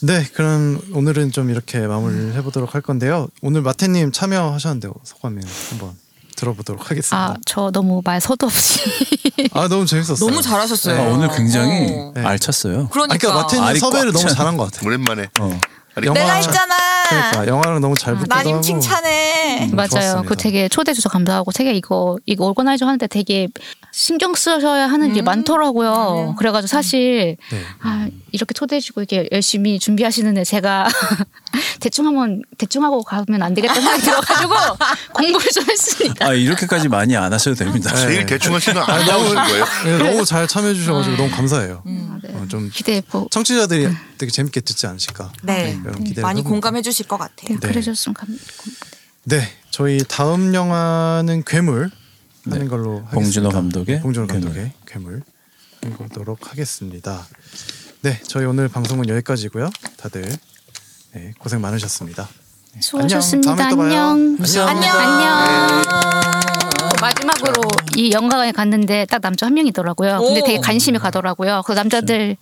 네, 0.00 0.26
그럼 0.34 0.80
오늘은 0.94 1.30
좀 1.32 1.50
이렇게 1.50 1.78
마무리를 1.80 2.34
해보도록 2.34 2.74
할 2.74 2.80
건데요. 2.82 3.28
오늘 3.40 3.62
마태님 3.62 4.10
참여하셨는데 4.12 4.88
소감을 5.04 5.42
한번 5.70 5.92
들어보도록 6.36 6.90
하겠습니다. 6.90 7.16
아 7.16 7.36
저 7.46 7.70
너무 7.70 8.00
말 8.04 8.20
서도 8.20 8.46
없이 8.46 8.80
아, 9.52 9.68
너무 9.68 9.86
재밌었어요. 9.86 10.28
너무 10.28 10.42
잘하셨어요. 10.42 11.00
아, 11.00 11.04
오늘 11.04 11.28
굉장히 11.28 11.92
어. 11.92 12.12
네. 12.16 12.22
알찼어요. 12.24 12.80
아, 12.80 12.88
그러니까, 12.90 13.16
그러니까 13.18 13.34
마태님 13.42 13.78
섭외를 13.78 14.12
꽉 14.12 14.18
너무 14.18 14.28
찬. 14.28 14.36
잘한 14.36 14.56
것 14.56 14.64
같아요. 14.72 14.88
오랜만에. 14.88 15.28
어. 15.40 15.60
영화- 16.04 16.18
내가 16.20 16.34
했잖아. 16.34 16.74
그러니까 17.08 17.46
영화랑 17.46 17.80
너무 17.80 17.94
잘 17.96 18.14
붙기도 18.14 18.34
하고. 18.34 18.48
나님 18.48 18.62
칭찬해. 18.62 19.68
음, 19.70 19.76
맞아요. 19.76 19.88
좋았습니다. 19.88 20.28
그 20.28 20.36
되게 20.36 20.68
초대해 20.68 20.94
주셔서 20.94 21.10
감사하고 21.10 21.52
되게 21.52 21.72
이거 21.74 22.16
이거 22.24 22.46
오거나이저 22.48 22.86
하는데 22.86 23.06
되게 23.06 23.48
신경 23.92 24.34
쓰셔야 24.34 24.86
하는 24.86 25.12
게 25.12 25.20
많더라고요. 25.20 26.34
그래가지고 26.38 26.66
사실 26.68 27.36
네. 27.50 27.62
아, 27.82 28.08
이렇게 28.30 28.54
초대해 28.54 28.80
주고 28.80 29.02
이렇게 29.02 29.28
열심히 29.32 29.78
준비하시는데 29.78 30.44
제가 30.44 30.88
대충 31.80 32.06
하면 32.06 32.42
대충 32.56 32.84
하고 32.84 33.02
가면 33.02 33.42
안 33.42 33.52
되겠다는 33.52 33.82
생각이 33.82 34.02
들어가지고 34.02 34.54
공부를 35.12 35.50
좀 35.50 35.64
했습니다. 35.68 36.26
아 36.26 36.32
이렇게까지 36.32 36.88
많이 36.88 37.14
안 37.16 37.30
하셔도 37.34 37.54
됩니다. 37.56 37.92
네. 37.94 38.00
제일 38.00 38.24
대충 38.26 38.54
하시는 38.54 38.80
안 38.80 39.04
나오신 39.06 39.34
거예요? 39.34 39.64
네, 39.84 39.98
너무 39.98 40.24
잘 40.24 40.48
참여해 40.48 40.72
주셔가지고 40.72 41.16
너무 41.16 41.30
감사해요. 41.30 41.82
아, 41.86 42.18
네. 42.22 42.30
어, 42.34 42.46
좀 42.48 42.70
기대해 42.72 43.02
보. 43.02 43.28
청취자들이 43.30 43.88
되게 44.16 44.32
재밌게 44.32 44.60
듣지 44.62 44.86
않으실까. 44.86 45.32
네. 45.42 45.78
그런 45.82 46.04
기대를 46.04 46.22
많이 46.22 46.40
해봅니다. 46.40 46.50
공감해 46.50 46.82
주실 46.82 47.06
것 47.06 47.16
같아요. 47.18 47.48
네, 47.48 47.54
네. 47.60 47.68
그래줬으면 47.68 48.14
감. 48.14 48.38
네, 49.24 49.48
저희 49.70 49.98
다음 50.08 50.54
영화는 50.54 51.44
괴물 51.44 51.90
하는 52.50 52.68
걸로 52.68 52.96
하겠습니다. 53.06 53.14
봉준호 53.14 53.50
감독의 53.50 54.00
봉준호 54.00 54.26
괴물. 54.26 54.42
감독의 54.42 54.72
괴물 54.86 55.22
해보도록 55.84 56.50
하겠습니다. 56.50 57.26
네, 58.02 58.20
저희 58.26 58.46
오늘 58.46 58.68
방송은 58.68 59.08
여기까지고요. 59.08 59.70
다들 59.96 60.24
네, 61.14 61.32
고생 61.38 61.60
많으셨습니다. 61.60 62.28
네, 62.74 62.80
수고하셨습니다. 62.80 63.52
안녕. 63.52 63.80
안녕. 63.80 64.36
감사합니다. 64.38 64.98
안녕. 64.98 65.82
마지막으로 67.00 67.62
이 67.96 68.12
영화관에 68.12 68.52
갔는데 68.52 69.06
딱 69.06 69.20
남자 69.20 69.46
한 69.46 69.54
명이더라고요. 69.54 70.20
근데 70.20 70.40
오. 70.40 70.44
되게 70.44 70.58
관심이 70.58 70.98
가더라고요. 70.98 71.62
그 71.66 71.72
남자들 71.72 72.36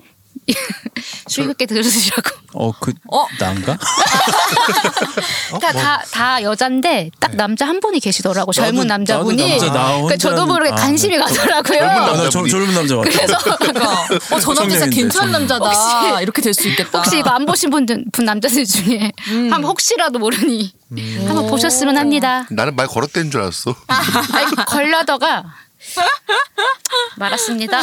주의 1.28 1.46
깊게 1.48 1.66
들으시라고. 1.66 2.30
어 2.54 2.72
그 2.80 2.92
어? 3.12 3.26
난가? 3.38 3.78
그러니까 5.48 5.72
다, 5.72 6.02
다 6.10 6.42
여잔데 6.42 7.10
딱 7.20 7.36
남자 7.36 7.66
한 7.66 7.80
분이 7.80 8.00
계시더라고. 8.00 8.52
젊은 8.52 8.86
남자분이. 8.86 9.58
남자, 9.58 9.66
나 9.72 9.92
그러니까 9.92 10.16
저도 10.16 10.46
모르게 10.46 10.72
아, 10.72 10.74
관심이 10.74 11.16
가더라고요. 11.18 11.80
아, 11.82 11.94
나 11.94 12.16
남자분이. 12.22 12.50
저, 12.50 12.58
젊은 12.58 12.74
남자 12.74 12.96
맞다. 12.96 13.10
그래서 13.10 13.56
그러니까 13.56 13.90
어, 14.34 14.40
저 14.40 14.54
남자 14.54 14.78
진짜 14.78 14.86
괜찮은. 14.86 15.32
남자다. 15.32 16.20
이렇게 16.22 16.42
될 16.42 16.54
수 16.54 16.68
있겠다. 16.68 16.98
혹시 16.98 17.18
이거 17.18 17.30
안 17.30 17.46
보신 17.46 17.70
분들, 17.70 18.04
분 18.12 18.24
남자들 18.24 18.64
중에 18.66 19.12
한번 19.24 19.64
혹시라도 19.64 20.18
모르니 20.18 20.72
한번 21.26 21.46
보셨으면 21.46 21.96
합니다. 21.96 22.46
나는 22.50 22.74
말 22.74 22.86
걸었다는 22.88 23.30
줄 23.30 23.40
알았어. 23.42 23.74
아니, 23.86 24.54
걸려다가 24.66 25.44
말았습니다. 27.16 27.80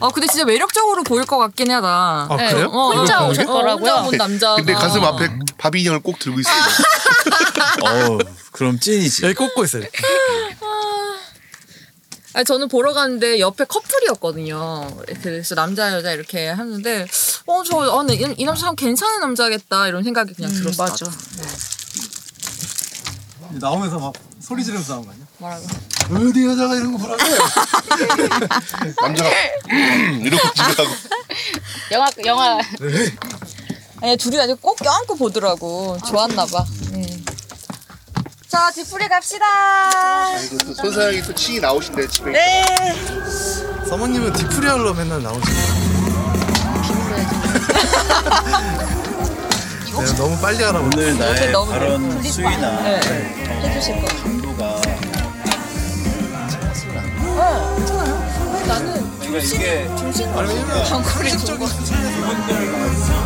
어 0.00 0.10
근데 0.10 0.28
진짜 0.28 0.44
매력적으로 0.44 1.02
보일 1.02 1.26
것 1.26 1.38
같긴 1.38 1.70
하다. 1.72 1.88
아, 2.30 2.36
그래요? 2.36 2.66
어, 2.66 2.92
혼자 2.92 3.24
어, 3.24 3.30
오셨더라고요. 3.30 3.92
혼자 3.92 4.02
온 4.02 4.16
남자. 4.16 4.54
근데 4.54 4.74
가슴 4.74 5.02
앞에 5.02 5.28
밥 5.58 5.74
인형을 5.74 6.00
꼭 6.00 6.18
들고 6.18 6.38
있어. 6.40 6.50
어 7.84 8.18
그럼 8.52 8.78
찐이지. 8.78 9.24
여기 9.24 9.34
꽂고 9.34 9.64
있어요. 9.64 9.84
아니, 12.34 12.44
저는 12.44 12.68
보러 12.68 12.92
갔는데 12.92 13.40
옆에 13.40 13.64
커플이었거든요. 13.64 14.88
그래서 15.22 15.56
남자 15.56 15.92
여자 15.92 16.12
이렇게 16.12 16.48
하는데 16.48 17.06
어저 17.46 17.76
어, 17.78 18.02
네, 18.04 18.14
이, 18.14 18.34
이 18.36 18.44
남자 18.44 18.66
참 18.66 18.76
괜찮은 18.76 19.20
남자겠다 19.20 19.88
이런 19.88 20.04
생각이 20.04 20.34
그냥 20.34 20.52
들었어. 20.52 20.84
맞아. 20.84 21.06
나오면서 23.50 23.98
막 23.98 24.12
소리 24.40 24.62
지르면서 24.64 24.94
나온 24.94 25.06
거 25.06 25.12
아니야? 25.12 25.24
뭐라고? 25.38 25.64
어디 26.28 26.46
여자가 26.46 26.74
이런 26.76 26.92
거 26.92 26.98
보라고? 26.98 27.22
남자가 29.02 29.30
이러고 30.20 30.52
집에 30.54 30.74
가고. 30.74 30.90
영화 31.92 32.08
영화 32.26 32.58
아니 34.02 34.16
둘이 34.16 34.38
아주 34.40 34.56
꼭 34.56 34.76
껴안고 34.76 35.16
보더라고. 35.16 35.98
좋았나 36.06 36.46
봐. 36.46 36.64
음. 36.92 37.24
자 38.48 38.70
뒤풀이 38.70 39.08
갑시다. 39.08 39.44
손사장이 40.76 41.22
또 41.22 41.34
칭이 41.34 41.60
나오신대 41.60 42.08
집에. 42.08 42.30
네. 42.32 42.62
사모님은 43.88 44.32
디프리얼로 44.34 44.94
맨날 44.94 45.22
나오시네 45.22 45.58
내가 49.96 50.14
너무 50.16 50.38
빨리 50.40 50.64
알아보네. 50.64 50.88
오늘 50.96 51.18
나의 51.18 51.52
발언 51.52 52.22
수위나 52.22 52.82
네. 52.82 53.00
어, 53.48 53.66
해주실 53.66 54.00
거. 54.00 54.06
강도가 54.22 54.80
괜찮아요. 57.76 58.28
나는 58.66 59.18
그러니까 59.18 59.38
이게 59.38 59.88
중심 59.96 60.32
방구를 60.32 60.84
좀 60.84 61.02
그분들 61.58 63.18